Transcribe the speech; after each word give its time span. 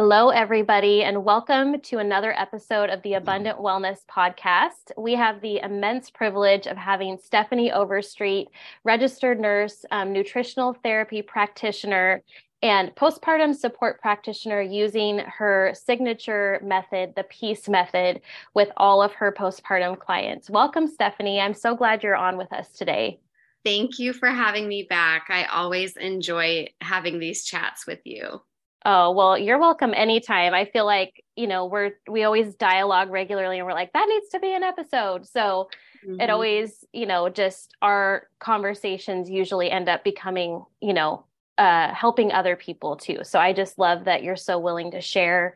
Hello, 0.00 0.28
everybody, 0.28 1.02
and 1.02 1.24
welcome 1.24 1.80
to 1.80 1.98
another 1.98 2.32
episode 2.38 2.88
of 2.88 3.02
the 3.02 3.14
Abundant 3.14 3.58
Wellness 3.58 4.06
Podcast. 4.08 4.92
We 4.96 5.16
have 5.16 5.40
the 5.40 5.58
immense 5.58 6.08
privilege 6.08 6.68
of 6.68 6.76
having 6.76 7.18
Stefanie 7.18 7.72
Overstreet, 7.72 8.46
registered 8.84 9.40
nurse, 9.40 9.84
um, 9.90 10.12
nutritional 10.12 10.72
therapy 10.84 11.20
practitioner, 11.20 12.22
and 12.62 12.94
postpartum 12.94 13.52
support 13.52 14.00
practitioner 14.00 14.62
using 14.62 15.18
her 15.18 15.72
signature 15.74 16.60
method, 16.62 17.14
the 17.16 17.24
PEACE 17.24 17.68
method, 17.68 18.20
with 18.54 18.70
all 18.76 19.02
of 19.02 19.14
her 19.14 19.32
postpartum 19.36 19.98
clients. 19.98 20.48
Welcome, 20.48 20.86
Stefanie. 20.86 21.40
I'm 21.40 21.54
so 21.54 21.74
glad 21.74 22.04
you're 22.04 22.14
on 22.14 22.36
with 22.36 22.52
us 22.52 22.70
today. 22.70 23.18
Thank 23.64 23.98
you 23.98 24.12
for 24.12 24.28
having 24.28 24.68
me 24.68 24.84
back. 24.84 25.26
I 25.28 25.46
always 25.46 25.96
enjoy 25.96 26.68
having 26.80 27.18
these 27.18 27.42
chats 27.44 27.84
with 27.84 27.98
you. 28.04 28.42
Oh, 28.90 29.10
well, 29.10 29.36
you're 29.36 29.58
welcome 29.58 29.92
anytime. 29.94 30.54
I 30.54 30.64
feel 30.64 30.86
like, 30.86 31.22
you 31.36 31.46
know, 31.46 31.66
we're 31.66 31.90
we 32.08 32.24
always 32.24 32.54
dialogue 32.54 33.10
regularly 33.10 33.58
and 33.58 33.66
we're 33.66 33.74
like 33.74 33.92
that 33.92 34.06
needs 34.08 34.30
to 34.30 34.40
be 34.40 34.54
an 34.54 34.62
episode. 34.62 35.26
So, 35.26 35.68
mm-hmm. 36.02 36.18
it 36.18 36.30
always, 36.30 36.86
you 36.94 37.04
know, 37.04 37.28
just 37.28 37.76
our 37.82 38.28
conversations 38.38 39.28
usually 39.28 39.70
end 39.70 39.90
up 39.90 40.04
becoming, 40.04 40.64
you 40.80 40.94
know, 40.94 41.26
uh, 41.58 41.92
helping 41.92 42.32
other 42.32 42.56
people 42.56 42.96
too. 42.96 43.18
So 43.24 43.38
I 43.38 43.52
just 43.52 43.78
love 43.78 44.06
that 44.06 44.22
you're 44.22 44.36
so 44.36 44.58
willing 44.58 44.90
to 44.92 45.02
share 45.02 45.54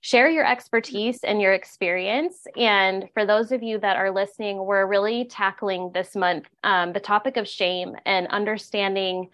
share 0.00 0.28
your 0.28 0.44
expertise 0.44 1.22
and 1.22 1.40
your 1.40 1.52
experience. 1.52 2.48
And 2.56 3.08
for 3.14 3.24
those 3.24 3.52
of 3.52 3.62
you 3.62 3.78
that 3.78 3.96
are 3.96 4.10
listening, 4.10 4.64
we're 4.64 4.86
really 4.86 5.26
tackling 5.26 5.92
this 5.94 6.16
month 6.16 6.46
um, 6.64 6.92
the 6.92 6.98
topic 6.98 7.36
of 7.36 7.46
shame 7.46 7.94
and 8.04 8.26
understanding 8.26 9.30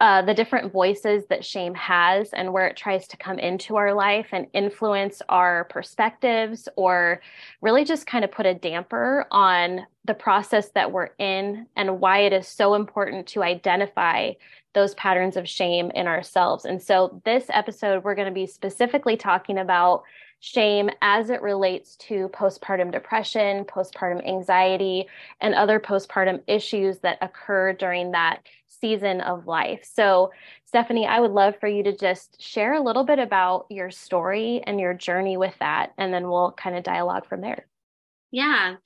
uh, 0.00 0.22
the 0.22 0.32
different 0.32 0.72
voices 0.72 1.26
that 1.26 1.44
shame 1.44 1.74
has 1.74 2.32
and 2.32 2.52
where 2.52 2.66
it 2.66 2.76
tries 2.76 3.06
to 3.06 3.18
come 3.18 3.38
into 3.38 3.76
our 3.76 3.92
life 3.92 4.28
and 4.32 4.46
influence 4.54 5.20
our 5.28 5.64
perspectives 5.64 6.70
or 6.76 7.20
really 7.60 7.84
just 7.84 8.06
kind 8.06 8.24
of 8.24 8.32
put 8.32 8.46
a 8.46 8.54
damper 8.54 9.26
on 9.30 9.86
the 10.06 10.14
process 10.14 10.70
that 10.70 10.90
we're 10.90 11.10
in 11.18 11.66
and 11.76 12.00
why 12.00 12.20
it 12.20 12.32
is 12.32 12.48
so 12.48 12.74
important 12.74 13.26
to 13.26 13.42
identify 13.42 14.32
those 14.72 14.94
patterns 14.94 15.36
of 15.36 15.46
shame 15.46 15.90
in 15.94 16.06
ourselves. 16.06 16.64
And 16.64 16.80
so, 16.80 17.20
this 17.24 17.44
episode, 17.50 18.02
we're 18.02 18.14
going 18.14 18.28
to 18.28 18.32
be 18.32 18.46
specifically 18.46 19.16
talking 19.16 19.58
about 19.58 20.04
shame 20.40 20.90
as 21.02 21.30
it 21.30 21.42
relates 21.42 21.96
to 21.96 22.28
postpartum 22.30 22.90
depression, 22.90 23.64
postpartum 23.64 24.26
anxiety, 24.26 25.06
and 25.40 25.54
other 25.54 25.78
postpartum 25.78 26.42
issues 26.46 26.98
that 27.00 27.18
occur 27.20 27.74
during 27.74 28.10
that 28.10 28.40
season 28.66 29.20
of 29.20 29.46
life. 29.46 29.88
So, 29.92 30.32
Stefanie, 30.72 31.06
I 31.06 31.20
would 31.20 31.32
love 31.32 31.56
for 31.60 31.68
you 31.68 31.82
to 31.82 31.96
just 31.96 32.40
share 32.40 32.74
a 32.74 32.82
little 32.82 33.04
bit 33.04 33.18
about 33.18 33.66
your 33.68 33.90
story 33.90 34.62
and 34.66 34.80
your 34.80 34.94
journey 34.94 35.36
with 35.36 35.54
that, 35.60 35.92
and 35.98 36.12
then 36.12 36.28
we'll 36.28 36.52
kind 36.52 36.76
of 36.76 36.84
dialogue 36.84 37.26
from 37.26 37.42
there. 37.42 37.66
Yeah. 38.32 38.76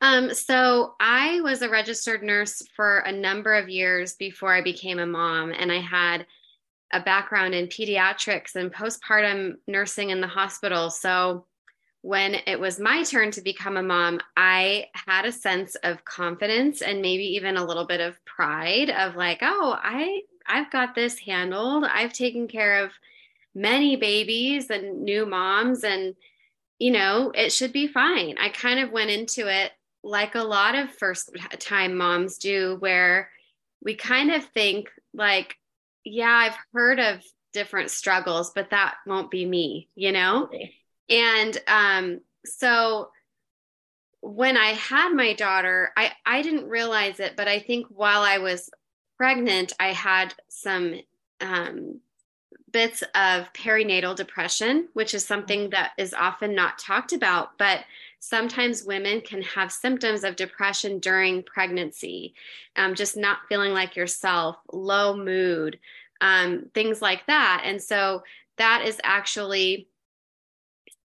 Um, 0.00 0.32
so 0.32 0.94
I 0.98 1.40
was 1.42 1.60
a 1.60 1.68
registered 1.68 2.22
nurse 2.22 2.62
for 2.74 3.00
a 3.00 3.12
number 3.12 3.54
of 3.54 3.68
years 3.68 4.14
before 4.14 4.54
I 4.54 4.62
became 4.62 4.98
a 4.98 5.06
mom, 5.06 5.52
and 5.52 5.70
I 5.70 5.80
had 5.80 6.26
a 6.92 7.00
background 7.00 7.54
in 7.54 7.66
pediatrics 7.66 8.54
and 8.54 8.72
postpartum 8.72 9.56
nursing 9.66 10.10
in 10.10 10.20
the 10.20 10.26
hospital. 10.26 10.90
So 10.90 11.46
when 12.02 12.36
it 12.46 12.60
was 12.60 12.78
my 12.78 13.02
turn 13.02 13.32
to 13.32 13.40
become 13.40 13.76
a 13.76 13.82
mom, 13.82 14.20
I 14.36 14.86
had 14.94 15.24
a 15.24 15.32
sense 15.32 15.74
of 15.76 16.04
confidence 16.04 16.80
and 16.82 17.02
maybe 17.02 17.24
even 17.34 17.56
a 17.56 17.64
little 17.64 17.86
bit 17.86 18.00
of 18.00 18.24
pride 18.24 18.90
of 18.90 19.16
like, 19.16 19.40
oh, 19.42 19.76
I 19.76 20.22
I've 20.46 20.70
got 20.70 20.94
this 20.94 21.18
handled. 21.18 21.84
I've 21.84 22.12
taken 22.12 22.46
care 22.46 22.84
of 22.84 22.92
many 23.54 23.96
babies 23.96 24.70
and 24.70 25.02
new 25.02 25.26
moms 25.26 25.82
and 25.82 26.14
you 26.78 26.90
know, 26.90 27.32
it 27.34 27.52
should 27.52 27.72
be 27.72 27.86
fine. 27.86 28.36
I 28.38 28.50
kind 28.50 28.80
of 28.80 28.92
went 28.92 29.10
into 29.10 29.48
it 29.48 29.72
like 30.02 30.34
a 30.34 30.44
lot 30.44 30.74
of 30.74 30.90
first 30.90 31.30
time 31.58 31.96
moms 31.96 32.38
do, 32.38 32.76
where 32.78 33.30
we 33.82 33.94
kind 33.94 34.30
of 34.30 34.44
think, 34.44 34.90
like, 35.14 35.56
yeah, 36.06 36.30
I've 36.30 36.56
heard 36.72 37.00
of 37.00 37.22
different 37.52 37.90
struggles, 37.90 38.52
but 38.54 38.70
that 38.70 38.94
won't 39.06 39.30
be 39.30 39.44
me, 39.44 39.88
you 39.94 40.12
know? 40.12 40.48
And 41.08 41.58
um, 41.66 42.20
so 42.44 43.10
when 44.20 44.56
I 44.56 44.68
had 44.68 45.12
my 45.12 45.34
daughter, 45.34 45.90
I, 45.96 46.12
I 46.24 46.42
didn't 46.42 46.68
realize 46.68 47.18
it, 47.20 47.34
but 47.36 47.48
I 47.48 47.58
think 47.58 47.86
while 47.88 48.22
I 48.22 48.38
was 48.38 48.70
pregnant, 49.16 49.72
I 49.80 49.88
had 49.92 50.34
some 50.48 51.00
um, 51.40 52.00
bits 52.72 53.02
of 53.14 53.52
perinatal 53.52 54.14
depression, 54.14 54.88
which 54.92 55.14
is 55.14 55.24
something 55.24 55.70
that 55.70 55.92
is 55.98 56.14
often 56.14 56.54
not 56.54 56.78
talked 56.78 57.12
about, 57.12 57.58
but 57.58 57.80
sometimes 58.28 58.82
women 58.82 59.20
can 59.20 59.40
have 59.42 59.70
symptoms 59.70 60.24
of 60.24 60.34
depression 60.34 60.98
during 60.98 61.44
pregnancy, 61.44 62.34
um, 62.74 62.96
just 62.96 63.16
not 63.16 63.38
feeling 63.48 63.72
like 63.72 63.94
yourself, 63.94 64.56
low 64.72 65.16
mood, 65.16 65.78
um, 66.20 66.68
things 66.74 67.00
like 67.00 67.24
that. 67.28 67.62
And 67.64 67.80
so 67.80 68.24
that 68.58 68.82
is 68.84 69.00
actually 69.04 69.88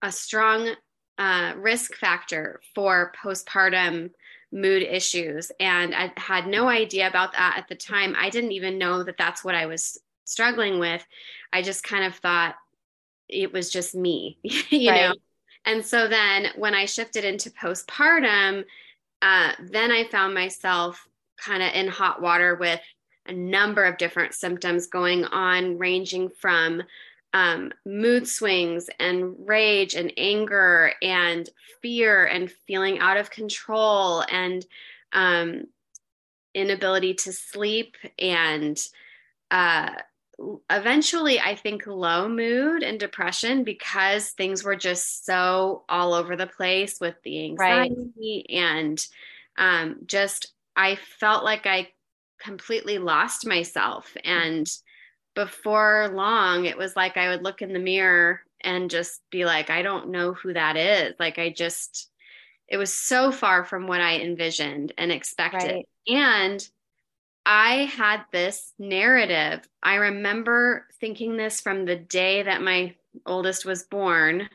a 0.02 0.10
strong 0.10 0.70
uh, 1.18 1.54
risk 1.58 1.96
factor 1.96 2.62
for 2.74 3.12
postpartum 3.22 4.12
mood 4.54 4.82
issues. 4.82 5.52
And 5.60 5.94
I 5.94 6.14
had 6.16 6.48
no 6.48 6.70
idea 6.70 7.10
about 7.10 7.34
that 7.34 7.56
at 7.58 7.68
the 7.68 7.76
time. 7.76 8.16
I 8.18 8.30
didn't 8.30 8.54
even 8.54 8.78
know 8.78 9.04
that 9.04 9.18
that's 9.18 9.44
what 9.44 9.56
I 9.56 9.66
was 9.66 10.00
struggling 10.24 10.80
with, 10.80 11.06
I 11.52 11.62
just 11.62 11.84
kind 11.84 12.06
of 12.06 12.16
thought 12.16 12.56
it 13.28 13.52
was 13.52 13.70
just 13.70 13.94
me, 13.96 14.38
you 14.44 14.90
right. 14.90 15.10
know? 15.10 15.16
And 15.66 15.86
so 15.86 16.08
then 16.08 16.48
when 16.56 16.74
I 16.74 16.86
shifted 16.86 17.24
into 17.24 17.52
postpartum, 17.52 18.66
uh, 19.22 19.52
then 19.60 19.92
I 19.92 20.06
found 20.06 20.34
myself 20.34 21.08
kind 21.38 21.62
of 21.62 21.74
in 21.74 21.88
hot 21.88 22.22
water 22.22 22.56
with 22.56 22.82
a 23.28 23.34
number 23.34 23.84
of 23.84 23.98
different 23.98 24.34
symptoms 24.34 24.88
going 24.88 25.26
on, 25.26 25.78
ranging 25.78 26.30
from 26.30 26.82
um, 27.34 27.72
mood 27.86 28.28
swings 28.28 28.90
and 29.00 29.36
rage 29.48 29.94
and 29.94 30.12
anger 30.18 30.94
and 31.02 31.50
fear 31.82 32.26
and 32.26 32.52
feeling 32.52 33.00
out 33.00 33.18
of 33.18 33.30
control 33.30 34.24
and 34.30 34.66
um, 35.14 35.66
inability 36.54 37.14
to 37.14 37.32
sleep 37.32 37.96
and 38.20 38.80
uh, 39.50 39.92
eventually 40.70 41.40
i 41.40 41.56
think 41.56 41.86
low 41.86 42.28
mood 42.28 42.84
and 42.84 43.00
depression 43.00 43.64
because 43.64 44.30
things 44.30 44.64
were 44.64 44.76
just 44.76 45.26
so 45.26 45.84
all 45.90 46.14
over 46.14 46.36
the 46.36 46.48
place 46.48 47.00
with 47.00 47.16
the 47.24 47.46
anxiety 47.46 48.46
right. 48.50 48.56
and 48.56 49.08
um, 49.58 49.98
just 50.06 50.54
i 50.76 50.98
felt 51.20 51.44
like 51.44 51.66
i 51.66 51.88
completely 52.40 52.98
lost 52.98 53.46
myself 53.46 54.16
and 54.24 54.68
before 55.36 56.10
long 56.14 56.66
it 56.66 56.78
was 56.78 56.96
like 56.96 57.18
i 57.18 57.30
would 57.30 57.44
look 57.44 57.62
in 57.62 57.74
the 57.74 57.80
mirror 57.80 58.42
and 58.62 58.90
just 58.90 59.22
be 59.30 59.46
like 59.46 59.70
i 59.70 59.82
don't 59.82 60.10
know 60.10 60.34
who 60.34 60.54
that 60.54 60.76
is 60.76 61.14
like 61.20 61.38
i 61.38 61.50
just 61.50 62.10
it 62.68 62.78
was 62.78 62.94
so 62.94 63.32
far 63.32 63.64
from 63.64 63.88
what 63.88 64.02
i 64.02 64.20
envisioned 64.20 64.94
and 64.98 65.12
expected 65.12 65.72
right. 65.72 65.88
and 66.08 66.68
I 67.46 67.86
had 67.86 68.24
this 68.32 68.74
narrative. 68.78 69.68
I 69.82 69.96
remember 69.96 70.88
thinking 71.00 71.38
this 71.38 71.62
from 71.62 71.86
the 71.86 71.96
day 71.96 72.44
that 72.44 72.62
my 72.62 72.96
oldest 73.26 73.66
was 73.66 73.84
born. 73.84 74.48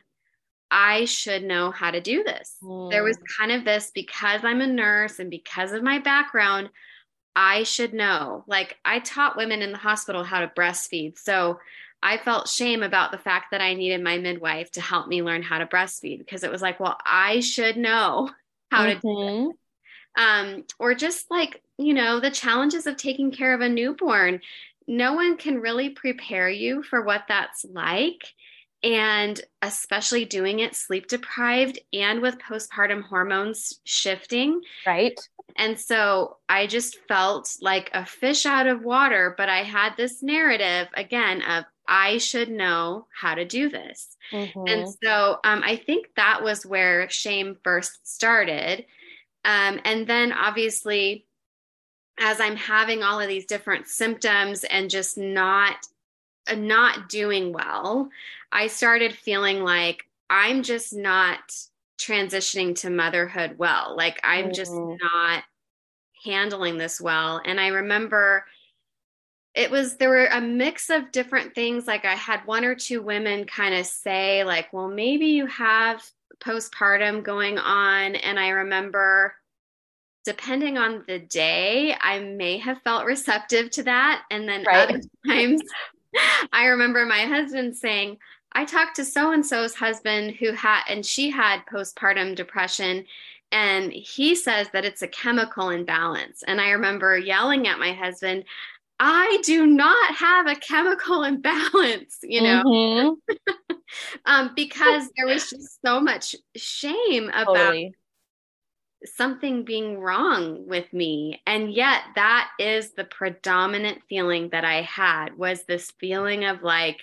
I 0.71 1.05
should 1.05 1.45
know 1.45 1.71
how 1.71 1.91
to 1.91 2.01
do 2.01 2.23
this. 2.25 2.57
Mm. 2.63 2.91
There 2.91 3.05
was 3.05 3.19
kind 3.39 3.53
of 3.53 3.65
this 3.65 3.91
because 3.95 4.45
I'm 4.45 4.61
a 4.61 4.67
nurse 4.67 5.19
and 5.19 5.31
because 5.31 5.73
of 5.73 5.83
my 5.83 5.99
background, 5.99 6.71
I 7.35 7.65
should 7.65 7.93
know. 7.93 8.45
Like 8.47 8.77
I 8.85 9.01
taught 9.01 9.37
women 9.37 9.63
in 9.63 9.73
the 9.73 9.79
hospital 9.79 10.25
how 10.25 10.41
to 10.41 10.49
breastfeed. 10.57 11.19
So 11.19 11.59
I 12.03 12.19
felt 12.19 12.49
shame 12.49 12.83
about 12.83 13.11
the 13.11 13.19
fact 13.19 13.47
that 13.51 13.61
I 13.61 13.75
needed 13.75 14.03
my 14.03 14.19
midwife 14.19 14.71
to 14.73 14.81
help 14.81 15.09
me 15.09 15.23
learn 15.23 15.43
how 15.43 15.59
to 15.59 15.67
breastfeed 15.67 16.19
because 16.19 16.45
it 16.45 16.51
was 16.51 16.63
like, 16.63 16.79
well, 16.79 16.97
I 17.05 17.41
should 17.41 17.77
know 17.77 18.31
how 18.71 18.87
mm-hmm. 18.87 19.01
to. 19.01 19.53
Um, 20.17 20.65
or 20.79 20.95
just 20.95 21.31
like, 21.31 21.63
you 21.79 21.95
know, 21.95 22.21
the 22.21 22.31
challenges 22.31 22.87
of 22.87 22.97
taking 22.97 23.31
care 23.31 23.55
of 23.55 23.61
a 23.61 23.69
newborn. 23.69 24.41
No 24.89 25.15
one 25.15 25.37
can 25.37 25.61
really 25.61 25.91
prepare 25.91 26.49
you 26.49 26.83
for 26.83 27.03
what 27.03 27.25
that's 27.29 27.65
like. 27.65 28.23
And 28.83 29.41
especially 29.63 30.25
doing 30.25 30.61
it 30.61 30.77
sleep 30.77 31.09
deprived 31.09 31.79
and 31.93 32.21
with 32.21 32.39
postpartum 32.39 33.03
hormones 33.03 33.81
shifting. 33.85 34.61
Right. 34.87 35.19
And 35.57 35.79
so 35.79 36.37
I 36.49 36.67
just 36.67 36.99
felt 37.09 37.57
like 37.61 37.91
a 37.95 38.05
fish 38.05 38.47
out 38.47 38.67
of 38.67 38.85
water, 38.85 39.35
but 39.37 39.49
I 39.49 39.63
had 39.63 39.97
this 39.97 40.23
narrative 40.23 40.89
again 40.95 41.43
of 41.43 41.65
I 41.89 42.19
should 42.19 42.51
know 42.51 43.07
how 43.19 43.35
to 43.35 43.45
do 43.45 43.69
this. 43.69 44.17
Mm-hmm. 44.33 44.65
And 44.67 44.89
so 45.03 45.39
um, 45.45 45.63
I 45.65 45.77
think 45.77 46.09
that 46.17 46.43
was 46.43 46.67
where 46.67 47.09
shame 47.09 47.57
first 47.63 48.07
started. 48.07 48.85
Um, 49.47 49.81
and 49.85 50.07
then 50.09 50.33
obviously, 50.33 51.25
as 52.19 52.41
I'm 52.41 52.57
having 52.57 53.03
all 53.03 53.21
of 53.21 53.29
these 53.29 53.47
different 53.47 53.87
symptoms 53.87 54.65
and 54.65 54.91
just 54.91 55.17
not 55.17 55.77
uh, 56.49 56.57
not 56.57 57.09
doing 57.09 57.53
well, 57.53 58.11
I 58.51 58.67
started 58.67 59.15
feeling 59.15 59.63
like 59.63 60.05
I'm 60.29 60.65
just 60.65 60.93
not 60.93 61.39
transitioning 61.99 62.75
to 62.81 62.91
motherhood 62.91 63.57
well. 63.57 63.95
Like 63.97 64.21
I'm 64.25 64.53
just 64.53 64.73
not 64.75 65.45
handling 66.25 66.77
this 66.77 67.01
well. 67.01 67.41
And 67.45 67.61
I 67.61 67.69
remember 67.69 68.45
it 69.55 69.71
was 69.71 69.97
there 69.97 70.11
were 70.11 70.27
a 70.27 70.41
mix 70.41 70.91
of 70.91 71.11
different 71.13 71.55
things 71.55 71.87
like 71.87 72.05
i 72.05 72.15
had 72.15 72.45
one 72.45 72.63
or 72.63 72.75
two 72.75 73.01
women 73.01 73.47
kind 73.47 73.75
of 73.75 73.87
say 73.87 74.45
like 74.45 74.71
well 74.71 74.87
maybe 74.87 75.29
you 75.29 75.47
have 75.47 76.05
postpartum 76.41 77.23
going 77.23 77.59
on. 77.59 78.15
And 78.17 78.39
i 78.39 78.49
remember 78.49 79.35
depending 80.25 80.77
on 80.77 81.05
the 81.07 81.21
day 81.21 81.95
i 82.01 82.19
may 82.19 82.59
have 82.59 82.83
felt 82.83 83.07
receptive 83.07 83.71
to 83.71 83.83
that. 83.85 84.25
And 84.31 84.49
then 84.49 84.65
right. 84.65 84.89
other 84.89 85.01
times 85.27 85.63
i 86.53 86.67
remember 86.67 87.05
my 87.05 87.21
husband 87.21 87.77
saying 87.77 88.17
i 88.53 88.65
talked 88.65 88.97
to 88.97 89.05
so 89.05 89.33
and 89.33 89.45
so's 89.45 89.75
husband 89.75 90.35
who 90.37 90.53
had 90.53 90.83
and 90.89 91.05
she 91.05 91.31
had 91.31 91.61
postpartum 91.71 92.35
depression 92.35 93.05
and 93.53 93.93
he 93.93 94.35
says 94.35 94.69
that 94.73 94.85
it's 94.85 95.03
a 95.03 95.09
chemical 95.09 95.71
imbalance. 95.71 96.43
And 96.47 96.61
i 96.61 96.71
remember 96.71 97.17
yelling 97.17 97.69
at 97.69 97.79
my 97.79 97.93
husband 97.93 98.45
I 98.99 99.41
do 99.45 99.67
not 99.67 100.15
have 100.15 100.47
a 100.47 100.57
chemical 100.57 101.23
imbalance, 101.25 102.19
you 102.23 102.43
know, 102.43 102.63
mm-hmm. 102.65 103.75
um, 104.25 104.53
because 104.57 105.09
there 105.17 105.27
was 105.27 105.51
just 105.51 105.79
so 105.85 106.01
much 106.01 106.35
shame 106.57 107.29
about 107.29 107.55
totally. 107.55 107.95
something 109.05 109.65
being 109.65 109.99
wrong 109.99 110.67
with 110.67 110.93
me. 110.93 111.43
And 111.47 111.73
yet 111.73 112.03
that 112.15 112.51
is 112.59 112.93
the 112.93 113.05
predominant 113.05 114.03
feeling 114.09 114.51
that 114.51 114.65
I 114.65 114.83
had 114.83 115.37
was 115.37 115.65
this 115.65 115.93
feeling 115.99 116.45
of 116.45 116.63
like, 116.63 117.03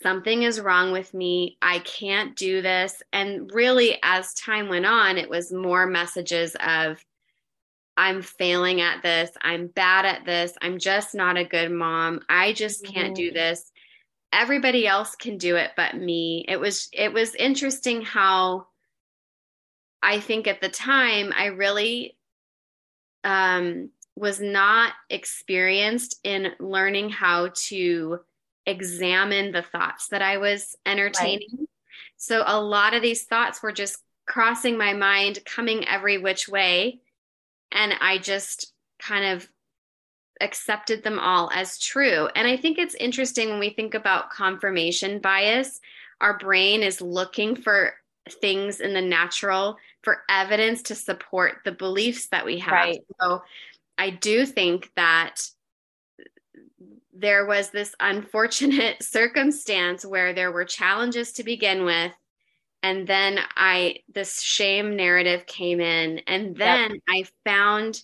something 0.00 0.42
is 0.42 0.60
wrong 0.60 0.90
with 0.92 1.12
me. 1.12 1.58
I 1.60 1.80
can't 1.80 2.34
do 2.34 2.62
this. 2.62 3.02
And 3.12 3.50
really, 3.52 3.98
as 4.02 4.32
time 4.34 4.68
went 4.68 4.86
on, 4.86 5.18
it 5.18 5.28
was 5.28 5.52
more 5.52 5.86
messages 5.86 6.56
of, 6.60 7.04
I'm 7.96 8.22
failing 8.22 8.80
at 8.80 9.02
this. 9.02 9.30
I'm 9.40 9.66
bad 9.66 10.06
at 10.06 10.24
this. 10.24 10.54
I'm 10.62 10.78
just 10.78 11.14
not 11.14 11.36
a 11.36 11.44
good 11.44 11.70
mom. 11.70 12.20
I 12.28 12.52
just 12.52 12.84
can't 12.86 13.14
do 13.14 13.28
mm-hmm. 13.28 13.36
this. 13.36 13.70
Everybody 14.32 14.86
else 14.86 15.14
can 15.14 15.36
do 15.36 15.56
it 15.56 15.72
but 15.76 15.96
me. 15.96 16.44
It 16.48 16.58
was 16.58 16.88
it 16.92 17.12
was 17.12 17.34
interesting 17.34 18.02
how 18.02 18.66
I 20.02 20.20
think 20.20 20.46
at 20.46 20.60
the 20.60 20.70
time 20.70 21.32
I 21.36 21.46
really 21.46 22.16
um 23.24 23.90
was 24.16 24.40
not 24.40 24.92
experienced 25.10 26.18
in 26.24 26.52
learning 26.60 27.10
how 27.10 27.50
to 27.54 28.20
examine 28.66 29.52
the 29.52 29.62
thoughts 29.62 30.08
that 30.08 30.22
I 30.22 30.38
was 30.38 30.76
entertaining. 30.86 31.48
Right. 31.58 31.68
So 32.16 32.42
a 32.46 32.60
lot 32.60 32.94
of 32.94 33.02
these 33.02 33.24
thoughts 33.24 33.62
were 33.62 33.72
just 33.72 33.98
crossing 34.26 34.78
my 34.78 34.92
mind, 34.92 35.40
coming 35.44 35.86
every 35.88 36.18
which 36.18 36.48
way 36.48 37.00
and 37.72 37.94
I 38.00 38.18
just 38.18 38.72
kind 38.98 39.24
of 39.24 39.48
accepted 40.40 41.02
them 41.02 41.18
all 41.18 41.50
as 41.52 41.78
true. 41.78 42.28
And 42.34 42.46
I 42.48 42.56
think 42.56 42.78
it's 42.78 42.94
interesting 42.96 43.50
when 43.50 43.60
we 43.60 43.70
think 43.70 43.94
about 43.94 44.30
confirmation 44.30 45.20
bias, 45.20 45.80
our 46.20 46.38
brain 46.38 46.82
is 46.82 47.00
looking 47.00 47.56
for 47.56 47.94
things 48.40 48.80
in 48.80 48.94
the 48.94 49.02
natural 49.02 49.76
for 50.02 50.22
evidence 50.28 50.82
to 50.82 50.94
support 50.94 51.58
the 51.64 51.72
beliefs 51.72 52.28
that 52.28 52.44
we 52.44 52.58
have. 52.58 52.72
Right. 52.72 53.00
So 53.20 53.42
I 53.98 54.10
do 54.10 54.46
think 54.46 54.90
that 54.96 55.36
there 57.12 57.46
was 57.46 57.70
this 57.70 57.94
unfortunate 58.00 59.02
circumstance 59.02 60.04
where 60.04 60.32
there 60.32 60.52
were 60.52 60.64
challenges 60.64 61.32
to 61.32 61.44
begin 61.44 61.84
with 61.84 62.12
and 62.82 63.06
then 63.06 63.38
i 63.56 63.96
this 64.12 64.40
shame 64.40 64.96
narrative 64.96 65.46
came 65.46 65.80
in 65.80 66.18
and 66.26 66.56
then 66.56 66.90
yep. 66.90 67.00
i 67.08 67.24
found 67.44 68.02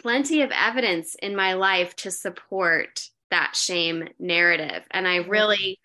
plenty 0.00 0.42
of 0.42 0.50
evidence 0.50 1.14
in 1.22 1.36
my 1.36 1.52
life 1.54 1.94
to 1.96 2.10
support 2.10 3.08
that 3.30 3.54
shame 3.54 4.08
narrative 4.18 4.82
and 4.90 5.06
i 5.06 5.18
mm-hmm. 5.18 5.30
really 5.30 5.80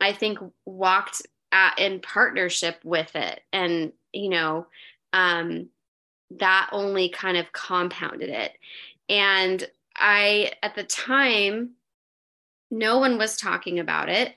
i 0.00 0.12
think 0.12 0.38
walked 0.64 1.22
at, 1.52 1.78
in 1.78 2.00
partnership 2.00 2.78
with 2.84 3.14
it 3.14 3.40
and 3.52 3.92
you 4.12 4.28
know 4.28 4.66
um, 5.12 5.68
that 6.38 6.68
only 6.72 7.08
kind 7.08 7.36
of 7.36 7.52
compounded 7.52 8.28
it 8.28 8.52
and 9.08 9.68
i 9.96 10.52
at 10.62 10.74
the 10.74 10.84
time 10.84 11.70
no 12.70 12.98
one 12.98 13.16
was 13.16 13.36
talking 13.36 13.78
about 13.78 14.08
it 14.08 14.34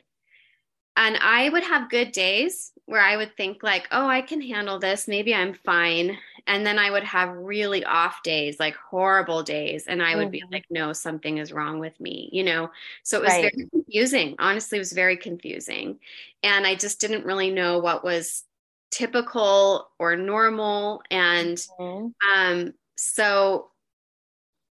and 0.95 1.17
i 1.17 1.49
would 1.49 1.63
have 1.63 1.89
good 1.89 2.11
days 2.11 2.71
where 2.89 3.01
I 3.01 3.17
would 3.17 3.37
think 3.37 3.61
like, 3.61 3.87
oh, 3.91 4.07
I 4.07 4.21
can 4.21 4.41
handle 4.41 4.79
this. 4.79 5.07
Maybe 5.07 5.35
I'm 5.35 5.53
fine. 5.53 6.17
And 6.47 6.65
then 6.65 6.79
I 6.79 6.89
would 6.89 7.03
have 7.03 7.29
really 7.35 7.85
off 7.85 8.23
days, 8.23 8.59
like 8.59 8.75
horrible 8.75 9.43
days. 9.43 9.85
And 9.85 10.01
I 10.01 10.15
would 10.15 10.31
mm-hmm. 10.31 10.49
be 10.49 10.51
like, 10.51 10.65
no, 10.71 10.91
something 10.91 11.37
is 11.37 11.53
wrong 11.53 11.77
with 11.77 11.99
me, 11.99 12.29
you 12.31 12.43
know? 12.43 12.71
So 13.03 13.19
it 13.19 13.21
was 13.21 13.29
right. 13.29 13.53
very 13.53 13.69
confusing. 13.69 14.35
Honestly, 14.39 14.79
it 14.79 14.81
was 14.81 14.91
very 14.91 15.17
confusing. 15.17 15.99
And 16.41 16.65
I 16.65 16.73
just 16.73 16.99
didn't 16.99 17.27
really 17.27 17.51
know 17.51 17.77
what 17.77 18.03
was 18.03 18.43
typical 18.89 19.91
or 19.99 20.15
normal. 20.15 21.03
And 21.11 21.57
mm-hmm. 21.79 22.07
um, 22.35 22.73
so 22.95 23.67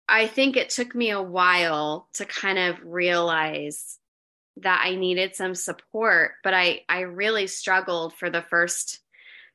I 0.07 0.27
think 0.27 0.59
it 0.59 0.69
took 0.69 0.95
me 0.95 1.09
a 1.13 1.23
while 1.23 2.09
to 2.17 2.27
kind 2.27 2.59
of 2.59 2.77
realize 2.85 3.99
that 4.59 4.83
I 4.85 4.95
needed 4.95 5.35
some 5.35 5.55
support, 5.55 6.33
but 6.43 6.55
I 6.55 6.83
I 6.89 7.01
really 7.01 7.47
struggled 7.47 8.15
for 8.15 8.31
the 8.31 8.43
first 8.43 9.01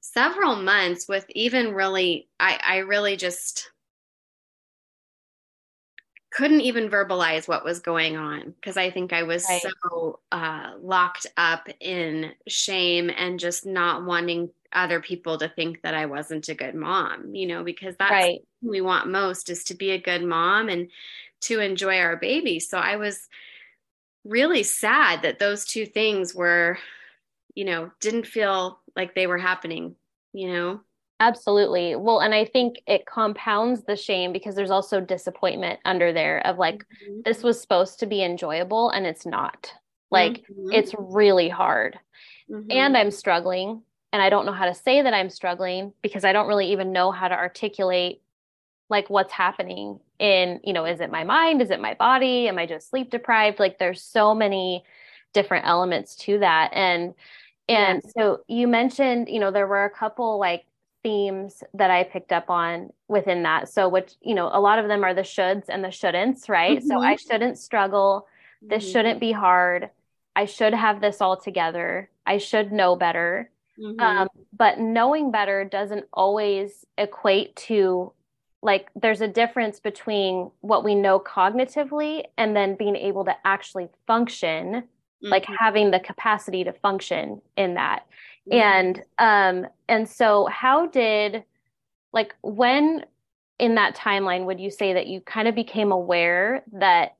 several 0.02 0.56
months 0.56 1.08
with 1.08 1.26
even 1.30 1.74
really 1.74 2.28
I 2.40 2.60
I 2.64 2.78
really 2.80 3.18
just 3.18 3.72
couldn't 6.38 6.62
even 6.62 6.90
verbalize 6.90 7.48
what 7.48 7.66
was 7.66 7.80
going 7.80 8.16
on 8.16 8.54
because 8.62 8.78
I 8.78 8.92
think 8.92 9.12
I 9.12 9.24
was 9.24 9.44
right. 9.50 9.62
so 9.62 10.20
uh, 10.32 10.74
locked 10.80 11.26
up 11.36 11.68
in 11.80 12.32
shame 12.48 13.10
and 13.10 13.40
just 13.40 13.66
not 13.66 14.06
wanting 14.06 14.52
other 14.72 15.00
people 15.00 15.40
to 15.40 15.50
think 15.50 15.82
that 15.82 15.96
I 15.96 16.06
wasn't 16.06 16.48
a 16.50 16.54
good 16.54 16.76
mom, 16.76 17.34
you 17.34 17.48
know, 17.48 17.64
because 17.64 17.96
that's 17.98 18.12
right. 18.12 18.42
we 18.62 18.82
want 18.82 19.10
most 19.10 19.50
is 19.50 19.64
to 19.66 19.74
be 19.74 19.92
a 19.92 20.02
good 20.02 20.24
mom 20.24 20.70
and 20.70 20.90
to 21.42 21.60
enjoy 21.60 21.98
our 21.98 22.18
baby. 22.18 22.60
So 22.60 22.78
I 22.78 22.98
was 22.98 23.28
really 24.28 24.64
sad 24.64 25.22
that 25.22 25.40
those 25.40 25.66
two 25.66 25.86
things 25.86 26.36
were, 26.36 26.78
you 27.56 27.66
know, 27.66 27.92
didn't 28.00 28.28
feel 28.28 28.80
like 28.96 29.16
they 29.16 29.28
were 29.28 29.38
happening, 29.38 29.96
you 30.34 30.52
know? 30.52 30.82
Absolutely. 31.20 31.96
Well, 31.96 32.20
and 32.20 32.34
I 32.34 32.46
think 32.46 32.76
it 32.86 33.08
compounds 33.08 33.84
the 33.84 33.96
shame 33.96 34.32
because 34.32 34.56
there's 34.56 34.72
also 34.72 35.02
disappointment 35.02 35.80
under 35.84 36.14
there 36.14 36.46
of 36.46 36.60
like, 36.60 36.80
mm-hmm. 36.80 37.22
this 37.26 37.42
was 37.42 37.60
supposed 37.60 38.00
to 38.00 38.06
be 38.06 38.24
enjoyable 38.24 38.92
and 38.92 39.06
it's 39.06 39.26
not. 39.26 39.74
Like, 40.12 40.44
mm-hmm. 40.44 40.72
it's 40.72 40.94
really 40.98 41.50
hard. 41.50 42.00
Mm-hmm. 42.50 42.72
And 42.72 42.96
I'm 42.96 43.12
struggling. 43.12 43.82
And 44.14 44.22
I 44.22 44.30
don't 44.30 44.46
know 44.46 44.54
how 44.54 44.66
to 44.66 44.74
say 44.74 45.02
that 45.02 45.14
I'm 45.14 45.30
struggling 45.30 45.92
because 46.02 46.24
I 46.24 46.34
don't 46.34 46.48
really 46.48 46.72
even 46.72 46.92
know 46.92 47.12
how 47.12 47.28
to 47.28 47.36
articulate 47.36 48.22
like 48.90 49.10
what's 49.10 49.34
happening 49.34 50.00
in 50.20 50.60
you 50.64 50.74
know 50.74 50.86
is 50.86 51.00
it 51.00 51.12
my 51.12 51.24
mind 51.24 51.62
is 51.62 51.70
it 51.70 51.80
my 51.80 51.94
body 51.94 52.48
am 52.48 52.58
i 52.58 52.66
just 52.66 52.90
sleep 52.90 53.10
deprived 53.10 53.60
like 53.60 53.78
there's 53.78 54.02
so 54.02 54.34
many 54.34 54.84
different 55.34 55.66
elements 55.66 56.16
to 56.16 56.40
that 56.40 56.72
and 56.74 57.14
and 57.70 58.02
yeah. 58.04 58.12
so 58.18 58.40
you 58.48 58.68
mentioned 58.68 59.28
you 59.30 59.40
know 59.40 59.52
there 59.52 59.68
were 59.68 59.86
a 59.86 59.90
couple 59.90 60.40
like 60.40 60.66
themes 61.04 61.64
that 61.74 61.92
i 61.92 62.04
picked 62.04 62.32
up 62.32 62.50
on 62.50 62.90
within 63.08 63.44
that 63.44 63.70
so 63.70 63.88
which 63.88 64.14
you 64.22 64.34
know 64.34 64.50
a 64.52 64.60
lot 64.60 64.80
of 64.80 64.88
them 64.88 65.04
are 65.04 65.14
the 65.14 65.22
shoulds 65.22 65.66
and 65.70 65.84
the 65.84 65.90
shouldn'ts 65.90 66.50
right 66.50 66.80
mm-hmm. 66.80 66.88
so 66.88 67.00
i 67.00 67.16
shouldn't 67.16 67.58
struggle 67.58 68.28
This 68.62 68.84
mm-hmm. 68.84 68.92
shouldn't 68.92 69.20
be 69.20 69.32
hard. 69.32 69.90
I 70.36 70.46
should 70.46 70.74
have 70.74 71.02
this 71.02 71.22
all 71.22 71.38
together. 71.38 72.10
I 72.26 72.38
should 72.38 72.72
know 72.72 72.96
better. 72.96 73.50
Mm-hmm. 73.80 74.00
Um, 74.00 74.28
but 74.56 74.80
knowing 74.80 75.32
better 75.32 75.66
doesn't 75.66 76.06
always 76.14 76.86
equate 76.98 77.56
to 77.68 78.12
like 78.68 78.90
there's 79.02 79.22
a 79.22 79.28
difference 79.28 79.80
between 79.80 80.52
what 80.60 80.84
we 80.84 80.94
know 80.94 81.20
cognitively 81.20 82.26
and 82.38 82.56
then 82.56 82.76
being 82.76 82.98
able 82.98 83.24
to 83.24 83.34
actually 83.46 83.88
function 84.06 84.66
mm-hmm. 84.74 85.30
like 85.30 85.46
having 85.58 85.90
the 85.90 86.00
capacity 86.02 86.64
to 86.66 86.74
function 86.74 87.42
in 87.56 87.74
that 87.74 88.04
mm-hmm. 88.52 88.60
and 88.60 89.02
um 89.18 89.66
and 89.88 90.08
so 90.08 90.46
how 90.48 90.86
did 90.88 91.44
like 92.12 92.36
when 92.44 93.06
in 93.58 93.76
that 93.76 93.96
timeline 93.96 94.46
would 94.46 94.60
you 94.60 94.70
say 94.70 94.94
that 94.94 95.08
you 95.08 95.22
kind 95.22 95.48
of 95.48 95.56
became 95.56 95.92
aware 95.92 96.64
that 96.74 97.16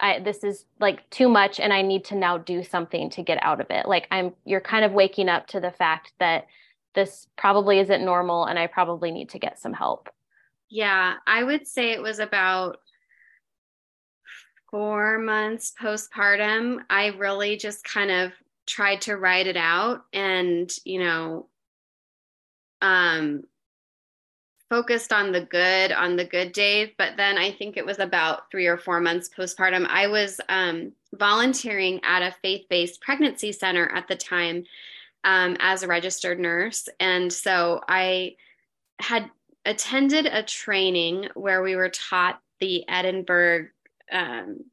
I, 0.00 0.20
this 0.20 0.44
is 0.44 0.64
like 0.78 1.08
too 1.10 1.28
much 1.28 1.58
and 1.58 1.72
I 1.72 1.82
need 1.82 2.04
to 2.04 2.14
now 2.14 2.38
do 2.38 2.62
something 2.62 3.10
to 3.10 3.22
get 3.24 3.42
out 3.42 3.60
of 3.60 3.66
it. 3.70 3.88
Like 3.88 4.06
I'm 4.12 4.32
you're 4.44 4.60
kind 4.60 4.84
of 4.84 4.92
waking 4.92 5.28
up 5.28 5.48
to 5.48 5.60
the 5.60 5.72
fact 5.72 6.12
that 6.20 6.46
this 6.94 7.26
probably 7.36 7.80
isn't 7.80 8.04
normal 8.04 8.44
and 8.44 8.60
I 8.60 8.68
probably 8.68 9.10
need 9.10 9.30
to 9.30 9.40
get 9.40 9.58
some 9.58 9.72
help. 9.72 10.08
Yeah, 10.70 11.14
I 11.26 11.42
would 11.42 11.66
say 11.66 11.92
it 11.92 12.02
was 12.02 12.18
about 12.18 12.78
4 14.70 15.18
months 15.18 15.72
postpartum. 15.80 16.80
I 16.90 17.06
really 17.08 17.56
just 17.56 17.84
kind 17.84 18.10
of 18.10 18.32
tried 18.66 19.00
to 19.02 19.16
write 19.16 19.46
it 19.46 19.56
out 19.56 20.02
and, 20.12 20.70
you 20.84 21.00
know, 21.00 21.48
um 22.82 23.42
focused 24.70 25.12
on 25.12 25.32
the 25.32 25.40
good 25.40 25.92
on 25.92 26.16
the 26.16 26.24
good 26.24 26.52
days. 26.52 26.90
But 26.98 27.16
then 27.16 27.38
i 27.38 27.50
think 27.50 27.76
it 27.76 27.86
was 27.86 27.98
about 27.98 28.50
three 28.50 28.66
or 28.66 28.76
four 28.76 29.00
months 29.00 29.30
postpartum. 29.36 29.86
I 29.88 30.08
was 30.08 30.40
um, 30.48 30.92
volunteering 31.14 32.00
at 32.04 32.22
a 32.22 32.34
faith-based 32.42 33.00
pregnancy 33.00 33.52
center 33.52 33.88
at 33.94 34.08
the 34.08 34.16
time 34.16 34.64
um, 35.24 35.56
as 35.60 35.82
a 35.82 35.88
registered 35.88 36.38
nurse. 36.38 36.88
And 37.00 37.32
so 37.32 37.80
i 37.88 38.36
had 39.00 39.30
attended 39.68 40.26
a 40.26 40.42
training 40.42 41.28
where 41.34 41.62
we 41.62 41.76
were 41.76 41.90
taught 41.90 42.40
the 42.58 42.88
edinburgh 42.88 43.68
um, 44.10 44.64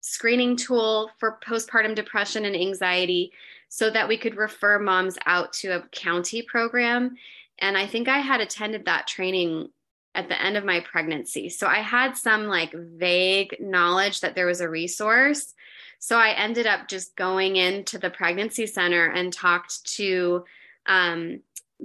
screening 0.00 0.56
tool 0.56 1.10
for 1.18 1.38
postpartum 1.46 1.94
depression 1.94 2.44
and 2.44 2.56
anxiety 2.56 3.32
so 3.68 3.90
that 3.90 4.08
we 4.08 4.16
could 4.16 4.36
refer 4.36 4.78
moms 4.78 5.18
out 5.26 5.52
to 5.52 5.68
a 5.68 5.82
county 5.88 6.42
program 6.42 7.16
and 7.58 7.76
I 7.78 7.86
think 7.86 8.08
I 8.08 8.18
had 8.18 8.40
attended 8.40 8.84
that 8.84 9.06
training 9.06 9.68
at 10.14 10.28
the 10.28 10.40
end 10.40 10.56
of 10.56 10.64
my 10.64 10.80
pregnancy. 10.80 11.48
So 11.48 11.66
I 11.66 11.78
had 11.78 12.16
some 12.16 12.46
like 12.46 12.72
vague 12.72 13.56
knowledge 13.60 14.20
that 14.20 14.34
there 14.34 14.46
was 14.46 14.60
a 14.60 14.68
resource. 14.68 15.54
So 15.98 16.18
I 16.18 16.30
ended 16.30 16.66
up 16.66 16.88
just 16.88 17.16
going 17.16 17.56
into 17.56 17.98
the 17.98 18.10
pregnancy 18.10 18.66
center 18.66 19.06
and 19.06 19.32
talked 19.32 19.84
to 19.96 20.44
um, 20.86 21.40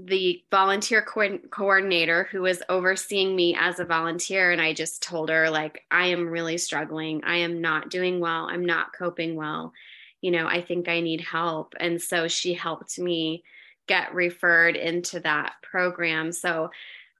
the 0.05 0.41
volunteer 0.49 1.01
co- 1.01 1.39
coordinator 1.49 2.27
who 2.31 2.41
was 2.41 2.63
overseeing 2.69 3.35
me 3.35 3.55
as 3.59 3.79
a 3.79 3.85
volunteer. 3.85 4.51
And 4.51 4.61
I 4.61 4.73
just 4.73 5.03
told 5.03 5.29
her, 5.29 5.49
like, 5.49 5.83
I 5.91 6.07
am 6.07 6.29
really 6.29 6.57
struggling. 6.57 7.23
I 7.25 7.37
am 7.37 7.61
not 7.61 7.89
doing 7.89 8.19
well. 8.19 8.47
I'm 8.49 8.65
not 8.65 8.93
coping 8.97 9.35
well. 9.35 9.73
You 10.21 10.31
know, 10.31 10.47
I 10.47 10.61
think 10.61 10.87
I 10.87 11.01
need 11.01 11.21
help. 11.21 11.75
And 11.79 12.01
so 12.01 12.27
she 12.27 12.53
helped 12.53 12.97
me 12.97 13.43
get 13.87 14.13
referred 14.13 14.75
into 14.75 15.19
that 15.21 15.53
program. 15.61 16.31
So 16.31 16.69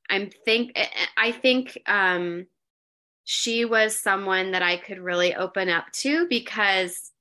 I'm 0.10 0.30
think 0.46 0.78
I 1.18 1.32
think 1.32 1.82
um, 1.86 2.48
she 3.24 3.66
was 3.66 3.96
someone 3.96 4.52
that 4.52 4.62
I 4.62 4.78
could 4.78 5.00
really 5.00 5.36
open 5.36 5.70
up 5.70 5.92
to 5.94 6.28
because 6.28 7.12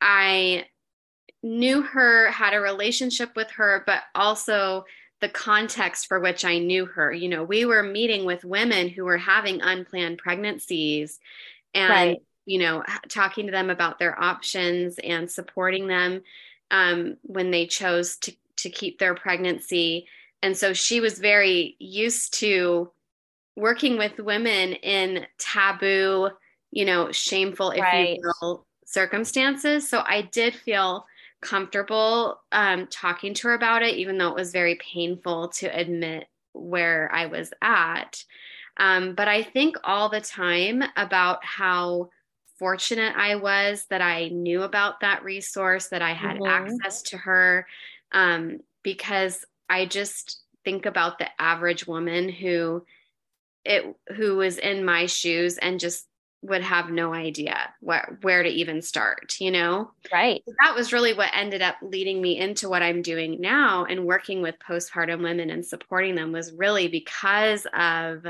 I 0.00 0.66
knew 1.44 1.82
her, 1.82 2.30
had 2.30 2.54
a 2.54 2.60
relationship 2.60 3.36
with 3.36 3.50
her, 3.50 3.84
but 3.86 4.00
also 4.14 4.86
the 5.20 5.28
context 5.28 6.06
for 6.06 6.18
which 6.18 6.44
I 6.44 6.58
knew 6.58 6.86
her. 6.86 7.12
You 7.12 7.28
know, 7.28 7.44
we 7.44 7.66
were 7.66 7.82
meeting 7.82 8.24
with 8.24 8.44
women 8.44 8.88
who 8.88 9.04
were 9.04 9.18
having 9.18 9.60
unplanned 9.60 10.18
pregnancies 10.18 11.20
and, 11.74 11.90
right. 11.90 12.22
you 12.46 12.58
know, 12.58 12.82
talking 13.10 13.46
to 13.46 13.52
them 13.52 13.68
about 13.68 13.98
their 13.98 14.18
options 14.18 14.98
and 14.98 15.30
supporting 15.30 15.86
them 15.86 16.22
um, 16.70 17.18
when 17.22 17.50
they 17.50 17.66
chose 17.66 18.16
to 18.18 18.34
to 18.56 18.70
keep 18.70 18.98
their 18.98 19.14
pregnancy. 19.14 20.06
And 20.42 20.56
so 20.56 20.72
she 20.72 21.00
was 21.00 21.18
very 21.18 21.76
used 21.78 22.34
to 22.34 22.90
working 23.56 23.98
with 23.98 24.18
women 24.18 24.74
in 24.74 25.26
taboo, 25.38 26.30
you 26.70 26.84
know, 26.84 27.12
shameful, 27.12 27.72
if 27.72 27.80
right. 27.80 28.16
you 28.16 28.32
will, 28.40 28.64
circumstances. 28.86 29.88
So 29.88 30.02
I 30.06 30.22
did 30.22 30.54
feel 30.54 31.04
comfortable 31.44 32.40
um, 32.50 32.88
talking 32.88 33.34
to 33.34 33.48
her 33.48 33.54
about 33.54 33.82
it, 33.82 33.96
even 33.96 34.18
though 34.18 34.28
it 34.28 34.34
was 34.34 34.50
very 34.50 34.76
painful 34.76 35.48
to 35.48 35.66
admit 35.66 36.26
where 36.52 37.10
I 37.12 37.26
was 37.26 37.52
at. 37.62 38.24
Um, 38.76 39.14
but 39.14 39.28
I 39.28 39.42
think 39.42 39.76
all 39.84 40.08
the 40.08 40.20
time 40.20 40.82
about 40.96 41.44
how 41.44 42.10
fortunate 42.58 43.14
I 43.16 43.36
was 43.36 43.86
that 43.90 44.00
I 44.00 44.28
knew 44.28 44.62
about 44.62 45.00
that 45.00 45.22
resource, 45.22 45.88
that 45.88 46.02
I 46.02 46.12
had 46.12 46.38
mm-hmm. 46.38 46.46
access 46.46 47.02
to 47.02 47.18
her, 47.18 47.66
um, 48.12 48.60
because 48.82 49.44
I 49.68 49.86
just 49.86 50.42
think 50.64 50.86
about 50.86 51.18
the 51.18 51.28
average 51.40 51.86
woman 51.86 52.28
who 52.28 52.84
it 53.64 53.84
who 54.16 54.36
was 54.36 54.58
in 54.58 54.84
my 54.84 55.06
shoes 55.06 55.58
and 55.58 55.80
just 55.80 56.06
would 56.44 56.62
have 56.62 56.90
no 56.90 57.14
idea 57.14 57.56
where 57.80 58.18
where 58.22 58.42
to 58.42 58.48
even 58.48 58.82
start 58.82 59.34
you 59.40 59.50
know 59.50 59.90
right 60.12 60.42
that 60.62 60.74
was 60.74 60.92
really 60.92 61.14
what 61.14 61.30
ended 61.34 61.62
up 61.62 61.76
leading 61.82 62.20
me 62.20 62.38
into 62.38 62.68
what 62.68 62.82
i'm 62.82 63.02
doing 63.02 63.40
now 63.40 63.84
and 63.84 64.04
working 64.04 64.42
with 64.42 64.54
postpartum 64.58 65.22
women 65.22 65.50
and 65.50 65.64
supporting 65.64 66.14
them 66.14 66.32
was 66.32 66.52
really 66.52 66.88
because 66.88 67.66
of 67.74 68.24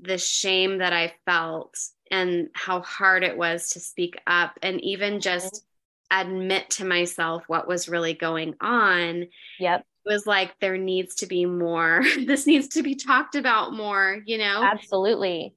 the 0.00 0.18
shame 0.18 0.78
that 0.78 0.92
i 0.92 1.12
felt 1.24 1.76
and 2.10 2.48
how 2.54 2.80
hard 2.80 3.22
it 3.22 3.36
was 3.36 3.70
to 3.70 3.80
speak 3.80 4.18
up 4.26 4.58
and 4.62 4.80
even 4.82 5.14
mm-hmm. 5.14 5.20
just 5.20 5.64
admit 6.10 6.70
to 6.70 6.84
myself 6.84 7.44
what 7.48 7.66
was 7.66 7.88
really 7.88 8.14
going 8.14 8.54
on. 8.60 9.26
Yep. 9.58 9.80
It 9.80 10.12
was 10.12 10.26
like 10.26 10.54
there 10.60 10.78
needs 10.78 11.16
to 11.16 11.26
be 11.26 11.46
more. 11.46 12.02
this 12.26 12.46
needs 12.46 12.68
to 12.68 12.82
be 12.82 12.94
talked 12.94 13.34
about 13.34 13.72
more, 13.72 14.22
you 14.24 14.38
know? 14.38 14.62
Absolutely. 14.62 15.54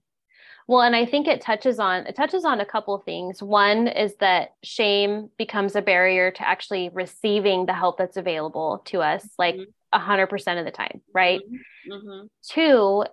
Well, 0.70 0.82
and 0.82 0.96
I 0.96 1.04
think 1.04 1.28
it 1.28 1.42
touches 1.42 1.80
on 1.80 2.06
it 2.06 2.16
touches 2.16 2.46
on 2.46 2.60
a 2.62 2.66
couple 2.66 2.94
of 2.94 3.04
things. 3.04 3.42
One 3.42 3.88
is 3.88 4.14
that 4.20 4.54
shame 4.62 5.32
becomes 5.36 5.76
a 5.76 5.82
barrier 5.82 6.30
to 6.30 6.48
actually 6.48 6.90
receiving 6.94 7.66
the 7.66 7.74
help 7.74 7.98
that's 7.98 8.18
available 8.18 8.84
to 8.86 9.02
us 9.02 9.28
like 9.40 9.56
mm-hmm. 9.56 9.64
a 9.92 10.00
100% 10.00 10.60
of 10.60 10.66
the 10.66 10.72
time, 10.72 11.02
right? 11.12 11.40
Mm-hmm. 11.40 11.92
Mm-hmm. 11.92 12.28
Two, 12.44 13.04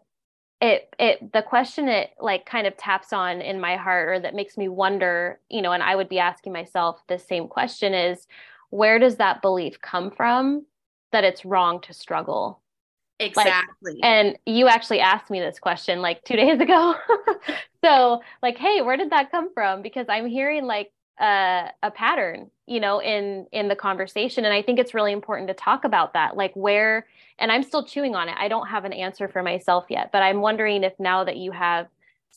it 0.61 0.95
it 0.99 1.33
the 1.33 1.41
question 1.41 1.89
it 1.89 2.11
like 2.21 2.45
kind 2.45 2.67
of 2.67 2.77
taps 2.77 3.15
on 3.15 3.41
in 3.41 3.59
my 3.59 3.77
heart 3.77 4.11
or 4.11 4.21
that 4.21 4.35
makes 4.35 4.59
me 4.59 4.69
wonder 4.69 5.39
you 5.51 5.61
know 5.61 5.73
and 5.73 5.83
i 5.83 5.95
would 5.95 6.09
be 6.09 6.19
asking 6.19 6.51
myself 6.51 6.99
the 7.09 7.19
same 7.19 7.47
question 7.47 7.93
is 7.93 8.27
where 8.71 8.99
does 8.99 9.17
that 9.17 9.43
belief 9.43 9.79
come 9.83 10.11
from 10.11 10.65
that 11.13 11.25
it's 11.25 11.45
wrong 11.45 11.79
to 11.83 11.93
struggle 11.93 12.63
exactly. 13.19 13.95
like, 13.95 14.01
and 14.03 14.39
you 14.47 14.69
actually 14.69 15.01
asked 15.01 15.31
me 15.31 15.41
this 15.41 15.59
question 15.59 16.01
like 16.01 16.23
two 16.25 16.37
days 16.43 16.61
ago. 16.61 16.95
So 17.85 18.21
like 18.43 18.59
hey 18.59 18.83
where 18.83 18.97
did 18.97 19.11
that 19.11 19.31
come 19.31 19.53
from? 19.55 19.83
Because 19.83 20.07
i'm 20.09 20.27
hearing 20.27 20.67
like 20.67 20.91
a, 21.21 21.71
a 21.83 21.91
pattern 21.91 22.51
you 22.67 22.81
know 22.81 23.01
in 23.01 23.47
in 23.53 23.69
the 23.69 23.77
conversation. 23.77 24.45
And 24.45 24.53
i 24.53 24.61
think 24.61 24.79
it's 24.79 24.93
really 24.93 25.13
important 25.13 25.49
to 25.49 25.55
talk 25.55 25.85
about 25.85 26.13
that 26.15 26.37
like 26.37 26.53
where 26.55 27.07
and 27.39 27.53
i'm 27.53 27.63
still 27.63 27.85
chewing 27.85 28.15
on 28.15 28.29
it. 28.29 28.37
I 28.39 28.49
don't 28.49 28.67
have 28.67 28.85
an 28.85 28.93
answer 28.93 29.29
for 29.29 29.43
myself 29.43 29.87
yet 29.89 30.11
but 30.11 30.23
i'm 30.23 30.41
wondering 30.41 30.83
if 30.85 30.99
now 30.99 31.23
that 31.25 31.37
you 31.37 31.53
have 31.53 31.87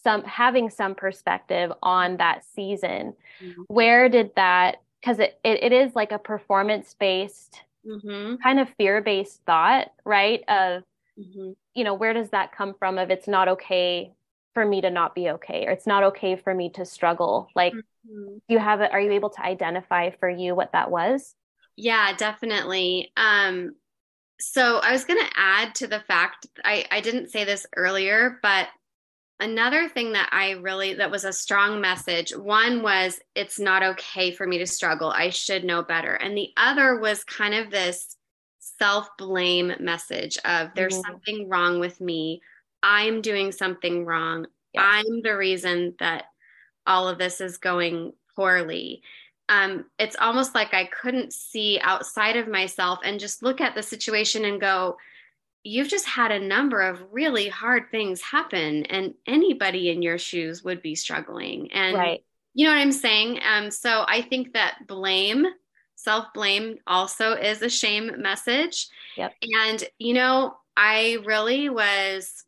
some 0.04 0.24
having 0.24 0.70
some 0.70 0.96
perspective 0.96 1.72
on 1.84 2.18
that 2.18 2.44
season 2.46 3.14
mm-hmm. 3.44 3.62
where 3.68 4.08
did 4.08 4.34
that 4.36 4.82
because 5.02 5.20
it, 5.20 5.40
it, 5.44 5.64
it 5.64 5.72
is 5.72 5.96
like 5.96 6.12
a 6.12 6.20
performance 6.20 6.96
based 7.00 7.62
mm-hmm. 7.86 8.36
kind 8.42 8.60
of 8.60 8.70
fear 8.78 9.02
based 9.02 9.42
thought 9.46 9.88
right 10.06 10.42
of 10.48 10.84
mm-hmm. 11.18 11.52
you 11.74 11.84
know 11.84 11.94
where 11.94 12.14
does 12.14 12.30
that 12.30 12.52
come 12.52 12.74
from 12.78 12.98
of 12.98 13.10
it's 13.10 13.28
not 13.28 13.48
okay 13.48 14.12
for 14.54 14.66
me 14.66 14.82
to 14.82 14.90
not 14.90 15.16
be 15.16 15.30
okay 15.30 15.66
or 15.66 15.72
it's 15.72 15.88
not 15.88 16.04
okay 16.04 16.36
for 16.36 16.54
me 16.54 16.70
to 16.70 16.86
struggle 16.86 17.48
like 17.56 17.74
mm-hmm. 17.74 18.38
you 18.48 18.60
have 18.60 18.82
it 18.82 18.92
are 18.92 19.00
you 19.00 19.12
able 19.12 19.30
to 19.30 19.44
identify 19.44 20.10
for 20.20 20.30
you 20.30 20.56
what 20.56 20.72
that 20.74 20.90
was 20.92 21.36
yeah 21.76 22.14
definitely 22.18 23.12
um 23.16 23.76
so 24.40 24.78
i 24.78 24.92
was 24.92 25.06
going 25.06 25.20
to 25.20 25.32
add 25.36 25.76
to 25.76 25.88
the 25.88 26.00
fact 26.02 26.48
i 26.64 26.86
i 26.92 27.02
didn't 27.02 27.30
say 27.30 27.44
this 27.44 27.66
earlier 27.76 28.40
but 28.42 28.68
another 29.40 29.88
thing 29.88 30.12
that 30.14 30.30
i 30.32 30.52
really 30.52 30.94
that 30.94 31.12
was 31.12 31.24
a 31.24 31.34
strong 31.34 31.80
message 31.80 32.32
one 32.36 32.82
was 32.82 33.20
it's 33.36 33.60
not 33.60 33.84
okay 33.84 34.32
for 34.32 34.46
me 34.46 34.58
to 34.58 34.68
struggle 34.68 35.12
i 35.12 35.30
should 35.30 35.64
know 35.64 35.82
better 35.82 36.14
and 36.14 36.38
the 36.38 36.50
other 36.58 37.00
was 37.00 37.24
kind 37.24 37.54
of 37.54 37.72
this 37.72 38.18
self 38.60 39.10
blame 39.18 39.74
message 39.80 40.38
of 40.46 40.70
there's 40.76 40.94
mm-hmm. 40.94 41.12
something 41.12 41.50
wrong 41.50 41.80
with 41.80 42.00
me 42.02 42.42
I'm 42.84 43.22
doing 43.22 43.52
something 43.52 44.06
wrong. 44.06 44.46
Yes. 44.74 44.84
I'm 44.86 45.22
the 45.22 45.36
reason 45.36 45.96
that 46.00 46.26
all 46.86 47.08
of 47.08 47.18
this 47.18 47.42
is 47.42 47.58
going 47.58 48.14
poorly. 48.36 49.02
Um, 49.48 49.86
it's 49.98 50.16
almost 50.20 50.54
like 50.54 50.74
I 50.74 50.86
couldn't 50.86 51.34
see 51.34 51.80
outside 51.82 52.38
of 52.38 52.48
myself 52.48 53.00
and 53.04 53.20
just 53.20 53.44
look 53.44 53.62
at 53.62 53.76
the 53.76 53.84
situation 53.84 54.46
and 54.46 54.62
go, 54.62 54.98
you've 55.64 55.90
just 55.90 56.06
had 56.06 56.32
a 56.32 56.40
number 56.40 56.82
of 56.82 57.02
really 57.12 57.48
hard 57.48 57.84
things 57.92 58.22
happen 58.22 58.86
and 58.86 59.14
anybody 59.28 59.90
in 59.90 60.02
your 60.02 60.18
shoes 60.18 60.64
would 60.64 60.82
be 60.82 60.96
struggling 60.96 61.72
and 61.72 61.96
right. 61.98 62.24
you 62.54 62.66
know 62.66 62.74
what 62.74 62.80
i'm 62.80 62.92
saying 62.92 63.40
um, 63.50 63.70
so 63.70 64.06
i 64.08 64.22
think 64.22 64.54
that 64.54 64.78
blame 64.88 65.46
self-blame 65.96 66.78
also 66.88 67.34
is 67.34 67.62
a 67.62 67.70
shame 67.70 68.22
message 68.22 68.88
yep. 69.18 69.34
and 69.64 69.84
you 69.98 70.14
know 70.14 70.56
i 70.78 71.18
really 71.26 71.70
was 71.70 72.46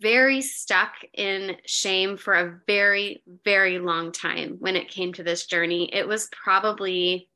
very 0.00 0.40
stuck 0.42 0.92
in 1.14 1.56
shame 1.66 2.16
for 2.16 2.34
a 2.34 2.58
very 2.66 3.22
very 3.44 3.78
long 3.78 4.12
time 4.12 4.56
when 4.60 4.76
it 4.76 4.88
came 4.88 5.12
to 5.12 5.22
this 5.22 5.46
journey 5.46 5.90
it 5.92 6.06
was 6.06 6.28
probably 6.32 7.28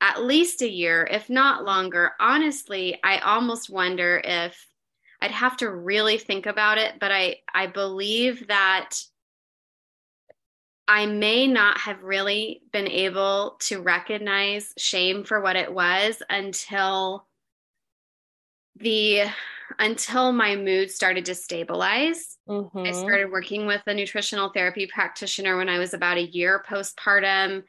at 0.00 0.22
least 0.22 0.62
a 0.62 0.68
year, 0.68 1.06
if 1.10 1.28
not 1.28 1.64
longer. 1.64 2.12
Honestly, 2.18 2.98
I 3.04 3.18
almost 3.18 3.70
wonder 3.70 4.20
if 4.24 4.66
I'd 5.20 5.30
have 5.30 5.56
to 5.58 5.70
really 5.70 6.16
think 6.16 6.46
about 6.46 6.78
it, 6.78 6.94
but 6.98 7.12
I 7.12 7.36
I 7.52 7.66
believe 7.66 8.46
that 8.48 8.96
I 10.88 11.06
may 11.06 11.46
not 11.46 11.78
have 11.78 12.02
really 12.02 12.62
been 12.72 12.88
able 12.88 13.56
to 13.60 13.80
recognize 13.80 14.72
shame 14.76 15.22
for 15.22 15.40
what 15.40 15.54
it 15.56 15.72
was 15.72 16.20
until 16.28 17.26
the 18.76 19.24
until 19.78 20.32
my 20.32 20.56
mood 20.56 20.90
started 20.90 21.24
to 21.26 21.34
stabilize. 21.34 22.38
Mm-hmm. 22.48 22.78
I 22.78 22.92
started 22.92 23.30
working 23.30 23.66
with 23.66 23.82
a 23.86 23.94
nutritional 23.94 24.48
therapy 24.48 24.88
practitioner 24.92 25.56
when 25.56 25.68
I 25.68 25.78
was 25.78 25.94
about 25.94 26.16
a 26.16 26.26
year 26.26 26.64
postpartum. 26.68 27.62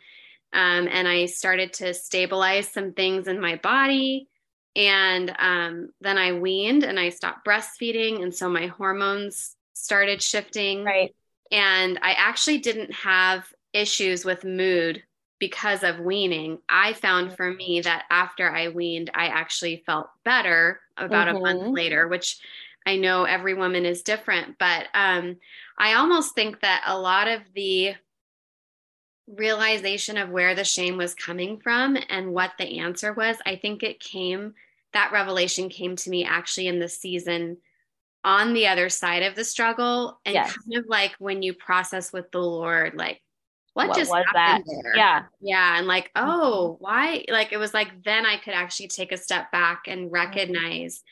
Um, 0.54 0.88
and 0.90 1.08
I 1.08 1.26
started 1.26 1.74
to 1.74 1.94
stabilize 1.94 2.68
some 2.68 2.94
things 2.94 3.28
in 3.28 3.40
my 3.40 3.56
body. 3.58 4.28
And 4.76 5.34
um, 5.40 5.90
then 6.02 6.18
I 6.18 6.34
weaned 6.34 6.84
and 6.84 7.00
I 7.00 7.10
stopped 7.10 7.46
breastfeeding. 7.46 8.22
And 8.24 8.34
so 8.34 8.50
my 8.50 8.68
hormones 8.68 9.56
started 9.74 10.22
shifting. 10.22 10.84
Right. 10.84 11.16
And 11.52 12.00
I 12.02 12.14
actually 12.14 12.60
didn't 12.60 12.94
have 12.94 13.46
issues 13.74 14.24
with 14.24 14.44
mood 14.44 15.04
because 15.40 15.84
of 15.84 16.00
weaning. 16.00 16.60
I 16.70 16.94
found 16.94 17.36
for 17.36 17.52
me 17.52 17.82
that 17.82 18.06
after 18.10 18.50
I 18.50 18.70
weaned, 18.70 19.10
I 19.14 19.28
actually 19.28 19.84
felt 19.86 20.10
better 20.24 20.80
about 20.98 21.28
mm-hmm. 21.28 21.38
a 21.38 21.40
month 21.40 21.62
mm-hmm. 21.64 21.74
later, 21.74 22.08
which 22.08 22.40
I 22.86 22.98
know 22.98 23.24
every 23.26 23.56
woman 23.56 23.86
is 23.86 24.04
different. 24.04 24.58
But 24.60 24.88
um, 24.94 25.38
I 25.78 25.96
almost 25.96 26.36
think 26.36 26.62
that 26.62 26.84
a 26.86 26.98
lot 26.98 27.28
of 27.28 27.42
the 27.56 27.96
realization 29.36 30.18
of 30.18 30.30
where 30.30 30.56
the 30.56 30.64
shame 30.64 30.98
was 30.98 31.16
coming 31.16 31.60
from 31.60 31.98
and 32.10 32.34
what 32.34 32.52
the 32.58 32.80
answer 32.80 33.14
was, 33.14 33.38
I 33.46 33.56
think 33.56 33.84
it 33.84 34.00
came, 34.00 34.54
that 34.94 35.12
revelation 35.12 35.70
came 35.70 35.96
to 35.98 36.10
me 36.10 36.26
actually 36.26 36.68
in 36.68 36.80
the 36.80 36.90
season 36.90 37.58
on 38.24 38.54
the 38.54 38.68
other 38.68 38.90
side 38.90 39.24
of 39.24 39.36
the 39.36 39.46
struggle. 39.46 40.20
And 40.26 40.36
yes. 40.36 40.56
kind 40.56 40.78
of 40.78 40.86
like 40.88 41.14
when 41.20 41.42
you 41.42 41.54
process 41.54 42.14
with 42.14 42.32
the 42.32 42.40
Lord, 42.40 42.96
like, 42.96 43.22
what, 43.74 43.88
what 43.88 43.98
just 43.98 44.12
was 44.12 44.26
that? 44.34 44.62
There? 44.66 44.96
Yeah. 44.96 45.24
Yeah. 45.40 45.78
And 45.78 45.88
like, 45.88 46.12
oh, 46.16 46.76
why? 46.80 47.24
Like, 47.30 47.54
it 47.54 47.58
was 47.58 47.74
like 47.74 48.04
then 48.04 48.26
I 48.26 48.38
could 48.38 48.54
actually 48.54 48.90
take 48.90 49.12
a 49.14 49.18
step 49.18 49.52
back 49.52 49.84
and 49.88 50.06
mm-hmm. 50.06 50.14
recognize 50.14 51.04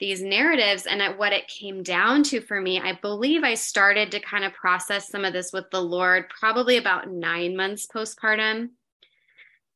these 0.00 0.22
narratives 0.22 0.86
and 0.86 1.00
at 1.00 1.18
what 1.18 1.32
it 1.32 1.46
came 1.46 1.82
down 1.82 2.22
to 2.22 2.40
for 2.40 2.60
me 2.60 2.80
i 2.80 2.92
believe 3.00 3.44
i 3.44 3.54
started 3.54 4.10
to 4.10 4.20
kind 4.20 4.44
of 4.44 4.52
process 4.52 5.08
some 5.08 5.24
of 5.24 5.32
this 5.32 5.52
with 5.52 5.70
the 5.70 5.80
lord 5.80 6.28
probably 6.28 6.76
about 6.76 7.10
nine 7.10 7.56
months 7.56 7.86
postpartum 7.86 8.70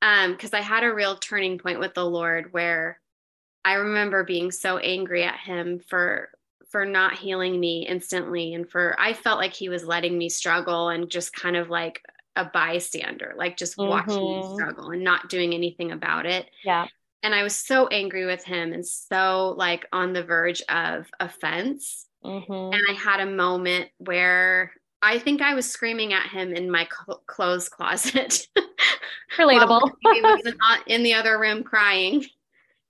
because 0.01 0.53
um, 0.53 0.59
i 0.59 0.61
had 0.61 0.85
a 0.85 0.95
real 0.95 1.17
turning 1.17 1.59
point 1.59 1.79
with 1.79 1.95
the 1.95 2.05
lord 2.05 2.53
where 2.53 3.01
i 3.65 3.75
remember 3.75 4.25
being 4.25 4.51
so 4.51 4.79
angry 4.79 5.23
at 5.23 5.39
him 5.39 5.79
for 5.79 6.31
for 6.71 6.85
not 6.85 7.15
healing 7.15 7.59
me 7.59 7.87
instantly 7.87 8.55
and 8.55 8.69
for 8.69 8.97
i 8.99 9.13
felt 9.13 9.39
like 9.39 9.55
he 9.55 9.69
was 9.69 9.85
letting 9.85 10.19
me 10.19 10.29
struggle 10.29 10.89
and 10.89 11.11
just 11.11 11.33
kind 11.33 11.57
of 11.57 11.71
like 11.71 12.03
a 12.35 12.45
bystander 12.45 13.35
like 13.37 13.57
just 13.57 13.77
mm-hmm. 13.77 13.91
watching 13.91 14.17
me 14.17 14.43
mm-hmm. 14.43 14.55
struggle 14.55 14.91
and 14.91 15.03
not 15.03 15.29
doing 15.29 15.55
anything 15.55 15.93
about 15.93 16.27
it 16.27 16.47
yeah 16.65 16.87
and 17.23 17.35
I 17.35 17.43
was 17.43 17.57
so 17.57 17.87
angry 17.89 18.27
with 18.27 18.45
him 18.45 18.73
and 18.73 18.87
so 18.87 19.55
like 19.57 19.87
on 19.93 20.13
the 20.13 20.23
verge 20.23 20.63
of 20.69 21.07
offense. 21.19 22.07
Mm-hmm. 22.25 22.53
And 22.53 22.83
I 22.89 22.93
had 22.93 23.21
a 23.21 23.27
moment 23.27 23.89
where 23.99 24.73
I 25.03 25.19
think 25.19 25.41
I 25.41 25.55
was 25.55 25.71
screaming 25.71 26.13
at 26.13 26.29
him 26.29 26.53
in 26.53 26.71
my 26.71 26.87
cl- 26.87 27.23
clothes 27.27 27.69
closet. 27.69 28.47
Relatable. 29.37 29.91
he 30.13 30.21
was 30.23 30.55
in 30.87 31.03
the 31.03 31.15
other 31.15 31.39
room 31.39 31.63
crying, 31.63 32.25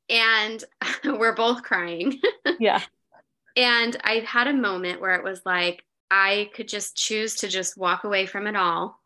and 0.08 0.64
we're 1.04 1.34
both 1.34 1.62
crying. 1.62 2.18
yeah. 2.58 2.82
And 3.56 3.96
I 4.02 4.20
had 4.20 4.46
a 4.46 4.54
moment 4.54 5.00
where 5.00 5.16
it 5.16 5.24
was 5.24 5.42
like 5.44 5.84
I 6.10 6.50
could 6.54 6.68
just 6.68 6.96
choose 6.96 7.36
to 7.36 7.48
just 7.48 7.76
walk 7.76 8.04
away 8.04 8.24
from 8.24 8.46
it 8.46 8.56
all 8.56 8.97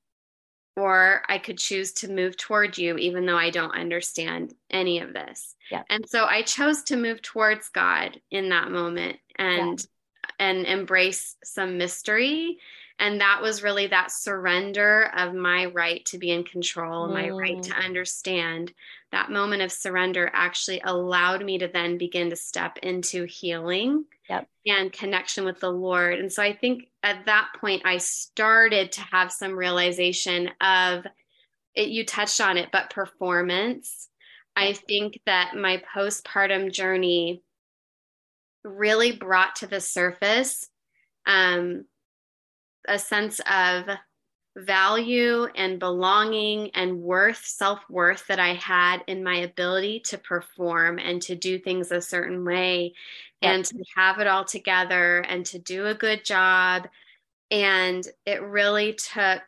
or 0.77 1.23
I 1.29 1.39
could 1.39 1.59
choose 1.59 1.93
to 1.93 2.11
move 2.11 2.37
toward 2.37 2.79
you, 2.79 2.97
even 2.97 3.27
though 3.27 3.37
I 3.37 3.51
don't 3.51 3.75
understand 3.75 4.55
any 4.71 5.01
of 5.01 5.13
this. 5.13 5.55
Yeah. 5.71 5.83
And 5.91 6.09
so 6.09 6.25
I 6.25 6.43
chose 6.43 6.83
to 6.85 6.97
move 6.97 7.21
towards 7.21 7.69
God 7.69 8.21
in 8.31 8.49
that 8.51 8.71
moment 8.71 9.19
and 9.37 9.79
yeah. 9.79 10.47
and 10.47 10.67
embrace 10.67 11.37
some 11.45 11.77
mystery. 11.77 12.59
And 13.03 13.21
that 13.21 13.43
was 13.43 13.65
really 13.65 13.89
that 13.89 14.13
surrender 14.13 15.11
of 15.17 15.35
my 15.35 15.67
right 15.67 16.05
to 16.05 16.19
be 16.19 16.31
in 16.31 16.45
control, 16.45 17.09
mm. 17.09 17.15
my 17.15 17.31
right 17.31 17.61
to 17.61 17.73
mm. 17.73 17.85
understand. 17.85 18.73
That 19.11 19.29
moment 19.29 19.61
of 19.61 19.73
surrender 19.73 20.31
actually 20.33 20.81
allowed 20.85 21.45
me 21.45 21.59
to 21.59 21.67
then 21.67 21.99
begin 21.99 22.31
to 22.31 22.37
step 22.37 22.79
into 22.79 23.25
healing 23.25 24.05
yep. 24.31 24.47
and 24.69 24.93
connection 24.93 25.45
with 25.45 25.59
the 25.59 25.73
Lord. 25.73 26.21
And 26.21 26.33
so 26.33 26.45
I 26.45 26.53
think 26.53 26.91
at 27.03 27.27
that 27.27 27.49
point, 27.61 27.83
I 27.85 27.97
started 27.97 28.93
to 28.93 29.01
have 29.01 29.33
some 29.33 29.59
realization 29.59 30.51
of 30.61 31.05
it, 31.75 31.89
you 31.89 32.07
touched 32.07 32.41
on 32.41 32.57
it, 32.57 32.69
but 32.71 32.91
performance. 32.91 34.09
I 34.55 34.75
think 34.75 35.19
that 35.27 35.57
my 35.57 35.83
postpartum 35.93 36.71
journey 36.71 37.43
really 38.63 39.11
brought 39.11 39.57
to 39.57 39.67
the 39.67 39.81
surface 39.81 40.69
um, 41.27 41.85
a 42.89 42.99
sense 42.99 43.41
of 43.51 43.89
value 44.57 45.47
and 45.55 45.79
belonging 45.79 46.71
and 46.75 47.01
worth, 47.01 47.45
self 47.45 47.81
worth 47.89 48.27
that 48.27 48.39
I 48.39 48.55
had 48.55 49.03
in 49.07 49.25
my 49.25 49.37
ability 49.37 50.01
to 50.07 50.19
perform 50.19 50.99
and 50.99 51.23
to 51.23 51.35
do 51.35 51.59
things 51.59 51.91
a 51.91 52.03
certain 52.03 52.45
way 52.45 52.95
yep. 53.41 53.55
and 53.55 53.65
to 53.65 53.85
have 53.97 54.19
it 54.19 54.27
all 54.27 54.45
together 54.45 55.21
and 55.21 55.45
to 55.47 55.59
do 55.59 55.87
a 55.87 55.95
good 55.95 56.25
job. 56.25 56.89
And 57.51 58.07
it 58.27 58.43
really 58.43 58.95
took 58.95 59.43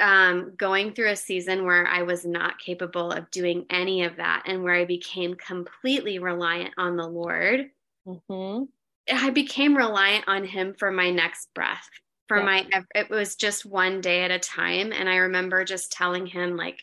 um, 0.00 0.52
going 0.56 0.92
through 0.92 1.10
a 1.10 1.16
season 1.16 1.64
where 1.64 1.86
I 1.86 2.02
was 2.02 2.26
not 2.26 2.58
capable 2.58 3.12
of 3.12 3.30
doing 3.30 3.66
any 3.70 4.02
of 4.02 4.16
that 4.16 4.42
and 4.46 4.64
where 4.64 4.74
I 4.74 4.84
became 4.84 5.34
completely 5.34 6.18
reliant 6.18 6.74
on 6.76 6.96
the 6.96 7.06
Lord. 7.06 7.70
Mm-hmm. 8.06 8.64
I 9.10 9.30
became 9.30 9.76
reliant 9.76 10.26
on 10.28 10.44
Him 10.44 10.74
for 10.74 10.90
my 10.90 11.10
next 11.10 11.52
breath 11.54 11.88
for 12.32 12.38
yeah. 12.38 12.44
my 12.44 12.82
it 12.94 13.10
was 13.10 13.36
just 13.36 13.66
one 13.66 14.00
day 14.00 14.22
at 14.22 14.30
a 14.30 14.38
time. 14.38 14.92
And 14.92 15.08
i 15.08 15.16
remember 15.16 15.64
just 15.64 15.92
telling 15.92 16.26
him 16.26 16.56
like 16.56 16.82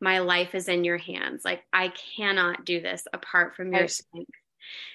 my 0.00 0.20
life 0.20 0.54
is 0.54 0.68
in 0.68 0.84
your 0.84 0.96
hands. 0.98 1.44
Like 1.44 1.64
i 1.72 1.92
cannot 2.16 2.64
do 2.64 2.80
this 2.80 3.06
apart 3.12 3.56
from 3.56 3.74
your 3.74 3.88
strength. 3.88 4.30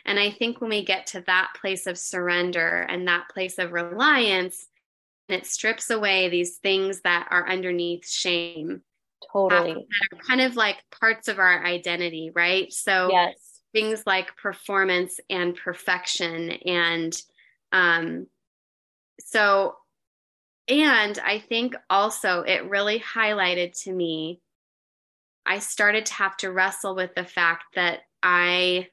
And 0.06 0.20
i 0.20 0.32
think 0.32 0.60
when 0.60 0.72
we 0.72 0.84
get 0.84 1.08
to 1.08 1.22
that 1.28 1.54
place 1.60 1.86
of 1.86 1.98
surrender 1.98 2.86
and 2.90 3.08
that 3.08 3.30
place 3.30 3.60
of 3.60 3.74
reliance 3.74 4.68
and 5.30 5.40
it 5.40 5.46
strips 5.46 5.92
away 5.92 6.30
these 6.30 6.58
things 6.58 7.02
that 7.02 7.28
are 7.30 7.48
underneath 7.48 8.10
shame. 8.10 8.82
Totally. 9.32 9.74
That 9.74 10.18
are 10.18 10.24
kind 10.28 10.42
of 10.42 10.56
like 10.56 10.78
parts 11.00 11.28
of 11.28 11.38
our 11.38 11.64
identity 11.64 12.32
right? 12.34 12.74
So 12.74 13.10
yes 13.12 13.51
things 13.74 14.04
like 14.06 14.36
performance 14.38 15.20
and 15.30 15.56
perfection 15.56 16.52
and 16.66 17.22
um 17.72 18.28
so 19.20 19.76
and 20.68 21.20
I 21.20 21.40
think 21.40 21.76
also 21.90 22.42
it 22.42 22.70
really 22.70 23.00
highlighted 23.00 23.78
to 23.84 23.92
me, 23.92 24.40
I 25.46 25.60
started 25.60 26.06
to 26.08 26.14
have 26.14 26.38
to 26.38 26.52
wrestle 26.52 26.96
with 26.96 27.14
the 27.16 27.26
fact 27.26 27.66
that 27.76 28.02
I 28.24 28.88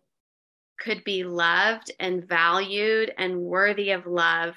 could 0.80 1.04
be 1.04 1.24
loved 1.24 1.92
and 2.00 2.26
valued 2.26 3.12
and 3.16 3.40
worthy 3.40 3.90
of 3.90 4.06
love 4.06 4.56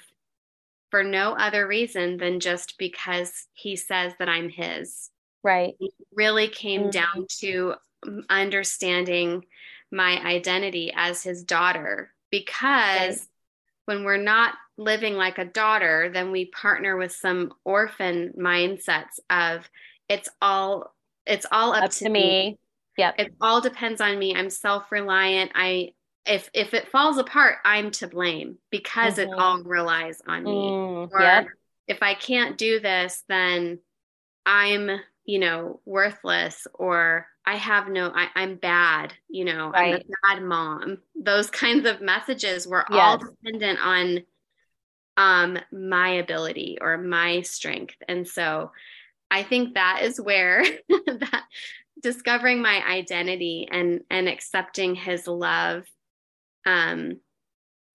for 0.90 1.04
no 1.04 1.32
other 1.32 1.66
reason 1.66 2.16
than 2.16 2.40
just 2.40 2.76
because 2.78 3.46
he 3.52 3.76
says 3.76 4.14
that 4.18 4.28
I'm 4.28 4.48
his. 4.48 5.10
Right. 5.42 5.74
It 5.80 5.92
really 6.14 6.48
came 6.48 6.90
mm-hmm. 6.90 6.90
down 6.90 7.26
to 7.40 7.74
understanding 8.30 9.44
my 9.92 10.18
identity 10.24 10.92
as 10.94 11.22
his 11.22 11.44
daughter 11.44 12.10
because 12.30 13.28
when 13.84 14.04
we're 14.04 14.16
not 14.16 14.54
living 14.78 15.14
like 15.14 15.38
a 15.38 15.44
daughter, 15.44 16.10
then 16.12 16.32
we 16.32 16.46
partner 16.46 16.96
with 16.96 17.12
some 17.12 17.52
orphan 17.64 18.32
mindsets 18.38 19.20
of 19.28 19.68
it's 20.08 20.28
all 20.40 20.94
it's 21.26 21.46
all 21.52 21.72
up, 21.72 21.84
up 21.84 21.90
to, 21.92 22.08
me. 22.08 22.10
me. 22.10 22.58
Yep. 22.98 23.14
It 23.18 23.34
all 23.40 23.60
depends 23.60 24.00
on 24.00 24.18
me. 24.18 24.34
I'm 24.34 24.50
self-reliant. 24.50 25.52
I 25.54 25.92
if 26.26 26.50
if 26.54 26.74
it 26.74 26.88
falls 26.88 27.18
apart, 27.18 27.56
I'm 27.64 27.90
to 27.92 28.08
blame 28.08 28.58
because 28.70 29.16
mm-hmm. 29.16 29.32
it 29.32 29.38
all 29.38 29.62
relies 29.62 30.20
on 30.26 30.44
me. 30.44 30.50
Mm, 30.50 31.10
or 31.12 31.20
yep. 31.20 31.46
if 31.88 32.02
I 32.02 32.14
can't 32.14 32.56
do 32.56 32.80
this, 32.80 33.24
then 33.28 33.80
I'm, 34.46 34.90
you 35.24 35.38
know, 35.38 35.80
worthless 35.84 36.66
or 36.74 37.26
I 37.44 37.56
have 37.56 37.88
no 37.88 38.12
I, 38.14 38.28
am 38.36 38.56
bad, 38.56 39.14
you 39.28 39.44
know, 39.44 39.70
right. 39.70 39.94
I'm 39.94 40.00
a 40.00 40.36
bad 40.36 40.42
mom. 40.44 40.98
Those 41.14 41.50
kinds 41.50 41.86
of 41.86 42.00
messages 42.00 42.66
were 42.66 42.84
yes. 42.90 42.98
all 43.00 43.18
dependent 43.18 43.78
on 43.80 44.20
um 45.16 45.58
my 45.70 46.10
ability 46.14 46.78
or 46.80 46.98
my 46.98 47.42
strength. 47.42 47.96
And 48.08 48.26
so 48.26 48.72
I 49.30 49.42
think 49.42 49.74
that 49.74 50.00
is 50.02 50.20
where 50.20 50.62
that 50.88 51.44
discovering 52.02 52.62
my 52.62 52.84
identity 52.86 53.68
and 53.70 54.00
and 54.10 54.28
accepting 54.28 54.94
his 54.94 55.26
love 55.26 55.84
um 56.66 57.20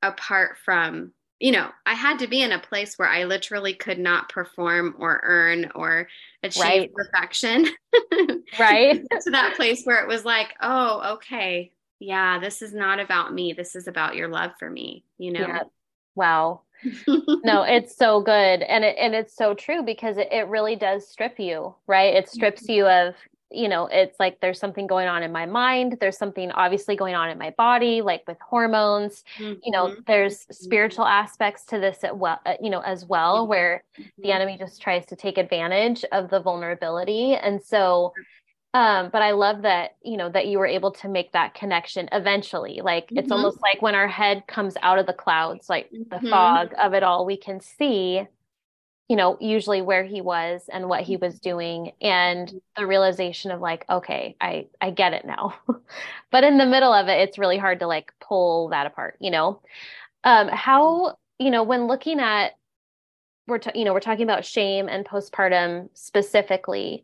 apart 0.01 0.57
from 0.63 1.11
you 1.39 1.52
know 1.52 1.69
i 1.86 1.93
had 1.93 2.19
to 2.19 2.28
be 2.28 2.41
in 2.41 2.52
a 2.52 2.60
place 2.60 2.97
where 2.97 3.08
i 3.08 3.23
literally 3.23 3.73
could 3.73 4.00
not 4.00 4.30
perform 4.30 4.95
or 4.97 5.19
earn 5.23 5.71
or 5.76 6.08
achieve 6.43 6.63
right. 6.63 6.93
perfection. 6.93 7.67
Right. 8.60 9.06
To 9.23 9.32
that 9.32 9.56
place 9.56 9.84
where 9.84 10.02
it 10.02 10.08
was 10.08 10.23
like 10.23 10.56
oh 10.62 11.15
okay. 11.15 11.71
Yeah 12.00 12.39
this 12.39 12.62
is 12.62 12.73
not 12.73 13.00
about 13.00 13.34
me. 13.34 13.54
This 13.54 13.76
is 13.76 13.88
about 13.88 14.15
your 14.15 14.28
love 14.30 14.52
for 14.58 14.69
me 14.69 15.04
you 15.17 15.32
know? 15.32 15.41
Yeah. 15.41 15.63
wow. 16.15 16.62
No 17.08 17.63
it's 17.63 17.95
so 17.95 18.21
good. 18.21 18.62
And 18.62 18.86
it 18.86 18.95
and 18.97 19.13
it's 19.13 19.36
so 19.36 19.54
true 19.54 19.84
because 19.84 20.17
it, 20.17 20.30
it 20.32 20.47
really 20.47 20.76
does 20.76 21.08
strip 21.08 21.39
you 21.39 21.76
right? 21.88 22.15
It 22.15 22.30
strips 22.30 22.63
mm-hmm. 22.63 22.71
you 22.71 22.88
of 22.88 23.15
you 23.51 23.69
know 23.69 23.88
it's 23.88 24.19
like 24.19 24.39
there's 24.41 24.60
something 24.60 24.88
going 24.88 25.07
on 25.07 25.23
in 25.23 25.31
my 25.31 25.45
mind 25.45 25.97
there's 25.99 26.17
something 26.17 26.51
obviously 26.51 26.95
going 26.95 27.15
on 27.15 27.29
in 27.29 27.38
my 27.38 27.51
body 27.51 28.01
like 28.01 28.23
with 28.27 28.38
hormones 28.39 29.23
mm-hmm. 29.38 29.60
you 29.63 29.71
know 29.71 29.88
mm-hmm. 29.88 30.01
there's 30.05 30.45
spiritual 30.51 31.05
aspects 31.05 31.65
to 31.65 31.79
this 31.79 32.03
at 32.03 32.17
well 32.17 32.39
uh, 32.45 32.55
you 32.62 32.69
know 32.69 32.81
as 32.81 33.05
well 33.05 33.47
where 33.47 33.83
mm-hmm. 33.97 34.21
the 34.21 34.31
enemy 34.31 34.57
just 34.57 34.81
tries 34.81 35.05
to 35.05 35.15
take 35.15 35.38
advantage 35.38 36.03
of 36.12 36.29
the 36.29 36.39
vulnerability 36.39 37.36
and 37.36 37.62
so 37.63 38.13
um 38.73 39.10
but 39.13 39.21
i 39.21 39.31
love 39.31 39.62
that 39.62 39.91
you 40.03 40.17
know 40.17 40.29
that 40.29 40.47
you 40.47 40.60
were 40.60 40.67
able 40.67 40.91
to 40.91 41.07
make 41.07 41.31
that 41.31 41.53
connection 41.53 42.10
eventually 42.12 42.81
like 42.83 43.07
it's 43.12 43.23
mm-hmm. 43.23 43.33
almost 43.33 43.62
like 43.62 43.81
when 43.81 43.95
our 43.95 44.10
head 44.10 44.43
comes 44.47 44.75
out 44.81 44.99
of 44.99 45.05
the 45.05 45.13
clouds 45.13 45.69
like 45.69 45.89
the 45.89 46.17
mm-hmm. 46.17 46.29
fog 46.29 46.73
of 46.81 46.93
it 46.93 47.01
all 47.01 47.25
we 47.25 47.38
can 47.38 47.62
see 47.62 48.27
you 49.07 49.15
know, 49.15 49.37
usually 49.39 49.81
where 49.81 50.03
he 50.03 50.19
was 50.19 50.69
and 50.71 50.89
what 50.89 51.03
he 51.03 51.15
was 51.17 51.35
mm-hmm. 51.35 51.49
doing 51.49 51.91
and 52.01 52.61
the 52.75 52.85
realization 52.85 53.51
of 53.51 53.61
like, 53.61 53.85
okay, 53.89 54.35
I 54.41 54.67
I 54.81 54.91
get 54.91 55.13
it 55.13 55.25
now. 55.25 55.55
but 56.31 56.43
in 56.43 56.57
the 56.57 56.65
middle 56.65 56.91
of 56.91 57.07
it, 57.07 57.19
it's 57.21 57.37
really 57.37 57.57
hard 57.57 57.79
to 57.79 57.87
like 57.87 58.11
pull 58.19 58.69
that 58.69 58.87
apart, 58.87 59.15
you 59.19 59.31
know. 59.31 59.61
Um 60.23 60.49
how, 60.49 61.17
you 61.39 61.51
know, 61.51 61.63
when 61.63 61.87
looking 61.87 62.19
at 62.19 62.53
we're 63.47 63.59
you 63.73 63.85
know, 63.85 63.93
we're 63.93 64.01
talking 64.01 64.23
about 64.23 64.45
shame 64.45 64.89
and 64.89 65.05
postpartum 65.05 65.89
specifically, 65.93 67.03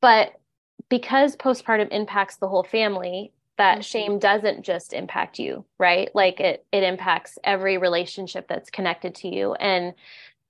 but 0.00 0.40
because 0.88 1.36
postpartum 1.36 1.88
impacts 1.90 2.36
the 2.36 2.48
whole 2.48 2.64
family, 2.64 3.32
that 3.58 3.74
mm-hmm. 3.74 3.82
shame 3.82 4.18
doesn't 4.18 4.62
just 4.62 4.92
impact 4.92 5.38
you, 5.38 5.64
right? 5.78 6.10
Like 6.14 6.38
it 6.38 6.64
it 6.70 6.84
impacts 6.84 7.38
every 7.42 7.76
relationship 7.76 8.46
that's 8.48 8.70
connected 8.70 9.16
to 9.16 9.28
you 9.28 9.54
and 9.54 9.94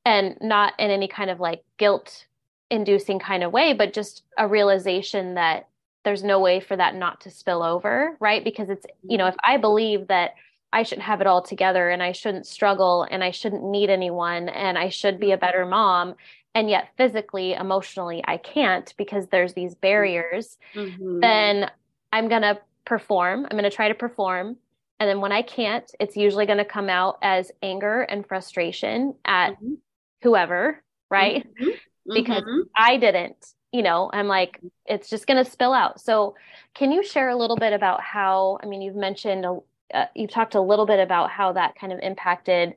and 0.04 0.36
not 0.40 0.72
in 0.78 0.90
any 0.90 1.08
kind 1.08 1.30
of 1.30 1.40
like 1.40 1.62
guilt 1.76 2.26
inducing 2.70 3.18
kind 3.18 3.42
of 3.42 3.52
way 3.52 3.72
but 3.72 3.92
just 3.92 4.22
a 4.38 4.46
realization 4.46 5.34
that 5.34 5.68
there's 6.04 6.24
no 6.24 6.40
way 6.40 6.60
for 6.60 6.76
that 6.76 6.94
not 6.94 7.20
to 7.20 7.30
spill 7.30 7.62
over 7.62 8.16
right? 8.20 8.44
Because 8.44 8.70
it's 8.70 8.86
you 9.06 9.18
know 9.18 9.26
if 9.26 9.34
i 9.44 9.56
believe 9.56 10.06
that 10.08 10.34
i 10.72 10.82
should 10.82 10.98
have 10.98 11.20
it 11.20 11.26
all 11.26 11.42
together 11.42 11.90
and 11.90 12.02
i 12.02 12.12
shouldn't 12.12 12.46
struggle 12.46 13.06
and 13.10 13.24
i 13.24 13.30
shouldn't 13.30 13.64
need 13.64 13.90
anyone 13.90 14.48
and 14.50 14.78
i 14.78 14.88
should 14.88 15.18
be 15.18 15.32
a 15.32 15.36
better 15.36 15.66
mom 15.66 16.14
and 16.54 16.70
yet 16.70 16.88
physically 16.96 17.54
emotionally 17.54 18.22
i 18.26 18.36
can't 18.36 18.94
because 18.96 19.26
there's 19.28 19.54
these 19.54 19.74
barriers 19.74 20.58
mm-hmm. 20.74 21.20
then 21.20 21.70
i'm 22.12 22.28
going 22.28 22.42
to 22.42 22.58
perform 22.84 23.44
i'm 23.44 23.56
going 23.56 23.64
to 23.64 23.70
try 23.70 23.88
to 23.88 23.94
perform 23.94 24.56
and 25.00 25.08
then 25.08 25.20
when 25.20 25.32
i 25.32 25.42
can't 25.42 25.90
it's 25.98 26.16
usually 26.16 26.46
going 26.46 26.58
to 26.58 26.64
come 26.64 26.88
out 26.88 27.18
as 27.22 27.50
anger 27.62 28.02
and 28.02 28.26
frustration 28.26 29.14
at 29.24 29.52
mm-hmm 29.54 29.74
whoever, 30.22 30.83
right? 31.11 31.46
Mm-hmm. 31.61 31.70
because 32.14 32.42
mm-hmm. 32.42 32.68
I 32.76 32.96
didn't, 32.96 33.54
you 33.72 33.83
know, 33.83 34.11
I'm 34.12 34.26
like, 34.26 34.61
it's 34.87 35.09
just 35.09 35.26
going 35.26 35.42
to 35.42 35.50
spill 35.50 35.72
out. 35.72 36.00
So, 36.00 36.35
can 36.74 36.92
you 36.92 37.04
share 37.04 37.28
a 37.28 37.37
little 37.37 37.56
bit 37.56 37.72
about 37.72 38.00
how, 38.00 38.59
I 38.62 38.66
mean, 38.66 38.83
you've 38.83 38.96
mentioned, 38.96 39.44
uh, 39.92 40.04
you've 40.14 40.30
talked 40.30 40.54
a 40.54 40.61
little 40.61 40.87
bit 40.87 41.00
about 41.00 41.30
how 41.30 41.52
that 41.52 41.74
kind 41.74 41.92
of 41.92 41.98
impacted 42.00 42.74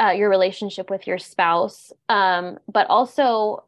uh, 0.00 0.10
your 0.10 0.30
relationship 0.30 0.90
with 0.90 1.06
your 1.06 1.18
spouse, 1.18 1.92
um, 2.08 2.58
but 2.72 2.86
also 2.88 3.64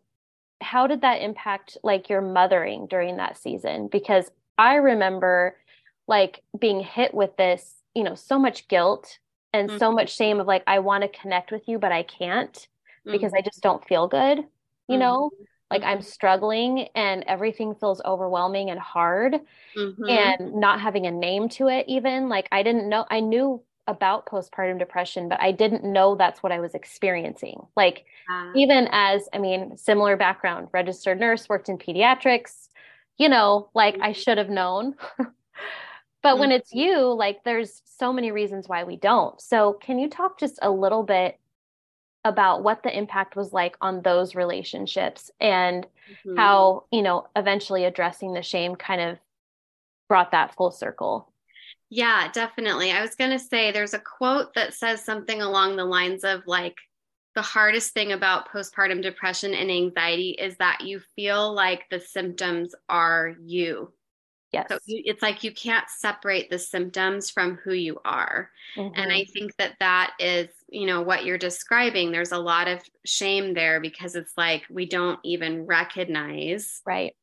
how 0.63 0.87
did 0.87 1.03
that 1.03 1.21
impact 1.21 1.77
like 1.83 2.09
your 2.09 2.21
mothering 2.21 2.87
during 2.87 3.17
that 3.17 3.37
season? 3.37 3.89
Because 3.91 4.31
I 4.57 4.77
remember 4.77 5.57
like 6.07 6.43
being 6.59 6.81
hit 6.81 7.13
with 7.13 7.37
this, 7.37 7.75
you 7.95 8.05
know, 8.05 8.15
so 8.15 8.39
much 8.39 8.69
guilt 8.69 9.19
and 9.53 9.69
mm-hmm. 9.69 9.79
so 9.79 9.93
much 9.93 10.15
shame 10.15 10.41
of 10.41 10.47
like, 10.47 10.63
I 10.67 10.79
want 10.79 11.03
to 11.03 11.21
connect 11.21 11.53
with 11.53 11.69
you, 11.69 11.79
but 11.79 11.93
I 11.93 12.03
can't 12.03 12.67
because 13.05 13.33
mm-hmm. 13.33 13.39
I 13.39 13.43
just 13.43 13.63
don't 13.63 13.87
feel 13.87 14.09
good, 14.09 14.39
you 14.39 14.45
mm-hmm. 14.45 14.99
know? 14.99 15.31
Like 15.71 15.83
I'm 15.85 15.99
mm-hmm. 15.99 16.07
struggling 16.07 16.89
and 16.95 17.25
everything 17.27 17.75
feels 17.75 18.03
overwhelming 18.05 18.69
and 18.69 18.79
hard 18.79 19.41
mm-hmm. 19.77 20.09
and 20.09 20.55
not 20.55 20.81
having 20.81 21.07
a 21.07 21.11
name 21.11 21.49
to 21.51 21.69
it 21.69 21.87
even. 21.89 22.29
Like 22.29 22.47
I 22.53 22.63
didn't 22.63 22.89
know 22.91 23.07
I 23.11 23.21
knew 23.21 23.63
about 23.87 24.27
postpartum 24.27 24.79
depression, 24.79 25.29
but 25.29 25.41
I 25.41 25.53
didn't 25.53 25.85
know 25.85 26.15
that's 26.15 26.43
what 26.43 26.53
I 26.53 26.61
was 26.61 26.75
experiencing. 26.75 27.67
Like, 27.77 28.05
uh, 28.31 28.53
even 28.55 28.89
as, 28.93 29.29
I 29.33 29.39
mean, 29.39 29.77
similar 29.77 30.17
background, 30.17 30.69
registered 30.73 31.19
nurse, 31.19 31.49
worked 31.49 31.69
in 31.69 31.79
pediatrics, 31.79 32.69
you 33.19 33.29
know, 33.29 33.71
like 33.75 33.97
I 33.97 34.11
mm-hmm. 34.11 34.21
should 34.21 34.39
have 34.39 34.51
known. 34.51 34.95
but 35.19 35.27
mm-hmm. 36.23 36.39
when 36.39 36.53
it's 36.53 36.73
you, 36.73 37.13
like, 37.13 37.43
there's 37.45 37.83
so 37.85 38.13
many 38.13 38.31
reasons 38.31 38.69
why 38.69 38.85
we 38.85 38.97
don't. 38.97 39.41
So, 39.41 39.73
can 39.73 39.99
you 39.99 40.09
talk 40.09 40.39
just 40.39 40.59
a 40.63 40.71
little 40.71 41.03
bit 41.03 41.39
about 42.25 42.63
what 42.63 42.83
the 42.83 42.97
impact 42.97 43.37
was 43.37 43.53
like 43.53 43.77
on 43.81 44.03
those 44.03 44.35
relationships 44.35 45.31
and 45.41 45.85
mm-hmm. 45.85 46.37
how 46.37 46.85
you 46.93 47.03
know 47.03 47.27
eventually 47.37 47.85
addressing 47.85 48.33
the 48.33 48.43
shame 48.43 48.77
kind 48.77 49.01
of 49.01 49.19
brought 50.09 50.31
that 50.33 50.55
full 50.55 50.71
circle. 50.71 51.33
Yeah 51.91 52.31
definitely. 52.33 52.93
I 52.93 53.03
was 53.03 53.15
going 53.17 53.31
to 53.33 53.39
say 53.39 53.71
there's 53.71 53.95
a 53.95 53.99
quote 53.99 54.55
that 54.55 54.75
says 54.75 55.05
something 55.05 55.43
along 55.43 55.77
the 55.77 55.85
lines 55.85 56.25
of 56.25 56.47
like 56.47 56.77
the 57.35 57.43
hardest 57.43 57.95
thing 57.95 58.13
about 58.13 58.51
postpartum 58.51 59.03
depression 59.03 59.55
and 59.55 59.71
anxiety 59.71 60.31
is 60.31 60.57
that 60.59 60.83
you 60.83 61.01
feel 61.17 61.53
like 61.53 61.85
the 61.91 62.01
symptoms 62.01 62.75
are 62.89 63.35
you 63.43 63.93
Yes. 64.53 64.67
So 64.69 64.79
it's 64.87 65.23
like 65.23 65.43
you 65.43 65.53
can't 65.53 65.89
separate 65.89 66.51
the 66.51 66.59
symptoms 66.59 67.31
from 67.31 67.57
who 67.65 67.73
you 67.73 67.99
are. 68.05 68.51
Mm-hmm. 68.77 69.01
And 69.01 69.11
I 69.11 69.25
think 69.25 69.57
that 69.57 69.77
that 69.81 70.13
is, 70.19 70.49
you 70.69 70.87
know, 70.87 71.01
what 71.01 71.25
you're 71.25 71.39
describing. 71.39 72.13
There's 72.13 72.33
a 72.33 72.39
lot 72.39 72.69
of 72.69 72.83
shame 73.07 73.55
there 73.55 73.81
because 73.81 74.15
it's 74.15 74.35
like 74.37 74.65
we 74.69 74.87
don't 74.87 75.19
even 75.25 75.65
recognize 75.65 76.83
right 76.87 77.15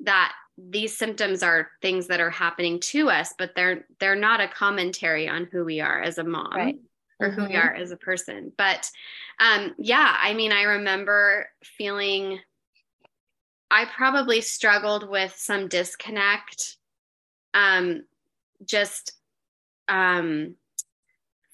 that 0.00 0.34
these 0.58 0.96
symptoms 0.96 1.42
are 1.42 1.70
things 1.80 2.06
that 2.08 2.20
are 2.20 2.30
happening 2.30 2.78
to 2.80 3.08
us, 3.08 3.32
but 3.38 3.52
they're 3.56 3.86
they're 3.98 4.14
not 4.14 4.40
a 4.40 4.48
commentary 4.48 5.26
on 5.26 5.48
who 5.50 5.64
we 5.64 5.80
are 5.80 6.02
as 6.02 6.18
a 6.18 6.24
mom. 6.24 6.52
Right. 6.54 6.76
Or 7.20 7.28
mm-hmm. 7.28 7.40
who 7.40 7.46
we 7.46 7.54
mm-hmm. 7.54 7.68
are 7.68 7.74
as 7.74 7.92
a 7.92 7.96
person. 7.96 8.52
But 8.58 8.90
um, 9.38 9.74
yeah, 9.78 10.16
I 10.20 10.34
mean, 10.34 10.50
I 10.50 10.62
remember 10.62 11.46
feeling 11.62 12.40
I 13.74 13.86
probably 13.86 14.40
struggled 14.40 15.10
with 15.10 15.34
some 15.36 15.66
disconnect. 15.66 16.76
Um, 17.54 18.04
just 18.64 19.12
um, 19.88 20.54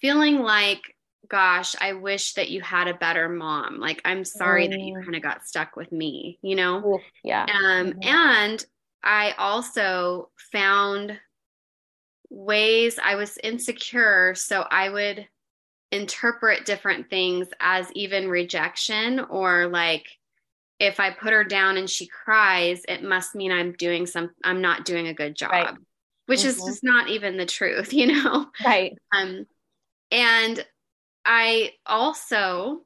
feeling 0.03 0.41
like, 0.41 0.83
gosh, 1.29 1.75
I 1.81 1.95
wish 1.95 2.35
that 2.35 2.51
you 2.51 2.61
had 2.61 2.89
a 2.89 2.95
better 2.95 3.31
mom. 3.31 3.81
Like, 3.81 4.03
I'm 4.05 4.27
sorry 4.27 4.67
mm. 4.67 4.71
that 4.73 4.81
you 4.81 4.97
mm. 4.97 5.03
kind 5.03 5.17
of 5.17 5.23
got 5.23 5.47
stuck 5.47 5.77
with 5.77 5.91
me, 5.93 6.39
you 6.43 6.57
know? 6.57 7.01
Yeah. 7.25 7.45
Um, 7.45 7.93
mm-hmm. 7.93 8.01
And 8.03 8.67
I 9.03 9.33
also 9.39 10.29
found 10.53 11.19
ways 12.29 12.99
I 13.03 13.15
was 13.15 13.39
insecure. 13.43 14.35
So 14.35 14.67
I 14.71 14.91
would 14.91 15.27
interpret 15.91 16.67
different 16.67 17.09
things 17.09 17.49
as 17.61 17.91
even 17.95 18.29
rejection 18.29 19.21
or 19.21 19.69
like 19.69 20.07
if 20.81 20.99
I 20.99 21.11
put 21.11 21.33
her 21.33 21.45
down 21.45 21.77
and 21.77 21.89
she 21.89 22.07
cries, 22.07 22.83
it 22.89 23.05
must 23.05 23.35
mean 23.35 23.53
I'm 23.53 23.73
doing 23.73 24.07
some 24.07 24.31
I'm 24.43 24.61
not 24.61 24.85
doing 24.85 25.07
a 25.07 25.15
good 25.15 25.37
job. 25.37 25.53
Right. 25.53 25.75
Which 26.27 26.41
mm-hmm. 26.41 26.49
is 26.49 26.57
just 26.57 26.83
not 26.83 27.09
even 27.09 27.37
the 27.37 27.47
truth, 27.47 27.93
you 27.93 28.07
know? 28.09 28.47
Right. 28.65 28.95
Um 29.15 29.47
and 30.11 30.65
I 31.25 31.73
also, 31.87 32.81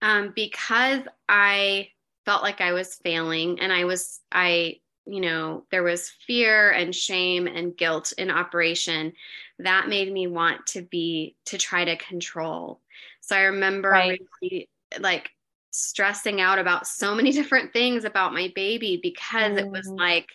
um, 0.00 0.32
because 0.34 1.02
I 1.28 1.88
felt 2.24 2.42
like 2.42 2.60
I 2.60 2.72
was 2.72 2.98
failing 3.04 3.60
and 3.60 3.72
I 3.72 3.84
was, 3.84 4.20
I, 4.32 4.80
you 5.06 5.20
know, 5.20 5.64
there 5.70 5.82
was 5.82 6.10
fear 6.26 6.70
and 6.70 6.94
shame 6.94 7.46
and 7.46 7.76
guilt 7.76 8.12
in 8.16 8.30
operation, 8.30 9.12
that 9.58 9.88
made 9.88 10.12
me 10.12 10.26
want 10.26 10.66
to 10.68 10.82
be, 10.82 11.36
to 11.46 11.58
try 11.58 11.84
to 11.84 11.96
control. 11.96 12.80
So 13.20 13.36
I 13.36 13.42
remember 13.42 13.90
right. 13.90 14.20
really 14.40 14.68
like 14.98 15.30
stressing 15.72 16.40
out 16.40 16.58
about 16.58 16.86
so 16.86 17.14
many 17.14 17.32
different 17.32 17.72
things 17.72 18.04
about 18.04 18.32
my 18.32 18.52
baby 18.54 19.00
because 19.02 19.52
mm. 19.52 19.58
it 19.58 19.68
was 19.68 19.88
mm. 19.88 19.98
like 19.98 20.28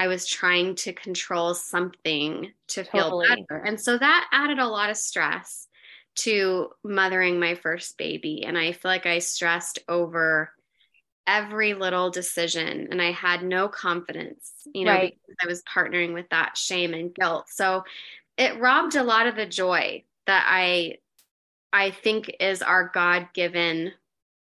I 0.00 0.08
was 0.08 0.26
trying 0.26 0.76
to 0.76 0.94
control 0.94 1.54
something 1.54 2.50
to 2.68 2.84
totally. 2.84 3.26
feel 3.26 3.36
better. 3.36 3.62
And 3.62 3.78
so 3.78 3.98
that 3.98 4.28
added 4.32 4.58
a 4.58 4.66
lot 4.66 4.88
of 4.88 4.96
stress 4.96 5.68
to 6.16 6.70
mothering 6.82 7.38
my 7.38 7.54
first 7.54 7.98
baby. 7.98 8.44
And 8.44 8.56
I 8.56 8.72
feel 8.72 8.90
like 8.90 9.06
I 9.06 9.18
stressed 9.18 9.78
over 9.88 10.52
every 11.26 11.74
little 11.74 12.10
decision 12.10 12.88
and 12.90 13.00
I 13.00 13.12
had 13.12 13.44
no 13.44 13.68
confidence, 13.68 14.52
you 14.74 14.86
know, 14.86 14.92
right. 14.92 15.18
because 15.26 15.36
I 15.42 15.46
was 15.46 15.62
partnering 15.62 16.14
with 16.14 16.28
that 16.30 16.56
shame 16.56 16.94
and 16.94 17.14
guilt. 17.14 17.44
So 17.48 17.84
it 18.36 18.58
robbed 18.58 18.96
a 18.96 19.02
lot 19.02 19.26
of 19.26 19.36
the 19.36 19.46
joy 19.46 20.04
that 20.26 20.46
I 20.48 20.96
I 21.72 21.92
think 21.92 22.34
is 22.40 22.62
our 22.62 22.90
God-given 22.92 23.92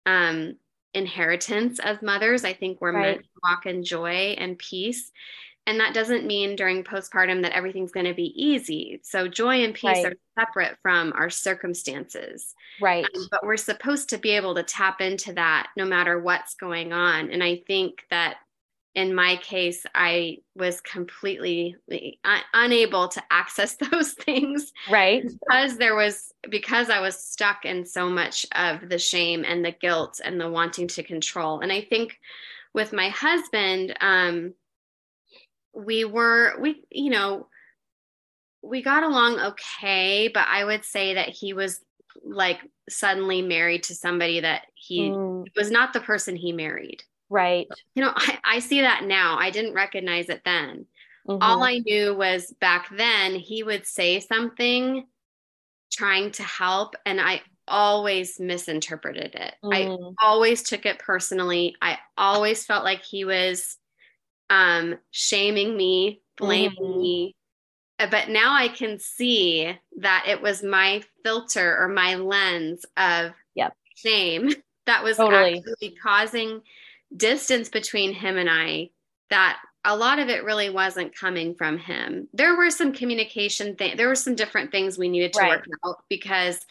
um 0.07 0.55
inheritance 0.95 1.79
as 1.79 2.01
mothers. 2.01 2.43
I 2.43 2.53
think 2.53 2.81
we're 2.81 2.93
right. 2.93 3.01
meant 3.01 3.23
to 3.23 3.29
walk 3.43 3.65
in 3.67 3.83
joy 3.83 4.35
and 4.37 4.57
peace. 4.57 5.11
And 5.67 5.81
that 5.81 5.93
doesn't 5.93 6.25
mean 6.25 6.55
during 6.55 6.83
postpartum 6.83 7.41
that 7.41 7.51
everything's 7.51 7.91
going 7.91 8.05
to 8.05 8.13
be 8.13 8.33
easy. 8.41 9.01
So 9.03 9.27
joy 9.27 9.65
and 9.65 9.73
peace 9.73 10.03
right. 10.03 10.05
are 10.05 10.15
separate 10.39 10.77
from 10.81 11.11
our 11.13 11.29
circumstances. 11.29 12.55
Right. 12.81 13.03
Um, 13.03 13.27
but 13.29 13.45
we're 13.45 13.57
supposed 13.57 14.09
to 14.09 14.17
be 14.17 14.31
able 14.31 14.55
to 14.55 14.63
tap 14.63 15.01
into 15.01 15.33
that 15.33 15.67
no 15.75 15.85
matter 15.85 16.19
what's 16.19 16.55
going 16.55 16.93
on. 16.93 17.31
And 17.31 17.43
I 17.43 17.61
think 17.67 18.05
that 18.09 18.37
in 18.97 19.13
my 19.13 19.36
case, 19.43 19.86
I 19.93 20.39
was 20.55 20.81
completely 20.81 21.75
un- 22.25 22.41
unable 22.55 23.07
to 23.10 23.21
access 23.29 23.75
those 23.91 24.13
things. 24.13 24.73
Right. 24.89 25.23
Because 25.23 25.77
there 25.77 25.95
was, 25.95 26.33
because 26.49 26.89
I 26.89 26.99
was 26.99 27.15
stuck 27.15 27.63
in 27.63 27.86
so 27.86 28.10
much 28.10 28.47
of 28.55 28.89
the 28.89 28.97
shame 28.97 29.45
and 29.47 29.63
the 29.63 29.71
guilt 29.71 30.19
and 30.25 30.41
the 30.41 30.49
wanting 30.49 30.88
to 30.88 31.03
control. 31.03 31.60
And 31.60 31.71
I 31.71 31.81
think 31.81 32.17
with 32.73 32.91
my 32.91 33.10
husband, 33.10 33.95
um, 34.01 34.55
we 35.75 36.03
were, 36.03 36.55
we, 36.60 36.83
you 36.89 37.12
know, 37.12 37.49
we 38.63 38.81
got 38.81 39.03
along 39.03 39.39
okay, 39.39 40.27
but 40.27 40.47
I 40.47 40.65
would 40.65 40.83
say 40.83 41.13
that 41.13 41.29
he 41.29 41.53
was 41.53 41.79
like 42.25 42.62
suddenly 42.89 43.43
married 43.43 43.83
to 43.83 43.95
somebody 43.95 44.39
that 44.39 44.63
he 44.73 45.01
mm. 45.01 45.45
was 45.55 45.69
not 45.69 45.93
the 45.93 45.99
person 45.99 46.36
he 46.36 46.51
married. 46.51 47.03
Right. 47.29 47.67
You 47.95 48.03
know, 48.03 48.13
I, 48.15 48.39
I 48.43 48.59
see 48.59 48.81
that 48.81 49.03
now. 49.03 49.37
I 49.37 49.49
didn't 49.49 49.73
recognize 49.73 50.29
it 50.29 50.41
then. 50.45 50.85
Mm-hmm. 51.27 51.43
All 51.43 51.63
I 51.63 51.79
knew 51.79 52.15
was 52.15 52.53
back 52.61 52.87
then 52.95 53.35
he 53.35 53.63
would 53.63 53.85
say 53.85 54.19
something 54.19 55.05
trying 55.91 56.31
to 56.31 56.43
help, 56.43 56.95
and 57.05 57.19
I 57.19 57.41
always 57.67 58.39
misinterpreted 58.39 59.35
it. 59.35 59.55
Mm. 59.63 60.13
I 60.19 60.25
always 60.25 60.63
took 60.63 60.85
it 60.85 60.99
personally. 60.99 61.75
I 61.81 61.97
always 62.17 62.65
felt 62.65 62.85
like 62.85 63.03
he 63.03 63.25
was 63.25 63.77
um, 64.49 64.97
shaming 65.11 65.75
me, 65.75 66.21
blaming 66.37 66.77
mm-hmm. 66.81 66.99
me. 66.99 67.35
Uh, 67.99 68.07
but 68.09 68.29
now 68.29 68.53
I 68.53 68.67
can 68.69 68.99
see 68.99 69.75
that 69.97 70.25
it 70.27 70.41
was 70.41 70.63
my 70.63 71.03
filter 71.23 71.77
or 71.77 71.89
my 71.89 72.15
lens 72.15 72.85
of 72.95 73.31
yep. 73.55 73.73
shame 73.95 74.49
that 74.85 75.03
was 75.03 75.17
totally. 75.17 75.57
actually 75.57 75.95
causing 76.01 76.61
distance 77.15 77.69
between 77.69 78.13
him 78.13 78.37
and 78.37 78.49
I 78.49 78.89
that 79.29 79.59
a 79.85 79.95
lot 79.95 80.19
of 80.19 80.29
it 80.29 80.43
really 80.43 80.69
wasn't 80.69 81.15
coming 81.15 81.55
from 81.55 81.77
him. 81.77 82.27
There 82.33 82.55
were 82.57 82.69
some 82.69 82.91
communication 82.91 83.75
things, 83.75 83.97
there 83.97 84.07
were 84.07 84.15
some 84.15 84.35
different 84.35 84.71
things 84.71 84.97
we 84.97 85.09
needed 85.09 85.33
to 85.33 85.39
right. 85.39 85.49
work 85.51 85.65
out 85.85 86.03
because 86.09 86.65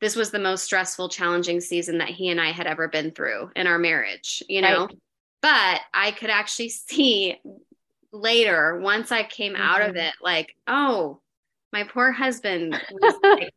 this 0.00 0.16
was 0.16 0.30
the 0.30 0.38
most 0.38 0.64
stressful 0.64 1.10
challenging 1.10 1.60
season 1.60 1.98
that 1.98 2.08
he 2.08 2.28
and 2.28 2.40
I 2.40 2.50
had 2.50 2.66
ever 2.66 2.88
been 2.88 3.12
through 3.12 3.50
in 3.54 3.66
our 3.66 3.78
marriage, 3.78 4.42
you 4.48 4.60
know. 4.60 4.86
Right. 4.86 4.98
But 5.42 5.80
I 5.94 6.12
could 6.12 6.30
actually 6.30 6.68
see 6.70 7.38
later 8.12 8.78
once 8.80 9.12
I 9.12 9.22
came 9.22 9.52
mm-hmm. 9.52 9.62
out 9.62 9.80
of 9.80 9.88
mm-hmm. 9.88 9.98
it 9.98 10.14
like, 10.22 10.56
oh, 10.66 11.20
my 11.72 11.84
poor 11.84 12.10
husband 12.12 12.72
like, 13.22 13.52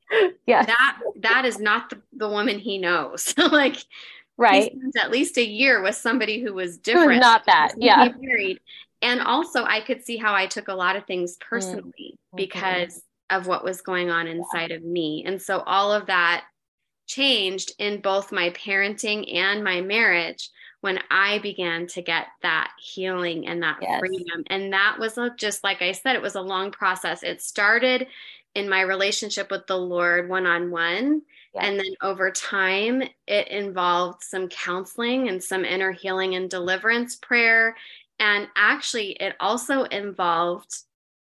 yes. 0.45 0.67
that 0.67 0.97
that 1.19 1.45
is 1.45 1.59
not 1.59 1.89
the, 1.89 2.01
the 2.13 2.29
woman 2.29 2.59
he 2.59 2.77
knows. 2.77 3.33
like 3.51 3.77
right. 4.37 4.71
at 5.01 5.11
least 5.11 5.37
a 5.37 5.45
year 5.45 5.81
with 5.81 5.95
somebody 5.95 6.41
who 6.41 6.53
was 6.53 6.77
different. 6.77 7.21
not 7.21 7.45
that 7.45 7.73
yeah. 7.77 8.09
married. 8.19 8.59
And 9.01 9.21
also 9.21 9.63
i 9.63 9.81
could 9.81 10.03
see 10.03 10.17
how 10.17 10.33
i 10.33 10.47
took 10.47 10.67
a 10.67 10.73
lot 10.73 10.95
of 10.95 11.05
things 11.05 11.37
mm, 11.37 11.41
personally 11.41 11.93
mm-hmm. 12.17 12.37
because 12.37 13.03
of 13.29 13.47
what 13.47 13.63
was 13.63 13.81
going 13.81 14.09
on 14.09 14.27
inside 14.27 14.69
yeah. 14.69 14.77
of 14.77 14.83
me. 14.83 15.23
And 15.25 15.41
so 15.41 15.59
all 15.61 15.91
of 15.91 16.07
that 16.07 16.45
changed 17.07 17.73
in 17.79 18.01
both 18.01 18.31
my 18.31 18.51
parenting 18.51 19.33
and 19.35 19.63
my 19.63 19.81
marriage 19.81 20.49
when 20.81 20.99
i 21.11 21.39
began 21.39 21.87
to 21.87 22.01
get 22.01 22.27
that 22.41 22.71
healing 22.79 23.47
and 23.47 23.63
that 23.63 23.77
yes. 23.81 23.99
freedom. 23.99 24.43
And 24.47 24.73
that 24.73 24.97
was 24.99 25.17
just 25.37 25.63
like 25.63 25.81
i 25.81 25.91
said 25.91 26.15
it 26.15 26.21
was 26.21 26.35
a 26.35 26.41
long 26.41 26.71
process. 26.71 27.23
It 27.23 27.41
started 27.41 28.07
in 28.55 28.69
my 28.69 28.81
relationship 28.81 29.51
with 29.51 29.67
the 29.67 29.77
lord 29.77 30.29
one 30.29 30.45
on 30.45 30.71
one 30.71 31.21
and 31.63 31.79
then 31.79 31.93
over 32.01 32.31
time, 32.31 33.03
it 33.27 33.47
involved 33.47 34.23
some 34.23 34.49
counseling 34.49 35.29
and 35.29 35.43
some 35.43 35.63
inner 35.63 35.91
healing 35.91 36.35
and 36.35 36.49
deliverance 36.49 37.15
prayer. 37.15 37.75
And 38.19 38.47
actually, 38.55 39.11
it 39.11 39.35
also 39.39 39.83
involved 39.83 40.75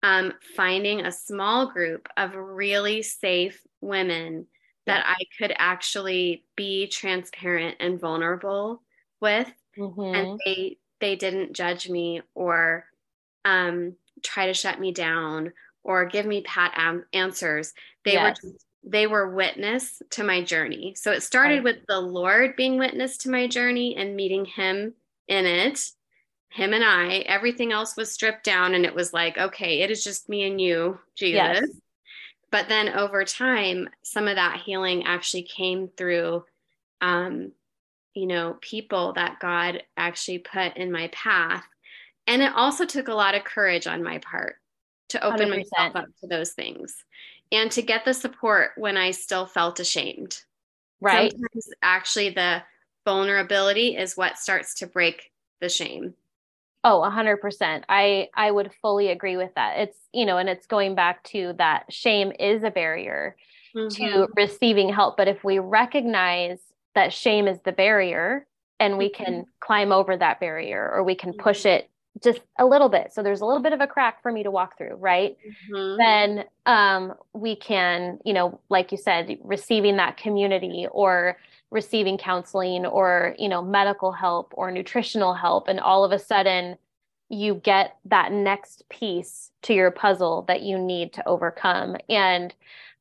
um, 0.02 0.32
finding 0.56 1.00
a 1.00 1.12
small 1.12 1.70
group 1.70 2.08
of 2.16 2.34
really 2.34 3.02
safe 3.02 3.60
women 3.80 4.46
that 4.86 5.04
I 5.06 5.24
could 5.38 5.54
actually 5.56 6.44
be 6.56 6.86
transparent 6.88 7.76
and 7.80 7.98
vulnerable 7.98 8.82
with. 9.20 9.50
Mm-hmm. 9.78 10.14
And 10.14 10.40
they 10.44 10.78
they 11.00 11.16
didn't 11.16 11.54
judge 11.54 11.88
me 11.88 12.22
or 12.34 12.84
um, 13.44 13.94
try 14.22 14.46
to 14.46 14.54
shut 14.54 14.78
me 14.80 14.92
down 14.92 15.52
or 15.82 16.06
give 16.06 16.26
me 16.26 16.42
pat 16.42 16.72
am- 16.76 17.06
answers. 17.12 17.74
They 18.04 18.12
yes. 18.14 18.38
were 18.42 18.50
just 18.50 18.66
they 18.86 19.06
were 19.06 19.34
witness 19.34 20.02
to 20.10 20.24
my 20.24 20.42
journey. 20.42 20.94
So 20.96 21.10
it 21.10 21.22
started 21.22 21.64
with 21.64 21.86
the 21.88 22.00
Lord 22.00 22.54
being 22.56 22.78
witness 22.78 23.16
to 23.18 23.30
my 23.30 23.46
journey 23.46 23.96
and 23.96 24.14
meeting 24.14 24.44
him 24.44 24.94
in 25.26 25.46
it. 25.46 25.90
Him 26.50 26.74
and 26.74 26.84
I, 26.84 27.18
everything 27.26 27.72
else 27.72 27.96
was 27.96 28.12
stripped 28.12 28.44
down 28.44 28.74
and 28.74 28.84
it 28.84 28.94
was 28.94 29.12
like, 29.12 29.38
okay, 29.38 29.80
it 29.80 29.90
is 29.90 30.04
just 30.04 30.28
me 30.28 30.44
and 30.46 30.60
you, 30.60 30.98
Jesus. 31.16 31.34
Yes. 31.34 31.68
But 32.50 32.68
then 32.68 32.90
over 32.90 33.24
time, 33.24 33.88
some 34.02 34.28
of 34.28 34.36
that 34.36 34.60
healing 34.64 35.04
actually 35.04 35.42
came 35.42 35.88
through 35.88 36.44
um, 37.00 37.52
you 38.14 38.26
know, 38.26 38.56
people 38.60 39.12
that 39.14 39.40
God 39.40 39.82
actually 39.96 40.38
put 40.38 40.76
in 40.76 40.92
my 40.92 41.08
path. 41.08 41.64
And 42.26 42.40
it 42.42 42.52
also 42.54 42.86
took 42.86 43.08
a 43.08 43.14
lot 43.14 43.34
of 43.34 43.44
courage 43.44 43.86
on 43.86 44.02
my 44.02 44.18
part 44.18 44.56
to 45.08 45.24
open 45.24 45.48
100%. 45.48 45.50
myself 45.50 45.96
up 45.96 46.06
to 46.20 46.28
those 46.28 46.52
things 46.52 46.94
and 47.54 47.70
to 47.72 47.82
get 47.82 48.04
the 48.04 48.12
support 48.12 48.72
when 48.76 48.96
I 48.96 49.12
still 49.12 49.46
felt 49.46 49.80
ashamed. 49.80 50.38
Right. 51.00 51.30
Sometimes 51.30 51.68
actually 51.82 52.30
the 52.30 52.62
vulnerability 53.04 53.96
is 53.96 54.16
what 54.16 54.38
starts 54.38 54.74
to 54.76 54.86
break 54.86 55.30
the 55.60 55.68
shame. 55.68 56.14
Oh, 56.82 57.02
a 57.02 57.10
hundred 57.10 57.38
percent. 57.38 57.84
I, 57.88 58.28
I 58.34 58.50
would 58.50 58.70
fully 58.82 59.08
agree 59.08 59.36
with 59.36 59.54
that. 59.54 59.78
It's, 59.78 59.98
you 60.12 60.26
know, 60.26 60.36
and 60.36 60.48
it's 60.48 60.66
going 60.66 60.94
back 60.94 61.22
to 61.24 61.54
that 61.58 61.90
shame 61.90 62.32
is 62.38 62.62
a 62.62 62.70
barrier 62.70 63.36
mm-hmm. 63.74 63.88
to 63.88 64.28
receiving 64.36 64.92
help. 64.92 65.16
But 65.16 65.28
if 65.28 65.42
we 65.44 65.58
recognize 65.58 66.58
that 66.94 67.12
shame 67.12 67.48
is 67.48 67.58
the 67.64 67.72
barrier 67.72 68.46
and 68.80 68.98
we 68.98 69.08
can 69.08 69.32
mm-hmm. 69.32 69.50
climb 69.60 69.92
over 69.92 70.16
that 70.16 70.40
barrier 70.40 70.90
or 70.92 71.02
we 71.04 71.14
can 71.14 71.32
push 71.32 71.60
mm-hmm. 71.60 71.78
it 71.78 71.90
just 72.22 72.40
a 72.58 72.64
little 72.64 72.88
bit. 72.88 73.12
So 73.12 73.22
there's 73.22 73.40
a 73.40 73.46
little 73.46 73.62
bit 73.62 73.72
of 73.72 73.80
a 73.80 73.86
crack 73.86 74.22
for 74.22 74.30
me 74.30 74.42
to 74.42 74.50
walk 74.50 74.78
through 74.78 74.96
right? 74.96 75.36
Mm-hmm. 75.72 75.96
then 75.98 76.44
um, 76.66 77.14
we 77.32 77.56
can 77.56 78.18
you 78.24 78.32
know 78.32 78.60
like 78.68 78.92
you 78.92 78.98
said 78.98 79.36
receiving 79.42 79.96
that 79.96 80.16
community 80.16 80.86
or 80.90 81.38
receiving 81.70 82.18
counseling 82.18 82.86
or 82.86 83.34
you 83.38 83.48
know 83.48 83.62
medical 83.62 84.12
help 84.12 84.52
or 84.56 84.70
nutritional 84.70 85.34
help 85.34 85.68
and 85.68 85.80
all 85.80 86.04
of 86.04 86.12
a 86.12 86.18
sudden 86.18 86.76
you 87.30 87.54
get 87.54 87.96
that 88.04 88.32
next 88.32 88.88
piece 88.88 89.50
to 89.62 89.74
your 89.74 89.90
puzzle 89.90 90.42
that 90.42 90.62
you 90.62 90.78
need 90.78 91.12
to 91.14 91.26
overcome. 91.26 91.96
And 92.08 92.54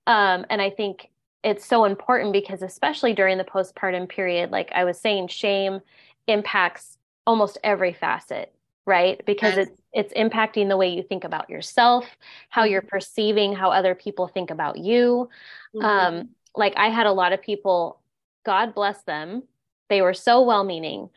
um, 0.08 0.46
and 0.50 0.62
i 0.62 0.70
think 0.70 1.10
it's 1.44 1.66
so 1.66 1.86
important 1.86 2.32
because 2.34 2.62
especially 2.62 3.14
during 3.14 3.38
the 3.38 3.44
postpartum 3.44 4.08
period 4.08 4.52
like 4.52 4.72
i 4.74 4.84
was 4.84 5.00
saying 5.00 5.28
shame 5.28 5.80
impacts 6.28 6.98
almost 7.26 7.58
every 7.64 7.94
facet 7.94 8.53
right 8.86 9.26
because 9.26 9.56
yes. 9.56 9.68
it's 9.68 9.82
it's 9.94 10.14
impacting 10.16 10.68
the 10.68 10.78
way 10.78 10.90
you 10.90 11.04
think 11.04 11.24
about 11.24 11.50
yourself 11.50 12.06
how 12.50 12.64
mm-hmm. 12.64 12.72
you're 12.72 12.82
perceiving 12.82 13.54
how 13.54 13.72
other 13.72 13.96
people 13.96 14.28
think 14.28 14.50
about 14.52 14.78
you 14.78 15.30
mm-hmm. 15.76 15.86
um 15.86 16.30
like 16.56 16.74
I 16.78 16.90
had 16.90 17.06
a 17.06 17.12
lot 17.12 17.34
of 17.34 17.42
people, 17.42 18.00
God 18.46 18.74
bless 18.74 19.02
them, 19.04 19.44
they 19.90 20.02
were 20.02 20.14
so 20.14 20.42
well 20.42 20.64
meaning, 20.64 21.10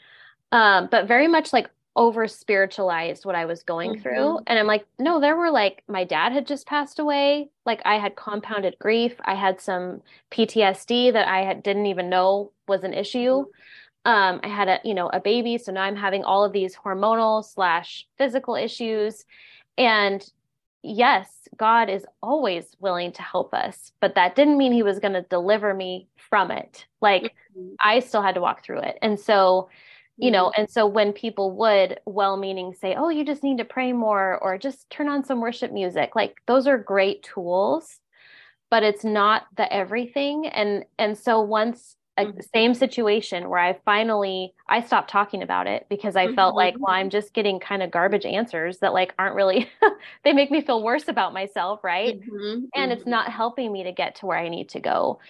um, 0.52 0.88
but 0.90 1.08
very 1.08 1.28
much 1.28 1.52
like 1.52 1.70
over 1.94 2.28
spiritualized 2.28 3.24
what 3.24 3.34
I 3.34 3.46
was 3.46 3.62
going 3.62 3.92
mm-hmm. 3.92 4.02
through. 4.02 4.38
And 4.46 4.58
I'm 4.58 4.66
like, 4.66 4.86
no, 4.98 5.18
there 5.18 5.36
were 5.36 5.50
like, 5.50 5.82
my 5.88 6.04
dad 6.04 6.32
had 6.32 6.46
just 6.46 6.66
passed 6.66 6.98
away. 6.98 7.48
Like 7.64 7.80
I 7.86 7.96
had 7.96 8.16
compounded 8.16 8.76
grief. 8.78 9.14
I 9.24 9.34
had 9.34 9.60
some 9.60 10.02
PTSD 10.30 11.14
that 11.14 11.26
I 11.26 11.42
had, 11.42 11.62
didn't 11.62 11.86
even 11.86 12.10
know 12.10 12.52
was 12.68 12.84
an 12.84 12.92
issue. 12.92 13.44
Mm-hmm. 13.44 13.50
Um, 14.06 14.38
I 14.44 14.48
had 14.48 14.68
a, 14.68 14.78
you 14.84 14.94
know, 14.94 15.08
a 15.12 15.18
baby. 15.18 15.58
So 15.58 15.72
now 15.72 15.82
I'm 15.82 15.96
having 15.96 16.22
all 16.22 16.44
of 16.44 16.52
these 16.52 16.76
hormonal 16.76 17.44
slash 17.44 18.06
physical 18.16 18.54
issues. 18.54 19.24
And 19.76 20.24
yes, 20.84 21.28
God 21.56 21.90
is 21.90 22.06
always 22.22 22.64
willing 22.78 23.10
to 23.12 23.22
help 23.22 23.52
us, 23.52 23.90
but 24.00 24.14
that 24.14 24.36
didn't 24.36 24.58
mean 24.58 24.72
he 24.72 24.84
was 24.84 25.00
going 25.00 25.14
to 25.14 25.22
deliver 25.22 25.74
me 25.74 26.06
from 26.16 26.52
it. 26.52 26.86
Like 27.00 27.34
mm-hmm. 27.58 27.74
I 27.80 27.98
still 27.98 28.22
had 28.22 28.36
to 28.36 28.40
walk 28.40 28.64
through 28.64 28.80
it. 28.82 28.96
And 29.02 29.18
so, 29.18 29.70
you 30.16 30.30
know, 30.30 30.46
mm-hmm. 30.46 30.60
and 30.60 30.70
so 30.70 30.86
when 30.86 31.12
people 31.12 31.50
would 31.56 31.98
well 32.06 32.36
meaning 32.36 32.74
say, 32.74 32.94
oh, 32.94 33.08
you 33.08 33.24
just 33.24 33.42
need 33.42 33.58
to 33.58 33.64
pray 33.64 33.92
more 33.92 34.38
or 34.38 34.56
just 34.56 34.88
turn 34.88 35.08
on 35.08 35.24
some 35.24 35.40
worship 35.40 35.72
music, 35.72 36.14
like 36.14 36.36
those 36.46 36.68
are 36.68 36.78
great 36.78 37.24
tools, 37.24 37.98
but 38.70 38.84
it's 38.84 39.04
not 39.04 39.46
the 39.56 39.70
everything. 39.72 40.46
And, 40.46 40.84
and 40.96 41.18
so 41.18 41.40
once 41.40 41.96
mm-hmm. 42.24 42.40
same 42.54 42.74
situation 42.74 43.48
where 43.48 43.60
I 43.60 43.78
finally 43.84 44.54
I 44.68 44.80
stopped 44.80 45.10
talking 45.10 45.42
about 45.42 45.66
it 45.66 45.86
because 45.88 46.16
I 46.16 46.26
mm-hmm. 46.26 46.34
felt 46.34 46.54
like 46.54 46.74
well 46.78 46.94
I'm 46.94 47.10
just 47.10 47.34
getting 47.34 47.60
kind 47.60 47.82
of 47.82 47.90
garbage 47.90 48.24
answers 48.24 48.78
that 48.78 48.92
like 48.92 49.14
aren't 49.18 49.36
really 49.36 49.68
they 50.24 50.32
make 50.32 50.50
me 50.50 50.62
feel 50.62 50.82
worse 50.82 51.08
about 51.08 51.34
myself, 51.34 51.84
right? 51.84 52.18
Mm-hmm. 52.20 52.64
And 52.74 52.92
it's 52.92 53.02
mm-hmm. 53.02 53.10
not 53.10 53.30
helping 53.30 53.72
me 53.72 53.84
to 53.84 53.92
get 53.92 54.14
to 54.16 54.26
where 54.26 54.38
I 54.38 54.48
need 54.48 54.68
to 54.70 54.80
go. 54.80 55.20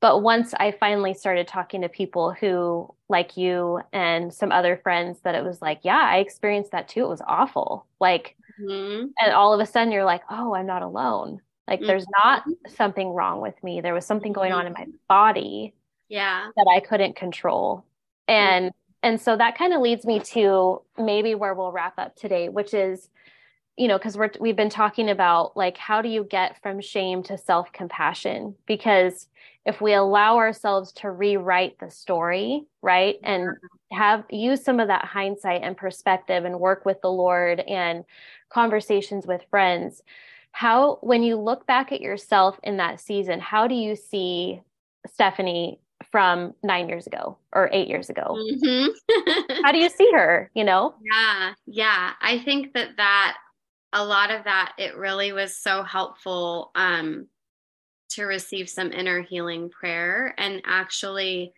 But 0.00 0.22
once 0.22 0.52
I 0.54 0.72
finally 0.72 1.14
started 1.14 1.48
talking 1.48 1.80
to 1.80 1.88
people 1.88 2.32
who 2.32 2.94
like 3.08 3.36
you 3.36 3.80
and 3.92 4.32
some 4.32 4.52
other 4.52 4.76
friends 4.76 5.20
that 5.20 5.34
it 5.34 5.42
was 5.42 5.62
like, 5.62 5.80
yeah, 5.82 6.00
I 6.00 6.18
experienced 6.18 6.72
that 6.72 6.88
too. 6.88 7.04
It 7.04 7.08
was 7.08 7.22
awful. 7.26 7.86
Like 7.98 8.36
mm-hmm. 8.60 9.06
and 9.18 9.32
all 9.32 9.52
of 9.52 9.60
a 9.60 9.66
sudden 9.66 9.92
you're 9.92 10.04
like, 10.04 10.22
"Oh, 10.30 10.54
I'm 10.54 10.66
not 10.66 10.82
alone." 10.82 11.40
Like 11.66 11.80
there's 11.80 12.06
not 12.22 12.44
something 12.68 13.08
wrong 13.08 13.40
with 13.40 13.60
me. 13.64 13.80
There 13.80 13.94
was 13.94 14.06
something 14.06 14.32
going 14.32 14.52
on 14.52 14.66
in 14.66 14.72
my 14.72 14.86
body 15.08 15.74
yeah. 16.08 16.48
that 16.56 16.66
i 16.74 16.80
couldn't 16.80 17.16
control. 17.16 17.84
And 18.28 18.66
mm-hmm. 18.66 19.08
and 19.08 19.20
so 19.20 19.36
that 19.36 19.56
kind 19.56 19.72
of 19.72 19.80
leads 19.80 20.04
me 20.04 20.20
to 20.20 20.82
maybe 20.98 21.34
where 21.34 21.54
we'll 21.54 21.72
wrap 21.72 21.98
up 21.98 22.16
today 22.16 22.48
which 22.48 22.74
is 22.74 23.08
you 23.76 23.88
know 23.88 23.98
because 23.98 24.16
we're 24.16 24.30
we've 24.40 24.56
been 24.56 24.70
talking 24.70 25.10
about 25.10 25.56
like 25.56 25.76
how 25.76 26.02
do 26.02 26.08
you 26.08 26.24
get 26.24 26.60
from 26.62 26.80
shame 26.80 27.22
to 27.24 27.38
self 27.38 27.72
compassion 27.72 28.54
because 28.66 29.28
if 29.64 29.80
we 29.80 29.92
allow 29.94 30.36
ourselves 30.36 30.92
to 30.92 31.10
rewrite 31.10 31.78
the 31.78 31.90
story 31.90 32.64
right 32.82 33.16
and 33.22 33.50
have 33.92 34.24
use 34.30 34.64
some 34.64 34.80
of 34.80 34.88
that 34.88 35.04
hindsight 35.04 35.62
and 35.62 35.76
perspective 35.76 36.44
and 36.44 36.58
work 36.58 36.84
with 36.84 37.00
the 37.02 37.10
lord 37.10 37.60
and 37.60 38.04
conversations 38.48 39.26
with 39.26 39.42
friends 39.50 40.02
how 40.52 40.98
when 41.02 41.22
you 41.22 41.36
look 41.36 41.66
back 41.66 41.92
at 41.92 42.00
yourself 42.00 42.58
in 42.62 42.78
that 42.78 43.00
season 43.00 43.40
how 43.40 43.66
do 43.66 43.74
you 43.74 43.94
see 43.94 44.60
stefanie 45.06 45.78
from 46.10 46.54
nine 46.62 46.88
years 46.88 47.06
ago 47.06 47.38
or 47.52 47.70
eight 47.72 47.88
years 47.88 48.10
ago 48.10 48.36
mm-hmm. 48.36 49.62
how 49.64 49.72
do 49.72 49.78
you 49.78 49.88
see 49.88 50.10
her 50.12 50.50
you 50.54 50.64
know 50.64 50.94
yeah 51.02 51.52
yeah 51.66 52.12
i 52.20 52.38
think 52.38 52.72
that 52.74 52.90
that 52.96 53.36
a 53.92 54.04
lot 54.04 54.30
of 54.30 54.44
that 54.44 54.72
it 54.78 54.96
really 54.96 55.32
was 55.32 55.56
so 55.56 55.82
helpful 55.82 56.70
um 56.74 57.26
to 58.10 58.24
receive 58.24 58.68
some 58.68 58.92
inner 58.92 59.22
healing 59.22 59.70
prayer 59.70 60.34
and 60.38 60.62
actually 60.64 61.52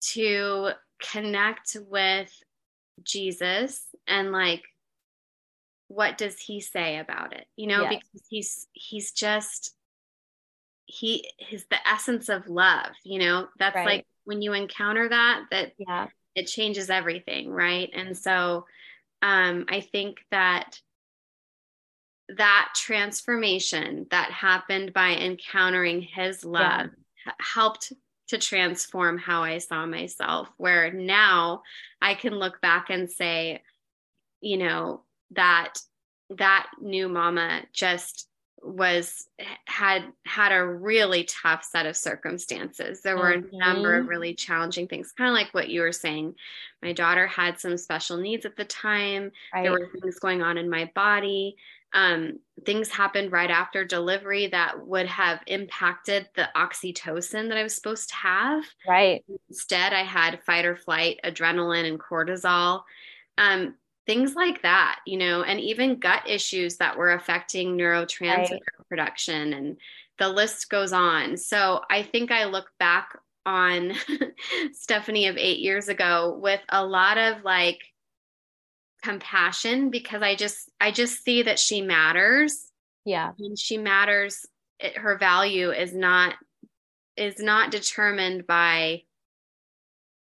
to 0.00 0.70
connect 1.00 1.76
with 1.88 2.32
jesus 3.04 3.86
and 4.08 4.32
like 4.32 4.62
what 5.88 6.18
does 6.18 6.38
he 6.40 6.60
say 6.60 6.98
about 6.98 7.32
it 7.32 7.46
you 7.56 7.68
know 7.68 7.82
yes. 7.82 7.94
because 7.94 8.26
he's 8.28 8.66
he's 8.72 9.12
just 9.12 9.76
he 10.86 11.28
is 11.50 11.66
the 11.70 11.88
essence 11.88 12.28
of 12.28 12.48
love 12.48 12.92
you 13.04 13.18
know 13.18 13.48
that's 13.58 13.74
right. 13.76 13.86
like 13.86 14.06
when 14.24 14.40
you 14.40 14.52
encounter 14.52 15.08
that 15.08 15.44
that 15.50 15.72
yeah 15.78 16.06
it 16.34 16.46
changes 16.46 16.90
everything 16.90 17.50
right 17.50 17.90
and 17.92 18.16
so 18.16 18.64
um 19.22 19.66
i 19.68 19.80
think 19.80 20.18
that 20.30 20.80
that 22.36 22.68
transformation 22.74 24.06
that 24.10 24.30
happened 24.30 24.92
by 24.92 25.10
encountering 25.10 26.00
his 26.00 26.44
love 26.44 26.90
yeah. 27.26 27.32
helped 27.40 27.92
to 28.28 28.38
transform 28.38 29.18
how 29.18 29.42
i 29.42 29.58
saw 29.58 29.86
myself 29.86 30.48
where 30.56 30.92
now 30.92 31.62
i 32.00 32.14
can 32.14 32.34
look 32.34 32.60
back 32.60 32.90
and 32.90 33.10
say 33.10 33.60
you 34.40 34.56
know 34.56 35.02
that 35.32 35.74
that 36.30 36.68
new 36.80 37.08
mama 37.08 37.62
just 37.72 38.28
was 38.66 39.28
had 39.66 40.04
had 40.24 40.52
a 40.52 40.66
really 40.66 41.24
tough 41.24 41.64
set 41.64 41.86
of 41.86 41.96
circumstances. 41.96 43.00
There 43.00 43.16
were 43.16 43.30
a 43.30 43.42
number 43.52 43.94
of 43.94 44.08
really 44.08 44.34
challenging 44.34 44.88
things 44.88 45.12
kind 45.12 45.28
of 45.28 45.34
like 45.34 45.54
what 45.54 45.68
you 45.68 45.80
were 45.82 45.92
saying. 45.92 46.34
My 46.82 46.92
daughter 46.92 47.26
had 47.26 47.60
some 47.60 47.76
special 47.78 48.16
needs 48.16 48.44
at 48.44 48.56
the 48.56 48.64
time. 48.64 49.30
Right. 49.54 49.62
there 49.62 49.72
were 49.72 49.88
things 50.00 50.18
going 50.18 50.42
on 50.42 50.58
in 50.58 50.68
my 50.68 50.90
body. 50.94 51.56
Um, 51.92 52.40
things 52.64 52.88
happened 52.88 53.32
right 53.32 53.50
after 53.50 53.84
delivery 53.84 54.48
that 54.48 54.86
would 54.86 55.06
have 55.06 55.40
impacted 55.46 56.28
the 56.34 56.48
oxytocin 56.54 57.48
that 57.48 57.56
i 57.56 57.62
was 57.62 57.74
supposed 57.74 58.08
to 58.08 58.16
have. 58.16 58.64
Right. 58.86 59.24
Instead 59.48 59.92
i 59.92 60.02
had 60.02 60.42
fight 60.44 60.64
or 60.64 60.76
flight 60.76 61.20
adrenaline 61.24 61.88
and 61.88 62.00
cortisol. 62.00 62.82
Um, 63.38 63.74
things 64.06 64.34
like 64.34 64.62
that, 64.62 65.00
you 65.06 65.18
know, 65.18 65.42
and 65.42 65.60
even 65.60 65.98
gut 65.98 66.22
issues 66.28 66.76
that 66.76 66.96
were 66.96 67.12
affecting 67.12 67.76
neurotransmitter 67.76 68.50
right. 68.50 68.88
production 68.88 69.52
and 69.52 69.76
the 70.18 70.28
list 70.28 70.70
goes 70.70 70.92
on. 70.92 71.36
So 71.36 71.82
I 71.90 72.02
think 72.02 72.30
I 72.30 72.44
look 72.44 72.70
back 72.78 73.18
on 73.44 73.92
Stefanie 74.72 75.28
of 75.28 75.36
8 75.36 75.58
years 75.58 75.88
ago 75.88 76.38
with 76.40 76.60
a 76.68 76.84
lot 76.84 77.18
of 77.18 77.44
like 77.44 77.80
compassion 79.02 79.90
because 79.90 80.22
I 80.22 80.34
just 80.34 80.70
I 80.80 80.90
just 80.90 81.22
see 81.22 81.42
that 81.42 81.58
she 81.58 81.82
matters. 81.82 82.70
Yeah. 83.04 83.32
And 83.38 83.58
she 83.58 83.78
matters 83.78 84.46
it, 84.78 84.98
her 84.98 85.16
value 85.18 85.70
is 85.70 85.94
not 85.94 86.34
is 87.16 87.38
not 87.38 87.70
determined 87.70 88.46
by 88.46 89.02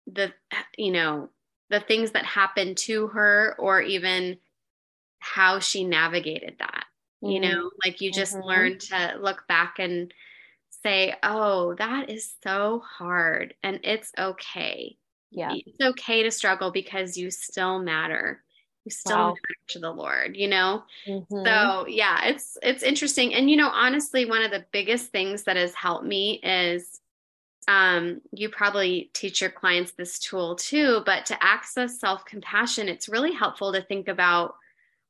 the 0.08 0.34
you 0.78 0.92
know 0.92 1.30
the 1.72 1.80
things 1.80 2.12
that 2.12 2.26
happened 2.26 2.78
to 2.78 3.08
her 3.08 3.56
or 3.58 3.82
even 3.82 4.38
how 5.20 5.60
she 5.60 5.84
navigated 5.84 6.56
that 6.60 6.86
mm-hmm. 7.24 7.32
you 7.32 7.40
know 7.40 7.72
like 7.84 8.02
you 8.02 8.12
just 8.12 8.36
mm-hmm. 8.36 8.48
learn 8.48 8.78
to 8.78 9.18
look 9.20 9.48
back 9.48 9.76
and 9.80 10.14
say 10.84 11.16
oh 11.24 11.74
that 11.76 12.10
is 12.10 12.34
so 12.44 12.84
hard 12.86 13.54
and 13.64 13.80
it's 13.84 14.12
okay 14.20 14.98
yeah 15.30 15.54
it's 15.54 15.82
okay 15.82 16.24
to 16.24 16.32
struggle 16.32 16.72
because 16.72 17.18
you 17.18 17.32
still 17.32 17.80
matter 17.80 18.44
you 18.84 18.92
still 18.92 19.18
wow. 19.18 19.28
matter 19.30 19.56
to 19.68 19.80
the 19.80 19.92
lord 19.92 20.36
you 20.36 20.48
know 20.48 20.84
mm-hmm. 21.08 21.46
so 21.46 21.86
yeah 21.88 22.26
it's 22.26 22.58
it's 22.64 22.84
interesting 22.84 23.34
and 23.34 23.50
you 23.50 23.56
know 23.56 23.70
honestly 23.70 24.26
one 24.26 24.42
of 24.42 24.52
the 24.52 24.66
biggest 24.72 25.12
things 25.12 25.44
that 25.44 25.56
has 25.56 25.74
helped 25.76 26.06
me 26.06 26.40
is 26.44 27.01
um, 27.68 28.22
you 28.34 28.50
probably 28.50 29.12
teach 29.14 29.42
your 29.42 29.50
clients 29.50 29.92
this 29.92 30.20
tool 30.20 30.56
too 30.56 31.02
but 31.06 31.26
to 31.28 31.44
access 31.44 32.00
self-compassion 32.00 32.90
it's 32.90 33.10
really 33.10 33.34
helpful 33.34 33.74
to 33.74 33.82
think 33.82 34.08
about 34.08 34.56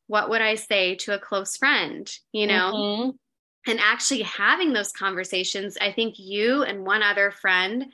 what 0.07 0.29
would 0.29 0.41
i 0.41 0.55
say 0.55 0.95
to 0.95 1.13
a 1.13 1.19
close 1.19 1.57
friend 1.57 2.11
you 2.33 2.47
know? 2.47 2.71
Mm-hmm. 2.73 3.71
and 3.71 3.79
actually 3.79 4.23
having 4.23 4.73
those 4.73 4.91
conversations 4.91 5.77
i 5.79 5.91
think 5.91 6.15
you 6.17 6.63
and 6.63 6.85
one 6.85 7.03
other 7.03 7.31
friend 7.31 7.85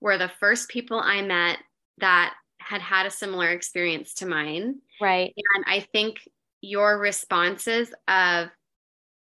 were 0.00 0.16
the 0.16 0.30
first 0.40 0.68
people 0.68 0.98
i 0.98 1.20
met 1.22 1.58
that 1.98 2.34
had 2.60 2.80
had 2.80 3.06
a 3.06 3.10
similar 3.10 3.48
experience 3.48 4.14
to 4.14 4.26
mine. 4.26 4.76
Right. 5.00 5.34
And 5.54 5.64
i 5.66 5.80
think 5.80 6.18
your 6.60 6.98
responses 6.98 7.92
of 8.08 8.48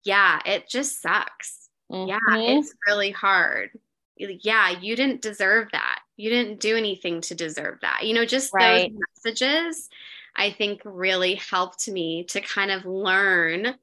yeah 0.05 0.41
it 0.45 0.69
just 0.69 1.01
sucks. 1.01 1.69
Mm-hmm. 1.91 2.09
yeah 2.09 2.59
it's 2.59 2.75
really 2.87 3.11
hard 3.11 3.71
yeah, 4.41 4.71
you 4.71 4.97
didn't 4.97 5.23
deserve 5.23 5.69
that. 5.73 6.01
You 6.17 6.31
didn't 6.31 6.61
do 6.61 6.77
anything 6.77 7.21
to 7.23 7.35
deserve 7.35 7.79
that. 7.83 8.07
You 8.07 8.15
know, 8.15 8.25
just 8.25 8.53
right. 8.53 8.91
those 8.93 9.01
messages 9.25 9.89
I 10.37 10.51
think 10.51 10.81
really 10.85 11.35
helped 11.35 11.89
me 11.89 12.25
to 12.25 12.41
kind 12.41 12.71
of 12.71 12.85
learn 12.87 13.75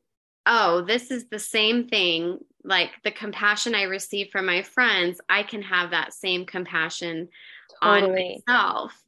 oh, 0.45 0.81
this 0.81 1.11
is 1.11 1.27
the 1.27 1.39
same 1.39 1.87
thing. 1.87 2.39
Like 2.63 2.91
the 3.03 3.11
compassion 3.11 3.75
I 3.75 3.83
receive 3.83 4.29
from 4.31 4.45
my 4.45 4.63
friends, 4.63 5.21
I 5.29 5.43
can 5.43 5.61
have 5.61 5.91
that 5.91 6.13
same 6.13 6.45
compassion 6.45 7.29
totally. 7.81 8.41
on 8.47 8.55
myself. 8.55 9.01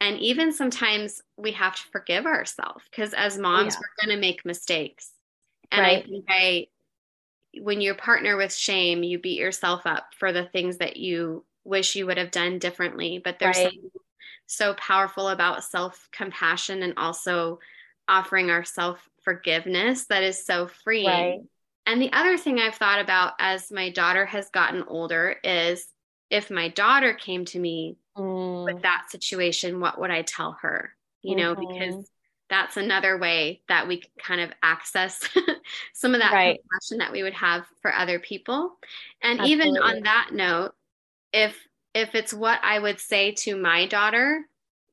And 0.00 0.18
even 0.18 0.52
sometimes 0.52 1.22
we 1.36 1.52
have 1.52 1.76
to 1.76 1.82
forgive 1.92 2.26
ourselves 2.26 2.84
because 2.90 3.14
as 3.14 3.38
moms, 3.38 3.74
yeah. 3.74 3.80
we're 3.80 4.06
going 4.06 4.16
to 4.16 4.20
make 4.20 4.44
mistakes. 4.44 5.10
And 5.70 5.82
right. 5.82 6.04
I 6.04 6.08
think 6.08 6.24
I 6.28 6.66
when 7.60 7.80
you 7.80 7.94
partner 7.94 8.36
with 8.36 8.54
shame, 8.54 9.02
you 9.02 9.18
beat 9.18 9.38
yourself 9.38 9.86
up 9.86 10.14
for 10.18 10.32
the 10.32 10.44
things 10.44 10.78
that 10.78 10.96
you 10.96 11.44
wish 11.64 11.96
you 11.96 12.06
would 12.06 12.18
have 12.18 12.30
done 12.30 12.58
differently. 12.58 13.20
But 13.22 13.38
there's 13.38 13.56
right. 13.56 13.72
something 13.72 13.90
so 14.46 14.74
powerful 14.74 15.28
about 15.28 15.64
self 15.64 16.08
compassion 16.12 16.82
and 16.82 16.94
also 16.96 17.58
offering 18.08 18.50
ourself 18.50 19.08
forgiveness 19.22 20.06
that 20.06 20.22
is 20.22 20.44
so 20.44 20.68
freeing. 20.84 21.06
Right. 21.06 21.40
And 21.86 22.02
the 22.02 22.12
other 22.12 22.36
thing 22.36 22.58
I've 22.58 22.74
thought 22.74 23.00
about 23.00 23.34
as 23.38 23.70
my 23.70 23.90
daughter 23.90 24.26
has 24.26 24.50
gotten 24.50 24.82
older 24.84 25.36
is 25.44 25.86
if 26.30 26.50
my 26.50 26.68
daughter 26.68 27.14
came 27.14 27.44
to 27.46 27.58
me 27.58 27.96
mm. 28.16 28.64
with 28.64 28.82
that 28.82 29.06
situation, 29.10 29.80
what 29.80 30.00
would 30.00 30.10
I 30.10 30.22
tell 30.22 30.58
her? 30.62 30.90
You 31.22 31.36
know, 31.36 31.54
mm-hmm. 31.54 31.72
because 31.72 32.10
that's 32.48 32.76
another 32.76 33.18
way 33.18 33.62
that 33.68 33.88
we 33.88 34.02
kind 34.18 34.40
of 34.40 34.50
access 34.62 35.20
some 35.94 36.14
of 36.14 36.20
that 36.20 36.32
right. 36.32 36.60
compassion 36.60 36.98
that 36.98 37.12
we 37.12 37.22
would 37.22 37.34
have 37.34 37.64
for 37.82 37.94
other 37.94 38.18
people. 38.18 38.78
And 39.22 39.40
Absolutely. 39.40 39.68
even 39.68 39.82
on 39.82 40.02
that 40.02 40.30
note, 40.32 40.72
if 41.32 41.56
if 41.94 42.14
it's 42.14 42.34
what 42.34 42.60
I 42.62 42.78
would 42.78 43.00
say 43.00 43.32
to 43.32 43.56
my 43.56 43.86
daughter, 43.86 44.44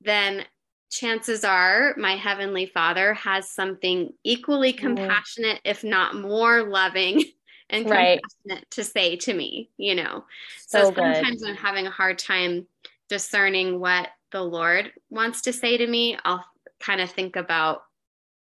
then 0.02 0.46
chances 0.90 1.44
are 1.44 1.96
my 1.98 2.16
heavenly 2.16 2.66
father 2.68 3.14
has 3.16 3.50
something 3.50 4.14
equally 4.24 4.72
mm-hmm. 4.72 4.88
compassionate, 4.88 5.58
mm. 5.58 5.62
if 5.66 5.84
not 5.84 6.16
more 6.16 6.64
loving 6.64 7.24
and 7.70 7.90
right. 7.90 8.22
compassionate 8.22 8.72
to 8.72 8.84
say 8.84 9.16
to 9.18 9.34
me, 9.34 9.70
you 9.78 9.96
know. 9.96 10.24
So, 10.66 10.80
so 10.80 10.86
sometimes 10.86 11.42
good. 11.42 11.50
I'm 11.50 11.56
having 11.58 11.88
a 11.88 11.92
hard 11.92 12.20
time 12.20 12.68
discerning 13.10 13.80
what 13.80 14.10
the 14.32 14.42
Lord 14.42 14.92
wants 15.10 15.42
to 15.42 15.54
say 15.54 15.78
to 15.78 15.86
me. 15.86 16.18
I'll 16.24 16.46
kind 16.84 17.02
of 17.02 17.10
think 17.10 17.36
about 17.36 17.84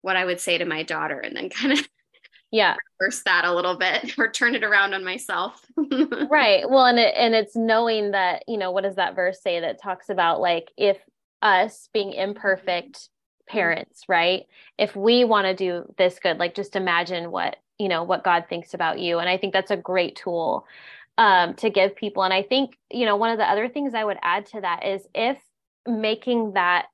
what 0.01 0.15
I 0.15 0.25
would 0.25 0.39
say 0.39 0.57
to 0.57 0.65
my 0.65 0.83
daughter 0.83 1.19
and 1.19 1.35
then 1.35 1.49
kind 1.49 1.73
of 1.73 1.87
yeah. 2.51 2.75
reverse 2.99 3.23
that 3.23 3.45
a 3.45 3.53
little 3.53 3.77
bit 3.77 4.15
or 4.17 4.29
turn 4.29 4.55
it 4.55 4.63
around 4.63 4.93
on 4.93 5.03
myself. 5.03 5.65
Right. 6.29 6.69
Well 6.69 6.85
and 6.85 6.99
it, 6.99 7.13
and 7.17 7.33
it's 7.33 7.55
knowing 7.55 8.11
that 8.11 8.43
you 8.47 8.57
know 8.57 8.71
what 8.71 8.83
does 8.83 8.95
that 8.95 9.15
verse 9.15 9.41
say 9.41 9.59
that 9.59 9.81
talks 9.81 10.09
about 10.09 10.39
like 10.39 10.71
if 10.77 10.97
us 11.41 11.89
being 11.93 12.13
imperfect 12.13 13.09
parents 13.47 14.03
right? 14.07 14.45
If 14.77 14.95
we 14.95 15.23
want 15.23 15.47
to 15.47 15.55
do 15.55 15.91
this 15.97 16.19
good 16.19 16.37
like 16.37 16.55
just 16.55 16.75
imagine 16.75 17.31
what 17.31 17.57
you 17.79 17.87
know 17.87 18.03
what 18.03 18.23
god 18.23 18.45
thinks 18.47 18.73
about 18.73 18.99
you. 18.99 19.19
And 19.19 19.29
i 19.29 19.37
think 19.37 19.53
that's 19.53 19.71
a 19.71 19.77
great 19.77 20.15
tool 20.15 20.65
um, 21.17 21.55
to 21.55 21.69
give 21.69 21.95
people. 21.95 22.23
And 22.23 22.33
i 22.33 22.43
think 22.43 22.77
you 22.91 23.05
know 23.05 23.15
one 23.15 23.31
of 23.31 23.37
the 23.37 23.49
other 23.49 23.67
things 23.67 23.93
i 23.95 24.03
would 24.03 24.19
add 24.21 24.45
to 24.47 24.61
that 24.61 24.85
is 24.85 25.07
if 25.15 25.37
making 25.87 26.53
that 26.53 26.87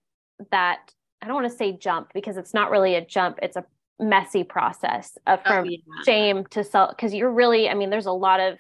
that 0.51 0.91
i 1.21 1.27
don't 1.27 1.35
want 1.35 1.49
to 1.49 1.57
say 1.57 1.71
jump 1.71 2.11
because 2.13 2.37
it's 2.37 2.53
not 2.53 2.71
really 2.71 2.95
a 2.95 3.05
jump 3.05 3.39
it's 3.41 3.57
a 3.57 3.65
messy 3.99 4.43
process 4.43 5.17
of 5.27 5.39
oh, 5.45 5.49
from 5.49 5.67
oh, 5.67 5.69
yeah. 5.69 6.03
shame 6.05 6.45
to 6.47 6.63
self 6.63 6.95
because 6.95 7.13
you're 7.13 7.31
really 7.31 7.69
i 7.69 7.73
mean 7.73 7.89
there's 7.89 8.05
a 8.05 8.11
lot 8.11 8.39
of 8.39 8.57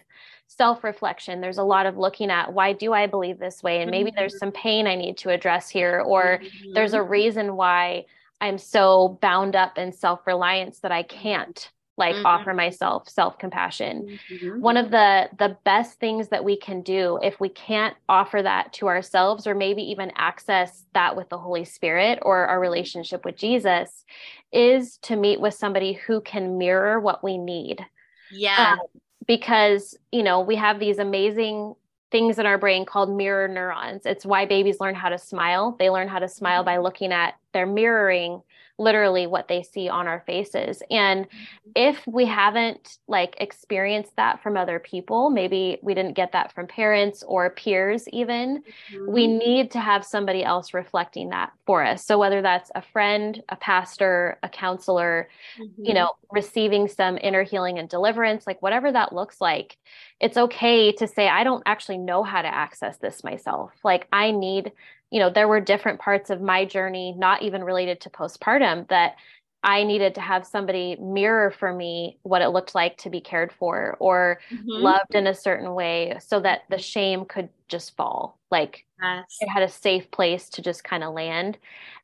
self 0.47 0.83
reflection 0.83 1.41
there's 1.41 1.57
a 1.57 1.63
lot 1.63 1.85
of 1.85 1.97
looking 1.97 2.29
at 2.29 2.53
why 2.53 2.71
do 2.71 2.93
i 2.93 3.05
believe 3.07 3.39
this 3.39 3.61
way 3.61 3.81
and 3.81 3.91
maybe 3.91 4.09
mm-hmm. 4.11 4.17
there's 4.17 4.37
some 4.37 4.51
pain 4.51 4.87
i 4.87 4.95
need 4.95 5.17
to 5.17 5.29
address 5.29 5.69
here 5.69 6.01
or 6.05 6.39
mm-hmm. 6.41 6.73
there's 6.73 6.93
a 6.93 7.01
reason 7.01 7.55
why 7.55 8.05
i'm 8.39 8.57
so 8.57 9.17
bound 9.21 9.55
up 9.55 9.77
in 9.77 9.91
self 9.91 10.25
reliance 10.25 10.79
that 10.79 10.91
i 10.91 11.03
can't 11.03 11.71
like 11.97 12.15
mm-hmm. 12.15 12.25
offer 12.25 12.53
myself 12.53 13.07
self-compassion 13.07 14.19
mm-hmm. 14.31 14.61
one 14.61 14.77
of 14.77 14.91
the 14.91 15.29
the 15.37 15.57
best 15.63 15.99
things 15.99 16.27
that 16.29 16.43
we 16.43 16.57
can 16.57 16.81
do 16.81 17.19
if 17.21 17.39
we 17.39 17.49
can't 17.49 17.95
offer 18.09 18.41
that 18.41 18.71
to 18.73 18.87
ourselves 18.87 19.47
or 19.47 19.55
maybe 19.55 19.81
even 19.81 20.11
access 20.15 20.85
that 20.93 21.15
with 21.15 21.29
the 21.29 21.37
holy 21.37 21.65
spirit 21.65 22.19
or 22.21 22.45
our 22.47 22.59
relationship 22.59 23.23
with 23.23 23.37
jesus 23.37 24.05
is 24.51 24.97
to 24.97 25.15
meet 25.15 25.39
with 25.39 25.53
somebody 25.53 25.93
who 25.93 26.21
can 26.21 26.57
mirror 26.57 26.99
what 26.99 27.23
we 27.23 27.37
need 27.37 27.85
yeah 28.31 28.73
um, 28.73 28.79
because 29.27 29.97
you 30.11 30.23
know 30.23 30.41
we 30.41 30.55
have 30.55 30.79
these 30.79 30.99
amazing 30.99 31.73
things 32.11 32.39
in 32.39 32.45
our 32.45 32.57
brain 32.57 32.85
called 32.85 33.09
mirror 33.09 33.47
neurons 33.47 34.05
it's 34.05 34.25
why 34.25 34.45
babies 34.45 34.79
learn 34.79 34.95
how 34.95 35.09
to 35.09 35.17
smile 35.17 35.75
they 35.79 35.89
learn 35.89 36.07
how 36.07 36.19
to 36.19 36.27
smile 36.27 36.63
by 36.63 36.75
mm-hmm. 36.75 36.83
looking 36.83 37.11
at 37.11 37.35
their 37.53 37.65
mirroring 37.65 38.41
literally 38.77 39.25
what 39.25 39.47
they 39.47 39.63
see 39.63 39.87
on 39.87 40.07
our 40.07 40.21
faces 40.25 40.83
and 40.91 41.25
mm-hmm. 41.25 41.71
if 41.75 42.05
we 42.05 42.25
haven't 42.25 42.97
like 43.07 43.35
experienced 43.39 44.13
that 44.17 44.41
from 44.43 44.57
other 44.57 44.79
people 44.79 45.29
maybe 45.29 45.77
we 45.81 45.93
didn't 45.93 46.13
get 46.13 46.33
that 46.33 46.53
from 46.53 46.67
parents 46.67 47.23
or 47.25 47.49
peers 47.51 48.07
even 48.09 48.61
mm-hmm. 48.91 49.11
we 49.11 49.27
need 49.27 49.71
to 49.71 49.79
have 49.79 50.03
somebody 50.03 50.43
else 50.43 50.73
reflecting 50.73 51.29
that 51.29 51.53
for 51.65 51.85
us 51.85 52.05
so 52.05 52.17
whether 52.17 52.41
that's 52.41 52.69
a 52.75 52.81
friend 52.81 53.41
a 53.49 53.55
pastor 53.55 54.37
a 54.43 54.49
counselor 54.49 55.29
mm-hmm. 55.57 55.85
you 55.85 55.93
know 55.93 56.11
receiving 56.31 56.87
some 56.87 57.17
inner 57.21 57.43
healing 57.43 57.79
and 57.79 57.87
deliverance 57.87 58.45
like 58.45 58.61
whatever 58.61 58.91
that 58.91 59.13
looks 59.13 59.39
like 59.39 59.77
it's 60.19 60.37
okay 60.37 60.91
to 60.91 61.07
say 61.07 61.29
i 61.29 61.45
don't 61.45 61.63
actually 61.65 61.97
know 61.97 62.23
how 62.23 62.41
to 62.41 62.53
access 62.53 62.97
this 62.97 63.23
myself 63.23 63.71
like 63.85 64.05
i 64.11 64.31
need 64.31 64.73
you 65.15 65.21
know, 65.21 65.29
there 65.29 65.47
were 65.47 65.61
different 65.61 66.01
parts 66.01 66.29
of 66.29 66.41
my 66.41 66.65
journey, 66.65 67.15
not 67.17 67.41
even 67.41 67.63
related 67.63 68.01
to 68.01 68.09
postpartum, 68.09 68.85
that 68.89 69.15
I 69.63 69.85
needed 69.85 70.13
to 70.15 70.21
have 70.21 70.45
somebody 70.45 70.97
mirror 70.97 71.51
for 71.51 71.71
me 71.71 72.19
what 72.23 72.41
it 72.41 72.49
looked 72.49 72.75
like 72.75 72.97
to 72.97 73.09
be 73.09 73.21
cared 73.21 73.53
for 73.53 73.95
or 74.01 74.41
mm-hmm. 74.51 74.67
loved 74.67 75.15
in 75.15 75.25
a 75.25 75.33
certain 75.33 75.73
way 75.73 76.17
so 76.19 76.41
that 76.41 76.63
the 76.69 76.77
shame 76.77 77.23
could 77.23 77.47
just 77.69 77.95
fall. 77.95 78.37
Like 78.51 78.85
yes. 79.01 79.37
it 79.39 79.47
had 79.47 79.63
a 79.63 79.69
safe 79.69 80.11
place 80.11 80.49
to 80.49 80.61
just 80.61 80.83
kind 80.83 81.01
of 81.01 81.13
land. 81.13 81.59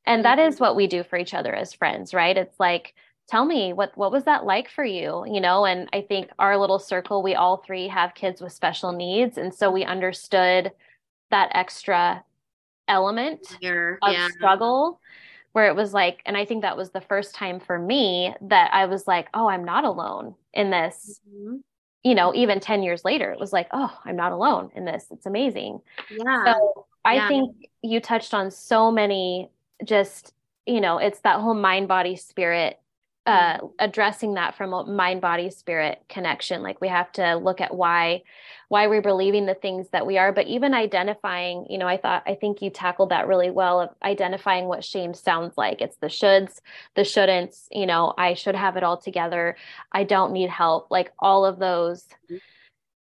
And 0.06 0.24
that 0.24 0.40
is 0.40 0.56
mm-hmm. 0.56 0.64
what 0.64 0.78
we 0.78 0.88
do 0.88 1.04
for 1.04 1.18
each 1.18 1.34
other 1.34 1.54
as 1.54 1.74
friends, 1.74 2.14
right? 2.14 2.38
It's 2.38 2.62
like, 2.62 2.94
tell 3.28 3.44
me 3.44 3.74
what 3.74 3.92
what 3.98 4.12
was 4.12 4.24
that 4.24 4.46
like 4.46 4.68
for 4.68 4.84
you 4.84 5.24
you 5.32 5.40
know 5.40 5.64
and 5.64 5.88
i 5.94 6.02
think 6.02 6.30
our 6.40 6.58
little 6.58 6.80
circle 6.80 7.22
we 7.22 7.36
all 7.36 7.58
three 7.58 7.88
have 7.88 8.16
kids 8.16 8.42
with 8.42 8.52
special 8.52 8.92
needs 8.92 9.38
and 9.38 9.54
so 9.54 9.72
we 9.72 9.86
understood 9.86 10.72
that 11.30 11.52
extra 11.54 12.24
element 12.88 13.40
of 13.62 14.14
yeah. 14.14 14.28
struggle 14.30 15.00
where 15.54 15.68
it 15.68 15.76
was 15.76 15.94
like 15.94 16.22
and 16.26 16.36
i 16.36 16.46
think 16.46 16.62
that 16.62 16.78
was 16.78 16.92
the 16.92 17.02
first 17.02 17.36
time 17.36 17.60
for 17.60 17.78
me 17.78 18.34
that 18.42 18.70
i 18.74 18.86
was 18.86 19.08
like 19.08 19.28
oh 19.34 19.48
i'm 19.48 19.64
not 19.64 19.84
alone 19.84 20.36
in 20.54 20.70
this 20.70 21.22
mm-hmm. 21.30 21.58
you 22.04 22.16
know 22.16 22.34
even 22.34 22.60
10 22.60 22.84
years 22.84 23.06
later 23.06 23.32
it 23.32 23.40
was 23.40 23.54
like 23.54 23.68
oh 23.72 23.96
i'm 24.06 24.16
not 24.16 24.32
alone 24.32 24.70
in 24.76 24.86
this 24.86 25.06
it's 25.12 25.26
amazing 25.26 25.80
yeah 26.10 26.54
so 26.54 26.86
i 27.06 27.16
yeah. 27.16 27.28
think 27.28 27.56
you 27.82 28.00
touched 28.00 28.34
on 28.34 28.52
so 28.52 28.92
many 28.92 29.50
just 29.86 30.34
you 30.66 30.82
know 30.82 30.98
it's 30.98 31.20
that 31.22 31.40
whole 31.40 31.54
mind 31.54 31.88
body 31.88 32.16
spirit 32.16 32.81
uh, 33.26 33.60
addressing 33.78 34.34
that 34.34 34.56
from 34.56 34.74
a 34.74 34.84
mind 34.86 35.22
body 35.22 35.52
spirit 35.52 36.04
connection. 36.10 36.64
Like 36.64 36.82
we 36.82 36.88
have 36.88 37.12
to 37.14 37.36
look 37.36 37.62
at 37.62 37.76
why 37.76 38.24
why 38.70 38.88
we're 38.88 39.02
believing 39.02 39.46
the 39.46 39.54
things 39.54 39.90
that 39.92 40.08
we 40.08 40.18
are 40.18 40.32
but 40.32 40.48
even 40.48 40.74
identifying 40.74 41.66
you 41.70 41.78
know 41.78 41.88
i 41.88 41.98
thought 41.98 42.24
i 42.26 42.34
think 42.34 42.62
you 42.62 42.70
tackled 42.70 43.10
that 43.10 43.28
really 43.28 43.52
well 43.52 43.82
of 43.82 43.90
identifying 44.02 44.66
what 44.66 44.82
shame 44.82 45.14
sounds 45.14 45.58
like. 45.58 45.82
It's 45.82 45.98
the 45.98 46.08
shoulds 46.08 46.62
the 46.96 47.02
shouldn'ts 47.02 47.68
you 47.72 47.86
know 47.86 48.14
i 48.18 48.34
should 48.34 48.56
have 48.56 48.78
it 48.78 48.84
all 48.84 48.98
together. 48.98 49.56
I 49.92 50.04
don't 50.04 50.32
need 50.32 50.50
help. 50.50 50.90
Like 50.90 51.12
all 51.20 51.46
of 51.46 51.60
those 51.60 52.06
mm-hmm 52.26 52.38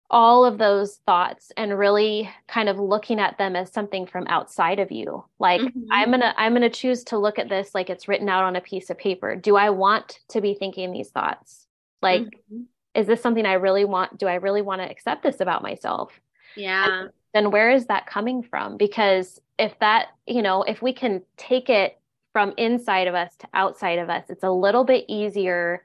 all 0.09 0.45
of 0.45 0.57
those 0.57 0.97
thoughts 1.05 1.51
and 1.57 1.77
really 1.77 2.29
kind 2.47 2.69
of 2.69 2.79
looking 2.79 3.19
at 3.19 3.37
them 3.37 3.55
as 3.55 3.71
something 3.71 4.05
from 4.05 4.25
outside 4.27 4.79
of 4.79 4.91
you. 4.91 5.23
Like 5.39 5.61
mm-hmm. 5.61 5.83
i'm 5.91 6.09
going 6.09 6.21
to 6.21 6.39
i'm 6.39 6.53
going 6.53 6.61
to 6.61 6.69
choose 6.69 7.03
to 7.05 7.17
look 7.17 7.39
at 7.39 7.49
this 7.49 7.75
like 7.75 7.89
it's 7.89 8.07
written 8.07 8.29
out 8.29 8.43
on 8.43 8.55
a 8.55 8.61
piece 8.61 8.89
of 8.89 8.97
paper. 8.97 9.35
Do 9.35 9.55
i 9.55 9.69
want 9.69 10.19
to 10.29 10.41
be 10.41 10.53
thinking 10.53 10.91
these 10.91 11.09
thoughts? 11.09 11.67
Like 12.01 12.21
mm-hmm. 12.21 12.63
is 12.95 13.07
this 13.07 13.21
something 13.21 13.45
i 13.45 13.53
really 13.53 13.85
want 13.85 14.17
do 14.17 14.27
i 14.27 14.35
really 14.35 14.61
want 14.61 14.81
to 14.81 14.89
accept 14.89 15.23
this 15.23 15.41
about 15.41 15.61
myself? 15.61 16.19
Yeah. 16.55 17.01
And 17.01 17.09
then 17.33 17.51
where 17.51 17.69
is 17.71 17.87
that 17.87 18.07
coming 18.07 18.43
from? 18.43 18.77
Because 18.77 19.41
if 19.59 19.77
that 19.79 20.07
you 20.25 20.41
know 20.41 20.63
if 20.63 20.81
we 20.81 20.93
can 20.93 21.21
take 21.35 21.69
it 21.69 21.99
from 22.31 22.53
inside 22.57 23.07
of 23.07 23.15
us 23.15 23.35
to 23.37 23.47
outside 23.53 23.99
of 23.99 24.09
us 24.09 24.25
it's 24.29 24.43
a 24.43 24.51
little 24.51 24.83
bit 24.83 25.03
easier 25.07 25.83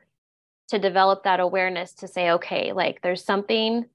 to 0.69 0.79
develop 0.79 1.25
that 1.25 1.41
awareness 1.41 1.93
to 1.93 2.07
say 2.07 2.31
okay 2.31 2.73
like 2.73 3.01
there's 3.03 3.25
something 3.25 3.87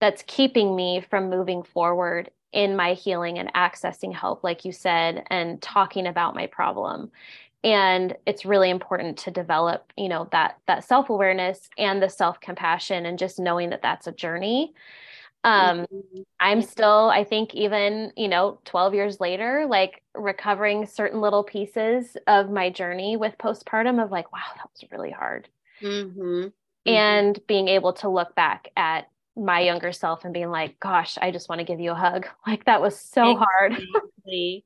that's 0.00 0.24
keeping 0.26 0.76
me 0.76 1.04
from 1.08 1.30
moving 1.30 1.62
forward 1.62 2.30
in 2.52 2.76
my 2.76 2.94
healing 2.94 3.38
and 3.38 3.52
accessing 3.54 4.14
help 4.14 4.42
like 4.42 4.64
you 4.64 4.72
said 4.72 5.24
and 5.28 5.60
talking 5.60 6.06
about 6.06 6.34
my 6.34 6.46
problem 6.46 7.10
and 7.64 8.16
it's 8.24 8.44
really 8.44 8.70
important 8.70 9.18
to 9.18 9.30
develop 9.30 9.92
you 9.96 10.08
know 10.08 10.28
that 10.32 10.58
that 10.66 10.84
self-awareness 10.84 11.68
and 11.76 12.02
the 12.02 12.08
self-compassion 12.08 13.04
and 13.04 13.18
just 13.18 13.38
knowing 13.38 13.70
that 13.70 13.82
that's 13.82 14.06
a 14.06 14.12
journey 14.12 14.72
um 15.44 15.80
mm-hmm. 15.80 16.20
i'm 16.40 16.62
still 16.62 17.10
i 17.10 17.22
think 17.22 17.54
even 17.54 18.12
you 18.16 18.28
know 18.28 18.58
12 18.64 18.94
years 18.94 19.20
later 19.20 19.66
like 19.68 20.02
recovering 20.14 20.86
certain 20.86 21.20
little 21.20 21.44
pieces 21.44 22.16
of 22.26 22.50
my 22.50 22.70
journey 22.70 23.16
with 23.16 23.36
postpartum 23.38 24.02
of 24.02 24.10
like 24.10 24.32
wow 24.32 24.40
that 24.56 24.68
was 24.72 24.90
really 24.90 25.10
hard 25.10 25.48
mm-hmm. 25.82 26.18
Mm-hmm. 26.18 26.48
and 26.86 27.38
being 27.46 27.68
able 27.68 27.92
to 27.94 28.08
look 28.08 28.34
back 28.34 28.68
at 28.76 29.08
my 29.38 29.60
younger 29.60 29.92
self 29.92 30.24
and 30.24 30.34
being 30.34 30.50
like, 30.50 30.78
gosh, 30.80 31.16
I 31.20 31.30
just 31.30 31.48
want 31.48 31.60
to 31.60 31.64
give 31.64 31.80
you 31.80 31.92
a 31.92 31.94
hug. 31.94 32.26
Like 32.46 32.64
that 32.64 32.80
was 32.80 32.98
so 32.98 33.32
exactly. 33.32 33.84
hard. 34.26 34.62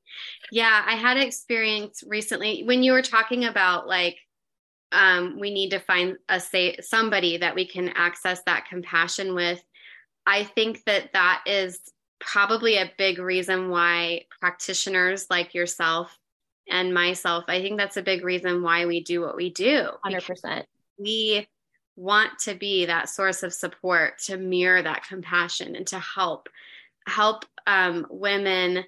yeah, 0.52 0.84
I 0.86 0.94
had 0.94 1.16
experience 1.16 2.04
recently 2.06 2.62
when 2.64 2.82
you 2.82 2.92
were 2.92 3.02
talking 3.02 3.44
about 3.44 3.88
like 3.88 4.18
um, 4.92 5.40
we 5.40 5.52
need 5.52 5.70
to 5.70 5.80
find 5.80 6.16
a 6.28 6.38
say 6.38 6.76
somebody 6.80 7.38
that 7.38 7.54
we 7.54 7.66
can 7.66 7.88
access 7.88 8.42
that 8.44 8.66
compassion 8.68 9.34
with. 9.34 9.62
I 10.26 10.44
think 10.44 10.84
that 10.84 11.12
that 11.14 11.42
is 11.46 11.80
probably 12.20 12.76
a 12.76 12.92
big 12.98 13.18
reason 13.18 13.68
why 13.68 14.26
practitioners 14.40 15.26
like 15.28 15.54
yourself 15.54 16.16
and 16.70 16.94
myself, 16.94 17.44
I 17.48 17.60
think 17.60 17.78
that's 17.78 17.96
a 17.96 18.02
big 18.02 18.24
reason 18.24 18.62
why 18.62 18.86
we 18.86 19.02
do 19.02 19.20
what 19.20 19.36
we 19.36 19.50
do. 19.50 19.88
100%. 20.06 20.64
We 20.98 21.48
want 21.96 22.38
to 22.40 22.54
be 22.54 22.86
that 22.86 23.08
source 23.08 23.42
of 23.42 23.52
support 23.52 24.18
to 24.18 24.36
mirror 24.36 24.82
that 24.82 25.06
compassion 25.06 25.76
and 25.76 25.86
to 25.86 25.98
help 25.98 26.48
help 27.06 27.44
um, 27.66 28.06
women 28.10 28.84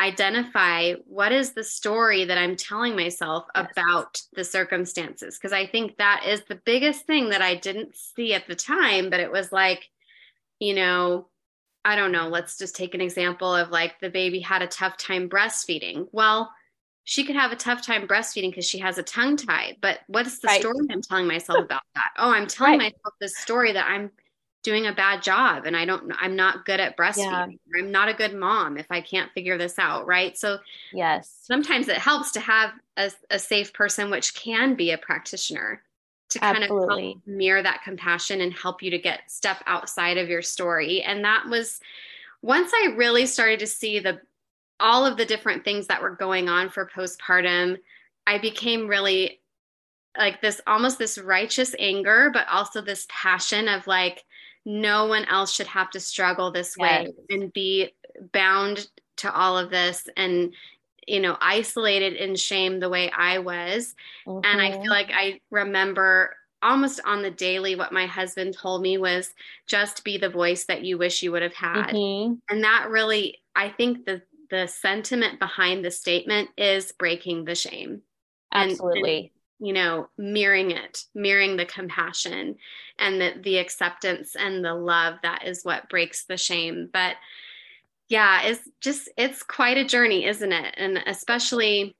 identify 0.00 0.94
what 1.06 1.30
is 1.30 1.52
the 1.52 1.62
story 1.62 2.24
that 2.24 2.38
I'm 2.38 2.56
telling 2.56 2.96
myself 2.96 3.44
yes. 3.54 3.66
about 3.72 4.22
the 4.32 4.44
circumstances. 4.44 5.36
Because 5.36 5.52
I 5.52 5.66
think 5.66 5.98
that 5.98 6.24
is 6.26 6.42
the 6.48 6.60
biggest 6.64 7.06
thing 7.06 7.28
that 7.30 7.42
I 7.42 7.54
didn't 7.54 7.94
see 7.94 8.32
at 8.32 8.46
the 8.46 8.54
time, 8.54 9.10
but 9.10 9.20
it 9.20 9.30
was 9.30 9.52
like, 9.52 9.90
you 10.58 10.74
know, 10.74 11.28
I 11.84 11.96
don't 11.96 12.12
know, 12.12 12.28
let's 12.28 12.56
just 12.56 12.76
take 12.76 12.94
an 12.94 13.00
example 13.00 13.54
of 13.54 13.70
like 13.70 14.00
the 14.00 14.10
baby 14.10 14.40
had 14.40 14.62
a 14.62 14.66
tough 14.66 14.96
time 14.96 15.28
breastfeeding. 15.28 16.08
Well, 16.12 16.50
she 17.04 17.24
could 17.24 17.36
have 17.36 17.52
a 17.52 17.56
tough 17.56 17.84
time 17.84 18.06
breastfeeding 18.06 18.50
because 18.50 18.68
she 18.68 18.78
has 18.78 18.98
a 18.98 19.02
tongue 19.02 19.36
tie. 19.36 19.76
But 19.80 20.00
what 20.06 20.26
is 20.26 20.38
the 20.40 20.48
right. 20.48 20.60
story 20.60 20.86
I'm 20.90 21.02
telling 21.02 21.26
myself 21.26 21.58
about 21.64 21.82
that? 21.94 22.10
Oh, 22.18 22.30
I'm 22.30 22.46
telling 22.46 22.78
right. 22.78 22.94
myself 22.94 23.14
this 23.20 23.36
story 23.38 23.72
that 23.72 23.86
I'm 23.88 24.10
doing 24.62 24.86
a 24.86 24.92
bad 24.92 25.22
job 25.22 25.64
and 25.64 25.74
I 25.74 25.86
don't 25.86 26.12
I'm 26.18 26.36
not 26.36 26.66
good 26.66 26.80
at 26.80 26.96
breastfeeding. 26.96 27.58
Yeah. 27.74 27.80
I'm 27.80 27.90
not 27.90 28.08
a 28.08 28.14
good 28.14 28.34
mom 28.34 28.76
if 28.76 28.86
I 28.90 29.00
can't 29.00 29.32
figure 29.32 29.56
this 29.56 29.78
out, 29.78 30.06
right? 30.06 30.36
So 30.36 30.58
yes. 30.92 31.34
Sometimes 31.42 31.88
it 31.88 31.96
helps 31.96 32.32
to 32.32 32.40
have 32.40 32.72
a, 32.96 33.10
a 33.30 33.38
safe 33.38 33.72
person 33.72 34.10
which 34.10 34.34
can 34.34 34.74
be 34.74 34.90
a 34.90 34.98
practitioner 34.98 35.82
to 36.28 36.38
kind 36.38 36.62
Absolutely. 36.62 37.12
of 37.12 37.16
help 37.16 37.26
mirror 37.26 37.62
that 37.62 37.82
compassion 37.82 38.40
and 38.40 38.52
help 38.52 38.82
you 38.82 38.90
to 38.90 38.98
get 38.98 39.30
step 39.30 39.62
outside 39.66 40.18
of 40.18 40.28
your 40.28 40.42
story. 40.42 41.02
And 41.02 41.24
that 41.24 41.46
was 41.48 41.80
once 42.42 42.70
I 42.74 42.94
really 42.96 43.26
started 43.26 43.60
to 43.60 43.66
see 43.66 43.98
the 43.98 44.20
all 44.80 45.06
of 45.06 45.16
the 45.16 45.24
different 45.24 45.64
things 45.64 45.86
that 45.86 46.02
were 46.02 46.16
going 46.16 46.48
on 46.48 46.70
for 46.70 46.90
postpartum, 46.94 47.78
I 48.26 48.38
became 48.38 48.88
really 48.88 49.40
like 50.18 50.40
this 50.40 50.60
almost 50.66 50.98
this 50.98 51.18
righteous 51.18 51.74
anger, 51.78 52.30
but 52.32 52.48
also 52.48 52.80
this 52.80 53.06
passion 53.08 53.68
of 53.68 53.86
like, 53.86 54.24
no 54.64 55.06
one 55.06 55.24
else 55.26 55.54
should 55.54 55.66
have 55.66 55.90
to 55.90 56.00
struggle 56.00 56.50
this 56.50 56.74
yes. 56.78 57.08
way 57.08 57.12
and 57.30 57.52
be 57.52 57.90
bound 58.32 58.88
to 59.16 59.32
all 59.32 59.56
of 59.56 59.70
this 59.70 60.08
and 60.16 60.54
you 61.06 61.20
know 61.20 61.36
isolated 61.40 62.14
in 62.14 62.36
shame 62.36 62.78
the 62.78 62.88
way 62.88 63.10
i 63.10 63.38
was 63.38 63.94
mm-hmm. 64.26 64.40
and 64.44 64.60
i 64.60 64.70
feel 64.70 64.80
mm-hmm. 64.80 64.90
like 64.90 65.10
i 65.12 65.40
remember 65.50 66.34
almost 66.62 67.00
on 67.06 67.22
the 67.22 67.30
daily 67.30 67.74
what 67.74 67.92
my 67.92 68.06
husband 68.06 68.54
told 68.54 68.82
me 68.82 68.98
was 68.98 69.32
just 69.66 70.04
be 70.04 70.18
the 70.18 70.28
voice 70.28 70.64
that 70.64 70.84
you 70.84 70.98
wish 70.98 71.22
you 71.22 71.32
would 71.32 71.42
have 71.42 71.54
had 71.54 71.88
mm-hmm. 71.88 72.34
and 72.50 72.64
that 72.64 72.88
really 72.90 73.38
i 73.56 73.68
think 73.68 74.04
the 74.04 74.20
the 74.50 74.66
sentiment 74.66 75.38
behind 75.38 75.84
the 75.84 75.90
statement 75.90 76.50
is 76.56 76.92
breaking 76.92 77.44
the 77.44 77.54
shame. 77.54 78.02
Absolutely. 78.52 79.00
And, 79.00 79.24
and, 79.24 79.30
you 79.62 79.72
know, 79.72 80.08
mirroring 80.16 80.70
it, 80.70 81.04
mirroring 81.14 81.56
the 81.56 81.66
compassion 81.66 82.56
and 82.98 83.20
the, 83.20 83.34
the 83.42 83.58
acceptance 83.58 84.34
and 84.34 84.64
the 84.64 84.74
love 84.74 85.16
that 85.22 85.46
is 85.46 85.64
what 85.64 85.88
breaks 85.88 86.24
the 86.24 86.36
shame. 86.36 86.88
But 86.92 87.16
yeah, 88.08 88.42
it's 88.42 88.68
just, 88.80 89.08
it's 89.16 89.42
quite 89.42 89.76
a 89.76 89.84
journey, 89.84 90.24
isn't 90.24 90.52
it? 90.52 90.74
And 90.76 90.98
especially, 91.06 91.94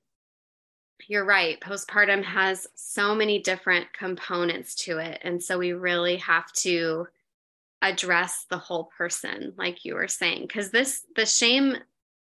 you're 1.07 1.25
right, 1.25 1.59
postpartum 1.61 2.23
has 2.23 2.67
so 2.75 3.15
many 3.15 3.39
different 3.39 3.93
components 3.93 4.75
to 4.75 4.97
it. 4.97 5.19
And 5.23 5.41
so 5.41 5.57
we 5.57 5.73
really 5.73 6.17
have 6.17 6.51
to 6.53 7.07
address 7.81 8.45
the 8.49 8.57
whole 8.57 8.89
person, 8.97 9.53
like 9.57 9.85
you 9.85 9.95
were 9.95 10.07
saying, 10.07 10.43
because 10.43 10.69
this, 10.71 11.05
the 11.15 11.25
shame 11.25 11.77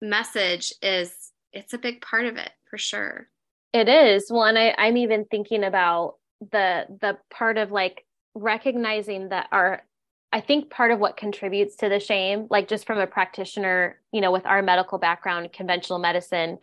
message 0.02 0.74
is 0.82 1.32
it's 1.54 1.74
a 1.74 1.78
big 1.78 2.02
part 2.02 2.26
of 2.26 2.38
it 2.38 2.52
for 2.70 2.78
sure. 2.78 3.28
It 3.74 3.90
is. 3.90 4.28
Well, 4.30 4.44
and 4.44 4.58
I, 4.58 4.76
I'm 4.78 4.98
even 4.98 5.26
thinking 5.26 5.64
about 5.64 6.16
the 6.40 6.86
the 7.02 7.18
part 7.30 7.58
of 7.58 7.72
like 7.72 8.06
recognizing 8.34 9.30
that 9.30 9.48
our 9.52 9.84
I 10.32 10.42
think 10.42 10.70
part 10.70 10.92
of 10.92 11.00
what 11.00 11.16
contributes 11.16 11.78
to 11.78 11.88
the 11.88 12.00
shame, 12.00 12.48
like 12.50 12.68
just 12.68 12.86
from 12.86 13.00
a 13.00 13.08
practitioner, 13.08 14.00
you 14.12 14.20
know, 14.20 14.32
with 14.32 14.46
our 14.46 14.62
medical 14.62 14.98
background, 14.98 15.54
conventional 15.54 15.98
medicine, 15.98 16.58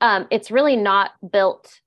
um, 0.00 0.26
it's 0.30 0.50
really 0.50 0.74
not 0.74 1.12
built 1.30 1.80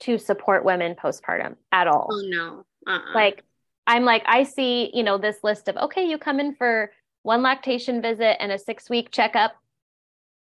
to 0.00 0.18
support 0.18 0.64
women 0.64 0.94
postpartum 0.94 1.56
at 1.72 1.86
all. 1.86 2.08
Oh 2.10 2.22
no. 2.26 2.66
Uh-uh. 2.86 3.14
Like 3.14 3.42
I'm 3.86 4.04
like, 4.04 4.24
I 4.26 4.42
see, 4.42 4.90
you 4.92 5.02
know, 5.02 5.16
this 5.16 5.38
list 5.42 5.68
of 5.68 5.76
okay, 5.76 6.06
you 6.06 6.18
come 6.18 6.40
in 6.40 6.54
for 6.54 6.92
one 7.22 7.42
lactation 7.42 8.02
visit 8.02 8.40
and 8.42 8.52
a 8.52 8.58
six 8.58 8.90
week 8.90 9.10
checkup 9.10 9.54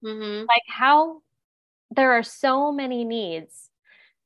Mm-hmm. 0.05 0.47
Like 0.49 0.63
how 0.67 1.23
there 1.91 2.13
are 2.13 2.23
so 2.23 2.73
many 2.73 3.05
needs 3.05 3.71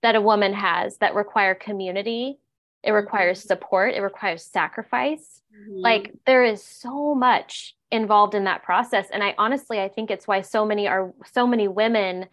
that 0.03 0.17
a 0.17 0.21
woman 0.21 0.53
has 0.53 0.99
that 0.99 1.15
require 1.15 1.55
community, 1.55 2.39
it 2.83 2.91
requires 2.91 3.41
mm-hmm. 3.41 3.49
support, 3.49 3.95
it 3.95 4.01
requires 4.01 4.45
sacrifice. 4.45 5.43
Mm-hmm. 5.57 5.79
Like 5.79 6.13
there 6.27 6.45
is 6.45 6.63
so 6.63 7.15
much 7.15 7.77
involved 7.91 8.35
in 8.35 8.45
that 8.45 8.63
process 8.63 9.09
and 9.13 9.23
I 9.23 9.35
honestly 9.37 9.79
I 9.79 9.89
think 9.89 10.11
it's 10.11 10.27
why 10.27 10.41
so 10.41 10.65
many 10.65 10.89
are 10.89 11.13
so 11.31 11.47
many 11.47 11.69
women 11.69 12.27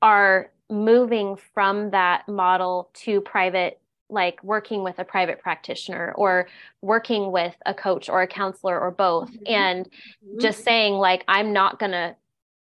are 0.00 0.50
moving 0.70 1.36
from 1.54 1.90
that 1.90 2.26
model 2.26 2.90
to 2.94 3.20
private 3.20 3.78
like 4.08 4.42
working 4.42 4.82
with 4.82 4.98
a 4.98 5.04
private 5.04 5.40
practitioner 5.40 6.14
or 6.16 6.48
working 6.80 7.30
with 7.30 7.54
a 7.66 7.74
coach 7.74 8.08
or 8.08 8.22
a 8.22 8.26
counselor 8.26 8.78
or 8.78 8.90
both 8.90 9.30
mm-hmm. 9.30 9.52
and 9.52 9.86
mm-hmm. 9.86 10.38
just 10.38 10.64
saying 10.64 10.94
like 10.94 11.24
i'm 11.28 11.52
not 11.52 11.78
going 11.78 11.92
to 11.92 12.16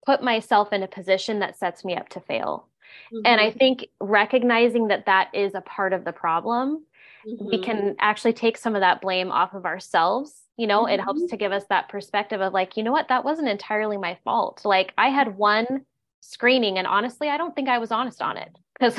put 0.09 0.23
myself 0.23 0.73
in 0.73 0.83
a 0.83 0.89
position 0.89 1.41
that 1.41 1.59
sets 1.59 1.85
me 1.85 1.95
up 1.95 2.09
to 2.09 2.19
fail. 2.19 2.67
Mm-hmm. 3.13 3.27
And 3.27 3.39
I 3.39 3.51
mm-hmm. 3.51 3.59
think 3.59 3.89
recognizing 4.01 4.89
that 4.89 5.05
that 5.05 5.29
is 5.35 5.55
a 5.55 5.61
part 5.61 5.93
of 5.93 6.07
the 6.07 6.15
problem, 6.15 6.87
mm-hmm. 7.27 7.47
we 7.47 7.63
can 7.63 7.95
actually 7.99 8.33
take 8.33 8.57
some 8.57 8.75
of 8.75 8.81
that 8.81 9.03
blame 9.03 9.31
off 9.31 9.53
of 9.53 9.67
ourselves. 9.67 10.33
You 10.57 10.67
know, 10.67 10.85
mm-hmm. 10.85 10.95
it 10.95 11.01
helps 11.01 11.21
mm-hmm. 11.21 11.29
to 11.29 11.37
give 11.37 11.53
us 11.53 11.65
that 11.69 11.91
perspective 11.91 12.41
of 12.41 12.55
like, 12.55 12.79
you 12.79 12.83
know 12.83 12.91
what, 12.91 13.09
that 13.09 13.23
wasn't 13.23 13.49
entirely 13.49 13.99
my 13.99 14.17
fault. 14.25 14.63
Like 14.65 14.95
I 14.97 15.09
had 15.09 15.37
one 15.37 15.85
screening 16.23 16.79
and 16.79 16.87
honestly, 16.87 17.29
I 17.29 17.37
don't 17.37 17.55
think 17.55 17.69
I 17.69 17.77
was 17.77 17.93
honest 17.93 18.23
on 18.23 18.39
it 18.39 18.57
because 18.79 18.95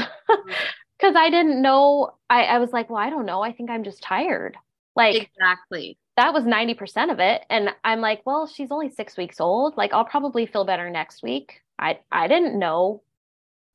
because 1.00 1.16
I 1.16 1.32
didn't 1.32 1.60
know. 1.60 2.12
I, 2.30 2.44
I 2.44 2.60
was 2.60 2.72
like, 2.72 2.92
well, 2.92 3.02
I 3.02 3.10
don't 3.10 3.26
know. 3.26 3.42
I 3.42 3.52
think 3.52 3.72
I'm 3.72 3.84
just 3.84 4.04
tired. 4.04 4.58
Like 4.96 5.16
exactly 5.16 5.98
that 6.20 6.34
was 6.34 6.44
90% 6.44 7.12
of 7.12 7.20
it. 7.20 7.46
And 7.50 7.70
i'm 7.84 8.02
like 8.02 8.22
well 8.26 8.46
she's 8.46 8.72
only 8.72 8.90
six 8.90 9.16
weeks 9.16 9.40
old. 9.40 9.78
Like 9.78 9.94
i'll 9.94 10.06
probably 10.06 10.46
feel 10.46 10.66
better 10.66 10.90
next 10.90 11.24
week. 11.24 11.62
I 11.80 12.00
i 12.12 12.28
didn't 12.28 12.60
know. 12.60 13.02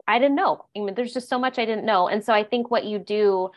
I 0.07 0.19
didn't 0.19 0.37
know. 0.37 0.67
I 0.77 0.81
mean 0.81 0.95
there's 0.95 1.15
just 1.15 1.29
so 1.31 1.39
much 1.39 1.59
i 1.59 1.65
didn't 1.65 1.87
know. 1.87 2.09
And 2.09 2.23
so 2.23 2.33
i 2.35 2.45
think 2.45 2.71
what 2.71 2.85
you 2.85 2.99
do 2.99 3.51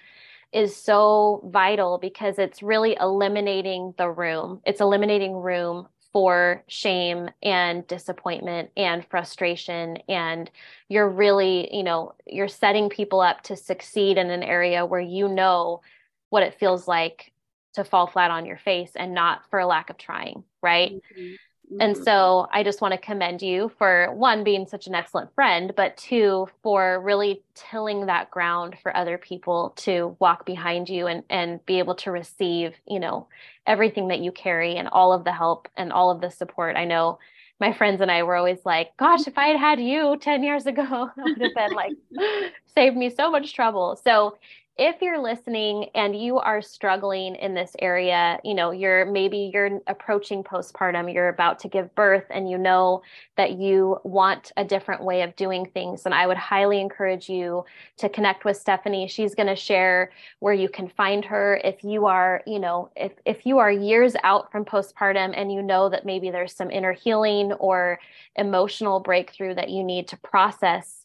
is 0.54 0.74
so 0.76 1.42
vital 1.52 1.98
because 1.98 2.40
it's 2.40 2.64
really 2.64 2.96
eliminating 3.00 3.94
the 3.98 4.10
room. 4.10 4.62
It's 4.66 4.80
eliminating 4.80 5.36
room 5.36 5.90
for 6.14 6.64
shame 6.68 7.30
and 7.44 7.86
disappointment 7.88 8.72
and 8.78 9.06
frustration. 9.06 9.98
And 10.08 10.50
you're 10.88 11.10
really 11.10 11.76
you 11.76 11.84
know 11.84 12.14
you're 12.26 12.48
setting 12.48 12.88
people 12.90 13.20
up 13.20 13.44
to 13.44 13.58
succeed 13.58 14.18
in 14.18 14.30
an 14.30 14.44
area 14.44 14.86
where 14.86 15.02
you 15.02 15.28
know 15.28 15.82
what 16.30 16.44
it 16.44 16.58
feels 16.58 16.88
like 16.88 17.34
to 17.78 17.84
fall 17.84 18.08
flat 18.08 18.32
on 18.32 18.46
your 18.46 18.58
face 18.58 18.92
and 18.96 19.14
not 19.14 19.42
for 19.50 19.60
a 19.60 19.66
lack 19.66 19.90
of 19.90 19.98
trying, 19.98 20.44
right? 20.62 20.92
Mm-hmm. 20.92 21.36
Mm-hmm. 21.72 21.82
And 21.82 21.98
so 21.98 22.48
I 22.52 22.64
just 22.64 22.82
want 22.82 22.94
to 22.94 22.98
commend 22.98 23.42
you 23.42 23.72
for 23.78 24.14
one, 24.14 24.44
being 24.44 24.66
such 24.66 24.88
an 24.88 24.96
excellent 24.96 25.34
friend, 25.36 25.74
but 25.76 25.98
two, 25.98 26.48
for 26.64 27.02
really 27.02 27.44
tilling 27.56 28.06
that 28.06 28.32
ground 28.32 28.78
for 28.82 28.96
other 28.96 29.18
people 29.18 29.74
to 29.78 30.16
walk 30.20 30.46
behind 30.46 30.88
you 30.88 31.08
and, 31.08 31.24
and 31.30 31.66
be 31.66 31.80
able 31.80 31.96
to 31.96 32.12
receive, 32.12 32.74
you 32.88 33.00
know, 33.00 33.28
everything 33.66 34.08
that 34.08 34.20
you 34.20 34.32
carry 34.32 34.78
and 34.78 34.88
all 34.88 35.12
of 35.12 35.26
the 35.26 35.34
help 35.34 35.68
and 35.76 35.92
all 35.92 36.10
of 36.10 36.22
the 36.22 36.32
support. 36.32 36.78
I 36.78 36.86
know 36.86 37.20
my 37.60 37.74
friends 37.74 38.00
and 38.00 38.10
I 38.10 38.24
were 38.24 38.36
always 38.36 38.60
like, 38.64 38.96
gosh, 38.96 39.28
if 39.28 39.38
I 39.38 39.48
had 39.48 39.60
had 39.60 39.82
you 39.82 40.16
10 40.22 40.44
years 40.44 40.68
ago, 40.68 41.10
that 41.16 41.24
would 41.24 41.42
have 41.42 41.54
been 41.54 41.74
like 41.74 41.92
saved 42.76 42.96
me 42.96 43.10
so 43.10 43.30
much 43.30 43.54
trouble. 43.54 44.00
So 44.02 44.38
if 44.78 45.02
you're 45.02 45.20
listening 45.20 45.90
and 45.96 46.16
you 46.16 46.38
are 46.38 46.62
struggling 46.62 47.36
in 47.36 47.56
this 47.56 47.76
area, 47.80 48.40
you 48.44 48.54
know, 48.54 48.70
you're 48.70 49.06
maybe 49.06 49.50
you're 49.52 49.80
approaching 49.88 50.44
postpartum, 50.44 51.12
you're 51.12 51.30
about 51.30 51.58
to 51.60 51.68
give 51.68 51.94
birth, 51.96 52.26
and 52.30 52.50
you 52.50 52.60
know 52.60 53.02
that 53.38 53.54
you 53.54 53.98
want 54.04 54.52
a 54.56 54.64
different 54.64 55.04
way 55.04 55.24
of 55.24 55.36
doing 55.36 55.66
things, 55.66 56.06
and 56.06 56.14
I 56.14 56.28
would 56.28 56.38
highly 56.38 56.80
encourage 56.80 57.28
you 57.28 57.66
to 57.98 58.08
connect 58.08 58.46
with 58.46 58.64
Stefanie. 58.64 59.10
She's 59.10 59.34
going 59.34 59.48
to 59.48 59.56
share 59.56 60.12
where 60.40 60.54
you 60.54 60.70
can 60.70 60.88
find 60.88 61.26
her 61.26 61.60
if 61.64 61.84
you 61.84 62.06
are, 62.06 62.44
you 62.46 62.60
know, 62.60 62.92
if 62.96 63.14
if 63.26 63.46
you 63.46 63.58
are 63.58 63.72
years 63.72 64.16
out 64.24 64.52
from 64.52 64.64
postpartum 64.64 65.34
and 65.36 65.52
you 65.52 65.64
know 65.64 65.90
that 65.90 66.06
maybe 66.06 66.30
there's 66.30 66.54
some 66.54 66.70
inner 66.70 66.94
healing 66.94 67.52
or 67.54 68.00
emotional 68.36 69.00
breakthrough 69.00 69.56
that 69.56 69.70
you 69.70 69.84
need 69.84 70.08
to 70.10 70.18
process 70.18 70.97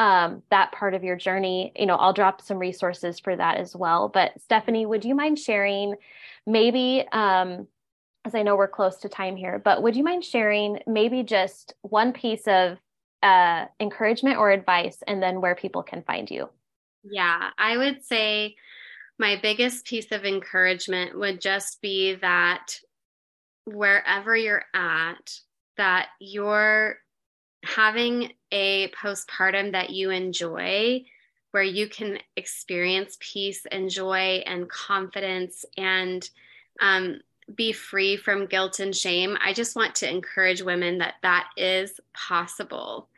um, 0.00 0.42
that 0.48 0.72
part 0.72 0.94
of 0.94 1.04
your 1.04 1.14
journey, 1.14 1.72
you 1.76 1.84
know, 1.84 1.96
I'll 1.96 2.14
drop 2.14 2.40
some 2.40 2.58
resources 2.58 3.20
for 3.20 3.36
that 3.36 3.58
as 3.58 3.76
well. 3.76 4.08
But 4.08 4.32
Stefanie, 4.40 4.88
would 4.88 5.04
you 5.04 5.14
mind 5.14 5.38
sharing 5.38 5.94
maybe, 6.46 7.04
um, 7.12 7.68
as 8.24 8.34
I 8.34 8.42
know 8.42 8.56
we're 8.56 8.66
close 8.66 8.96
to 9.00 9.10
time 9.10 9.36
here, 9.36 9.60
but 9.62 9.82
would 9.82 9.94
you 9.94 10.02
mind 10.02 10.24
sharing 10.24 10.78
maybe 10.86 11.22
just 11.22 11.74
one 11.82 12.14
piece 12.14 12.48
of 12.48 12.78
uh, 13.22 13.66
encouragement 13.78 14.38
or 14.38 14.50
advice 14.50 15.02
and 15.06 15.22
then 15.22 15.42
where 15.42 15.54
people 15.54 15.82
can 15.82 16.02
find 16.02 16.30
you? 16.30 16.48
Yeah, 17.04 17.50
I 17.58 17.76
would 17.76 18.02
say 18.02 18.56
my 19.18 19.38
biggest 19.42 19.84
piece 19.84 20.12
of 20.12 20.24
encouragement 20.24 21.18
would 21.18 21.42
just 21.42 21.82
be 21.82 22.14
that 22.22 22.74
wherever 23.66 24.34
you're 24.34 24.64
at, 24.72 25.40
that 25.76 26.08
you're 26.20 26.96
having 27.62 28.32
a 28.52 28.88
postpartum 28.88 29.72
that 29.72 29.90
you 29.90 30.10
enjoy, 30.10 31.04
where 31.50 31.62
you 31.62 31.88
can 31.88 32.18
experience 32.36 33.16
peace 33.20 33.66
and 33.70 33.90
joy 33.90 34.42
and 34.46 34.68
confidence 34.68 35.64
and 35.76 36.30
um, 36.80 37.20
be 37.54 37.72
free 37.72 38.16
from 38.16 38.46
guilt 38.46 38.78
and 38.78 38.94
shame. 38.94 39.36
I 39.42 39.52
just 39.52 39.74
want 39.74 39.96
to 39.96 40.08
encourage 40.08 40.62
women 40.62 40.98
that 40.98 41.14
that 41.22 41.48
is 41.56 41.98
possible. 42.14 43.08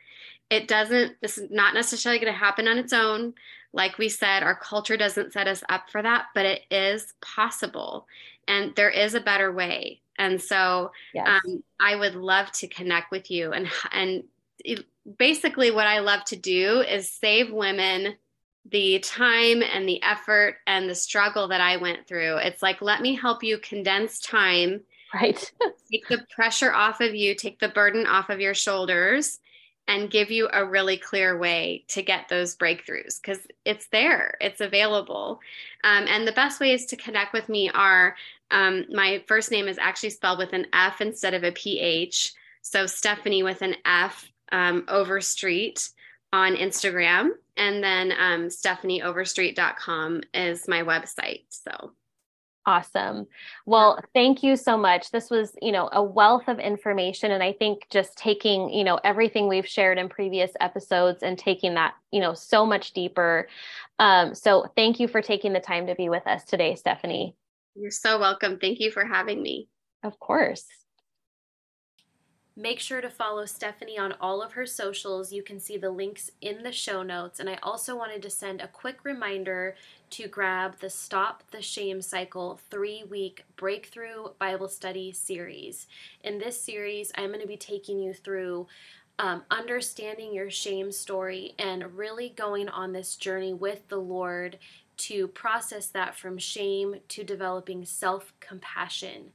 It 0.49 0.67
doesn't, 0.67 1.21
this 1.21 1.37
is 1.37 1.51
not 1.51 1.73
necessarily 1.73 2.19
going 2.19 2.33
to 2.33 2.37
happen 2.39 2.67
on 2.67 2.77
its 2.77 2.93
own. 2.93 3.33
Like 3.71 3.97
we 3.97 4.09
said, 4.09 4.43
our 4.43 4.55
culture 4.55 4.97
doesn't 4.97 5.33
set 5.33 5.47
us 5.47 5.63
up 5.69 5.89
for 5.89 6.01
that, 6.01 6.25
but 6.33 6.45
it 6.45 6.61
is 6.69 7.13
possible. 7.21 8.07
And 8.47 8.75
there 8.75 8.89
is 8.89 9.13
a 9.13 9.21
better 9.21 9.51
way. 9.51 10.01
And 10.17 10.41
so 10.41 10.91
yes. 11.13 11.27
um, 11.27 11.63
I 11.79 11.95
would 11.95 12.15
love 12.15 12.51
to 12.53 12.67
connect 12.67 13.11
with 13.11 13.31
you 13.31 13.51
and, 13.51 13.67
and 13.91 14.23
basically 15.17 15.71
what 15.71 15.87
I 15.87 15.99
love 15.99 16.23
to 16.25 16.35
do 16.35 16.81
is 16.81 17.09
save 17.09 17.51
women 17.51 18.15
the 18.69 18.99
time 18.99 19.61
and 19.61 19.87
the 19.87 20.01
effort 20.03 20.57
and 20.65 20.89
the 20.89 20.95
struggle 20.95 21.49
that 21.49 21.61
I 21.61 21.77
went 21.77 22.07
through. 22.07 22.37
It's 22.37 22.61
like, 22.61 22.81
let 22.81 23.01
me 23.01 23.15
help 23.15 23.43
you 23.43 23.57
condense 23.57 24.19
time. 24.19 24.81
Right. 25.13 25.51
take 25.91 26.07
the 26.07 26.25
pressure 26.33 26.73
off 26.73 27.01
of 27.01 27.13
you, 27.13 27.35
take 27.35 27.59
the 27.59 27.69
burden 27.69 28.07
off 28.07 28.29
of 28.29 28.39
your 28.39 28.53
shoulders, 28.53 29.39
and 29.87 30.09
give 30.09 30.31
you 30.31 30.47
a 30.51 30.65
really 30.65 30.97
clear 30.97 31.37
way 31.37 31.83
to 31.89 32.01
get 32.01 32.29
those 32.29 32.55
breakthroughs 32.55 33.21
because 33.21 33.45
it's 33.65 33.87
there, 33.87 34.37
it's 34.39 34.61
available. 34.61 35.41
Um, 35.83 36.05
and 36.07 36.25
the 36.25 36.31
best 36.31 36.61
ways 36.61 36.85
to 36.87 36.95
connect 36.95 37.33
with 37.33 37.49
me 37.49 37.69
are 37.69 38.15
um, 38.49 38.85
my 38.89 39.23
first 39.27 39.51
name 39.51 39.67
is 39.67 39.77
actually 39.77 40.11
spelled 40.11 40.39
with 40.39 40.53
an 40.53 40.67
F 40.71 41.01
instead 41.01 41.33
of 41.33 41.43
a 41.43 41.51
PH. 41.51 42.33
So 42.61 42.85
Stefanie 42.85 43.43
with 43.43 43.61
an 43.61 43.75
F 43.83 44.31
um, 44.53 44.85
Overstreet 44.87 45.89
on 46.31 46.55
Instagram. 46.55 47.31
And 47.57 47.83
then 47.83 48.13
um, 48.13 48.47
stefanieoverstreet.com 48.47 50.21
is 50.33 50.67
my 50.67 50.83
website. 50.83 51.43
So 51.49 51.91
Awesome. 52.65 53.27
Well, 53.65 53.99
thank 54.13 54.41
you 54.41 54.55
so 54.55 54.77
much. 54.77 55.11
This 55.11 55.29
was, 55.29 55.53
you 55.61 55.73
know, 55.73 55.89
a 55.91 56.01
wealth 56.01 56.47
of 56.47 56.59
information. 56.59 57.31
And 57.31 57.43
I 57.43 57.51
think 57.51 57.89
just 57.89 58.17
taking, 58.17 58.69
you 58.69 58.85
know, 58.85 58.99
everything 59.03 59.49
we've 59.49 59.67
shared 59.67 59.97
in 59.97 60.07
previous 60.07 60.51
episodes 60.61 61.23
and 61.23 61.37
taking 61.37 61.73
that, 61.73 61.95
you 62.11 62.21
know, 62.21 62.33
so 62.33 62.65
much 62.65 62.93
deeper. 62.93 63.49
Um, 63.99 64.33
so 64.33 64.71
thank 64.77 65.01
you 65.01 65.09
for 65.09 65.21
taking 65.21 65.51
the 65.51 65.59
time 65.59 65.87
to 65.87 65.95
be 65.95 66.07
with 66.07 66.25
us 66.25 66.45
today, 66.45 66.73
Stefanie. 66.73 67.33
You're 67.75 67.91
so 67.91 68.17
welcome. 68.17 68.59
Thank 68.59 68.79
you 68.79 68.91
for 68.91 69.03
having 69.03 69.41
me. 69.41 69.67
Of 70.01 70.17
course. 70.19 70.65
Make 72.55 72.79
sure 72.79 73.01
to 73.01 73.09
follow 73.09 73.45
Stefanie 73.45 73.99
on 73.99 74.13
all 74.21 74.43
of 74.43 74.51
her 74.51 74.67
socials. 74.67 75.33
You 75.33 75.41
can 75.41 75.59
see 75.59 75.75
the 75.75 75.89
links 75.89 76.29
in 76.39 76.61
the 76.61 76.71
show 76.71 77.01
notes. 77.01 77.39
And 77.39 77.49
I 77.49 77.57
also 77.63 77.95
wanted 77.95 78.21
to 78.21 78.29
send 78.29 78.61
a 78.61 78.67
quick 78.67 79.03
reminder 79.03 79.75
to 80.11 80.27
grab 80.27 80.77
the 80.79 80.89
Stop 80.91 81.41
the 81.49 81.63
Shame 81.63 81.99
Cycle 81.99 82.59
three 82.69 83.03
week 83.09 83.45
breakthrough 83.55 84.27
Bible 84.37 84.67
study 84.67 85.11
series. 85.11 85.87
In 86.23 86.37
this 86.37 86.61
series, 86.61 87.11
I'm 87.17 87.29
going 87.29 87.41
to 87.41 87.47
be 87.47 87.57
taking 87.57 87.99
you 87.99 88.13
through 88.13 88.67
um, 89.17 89.43
understanding 89.49 90.31
your 90.31 90.51
shame 90.51 90.91
story 90.91 91.55
and 91.57 91.97
really 91.97 92.29
going 92.29 92.69
on 92.69 92.93
this 92.93 93.15
journey 93.15 93.53
with 93.53 93.87
the 93.87 93.97
Lord 93.97 94.59
to 94.95 95.27
process 95.29 95.87
that 95.87 96.15
from 96.15 96.37
shame 96.37 96.97
to 97.07 97.23
developing 97.23 97.83
self 97.83 98.31
compassion 98.39 99.31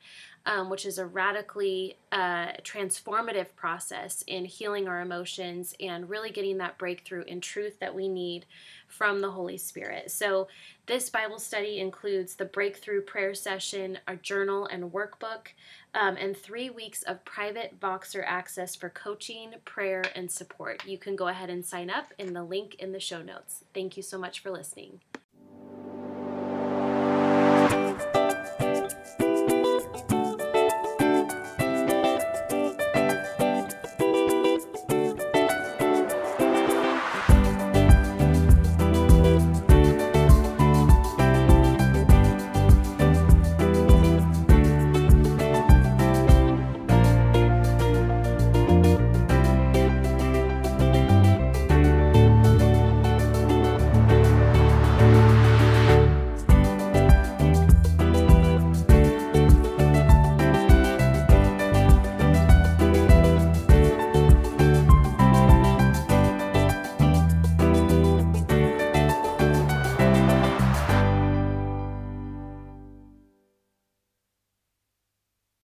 um, 0.48 0.70
which 0.70 0.86
is 0.86 0.96
a 0.96 1.04
radically 1.04 1.98
uh, 2.10 2.52
transformative 2.62 3.54
process 3.54 4.24
in 4.26 4.46
healing 4.46 4.88
our 4.88 5.02
emotions 5.02 5.74
and 5.78 6.08
really 6.08 6.30
getting 6.30 6.56
that 6.56 6.78
breakthrough 6.78 7.22
in 7.24 7.42
truth 7.42 7.78
that 7.80 7.94
we 7.94 8.08
need 8.08 8.46
from 8.88 9.20
the 9.20 9.30
Holy 9.30 9.58
Spirit. 9.58 10.10
So, 10.10 10.48
this 10.86 11.10
Bible 11.10 11.38
study 11.38 11.78
includes 11.78 12.34
the 12.34 12.46
breakthrough 12.46 13.02
prayer 13.02 13.34
session, 13.34 13.98
a 14.08 14.16
journal 14.16 14.64
and 14.64 14.90
workbook, 14.90 15.48
um, 15.92 16.16
and 16.16 16.34
three 16.34 16.70
weeks 16.70 17.02
of 17.02 17.26
private 17.26 17.78
Voxer 17.78 18.24
access 18.26 18.74
for 18.74 18.88
coaching, 18.88 19.52
prayer, 19.66 20.02
and 20.14 20.30
support. 20.30 20.86
You 20.86 20.96
can 20.96 21.14
go 21.14 21.28
ahead 21.28 21.50
and 21.50 21.62
sign 21.62 21.90
up 21.90 22.14
in 22.18 22.32
the 22.32 22.42
link 22.42 22.76
in 22.76 22.92
the 22.92 23.00
show 23.00 23.20
notes. 23.20 23.64
Thank 23.74 23.98
you 23.98 24.02
so 24.02 24.16
much 24.16 24.40
for 24.40 24.50
listening. 24.50 25.00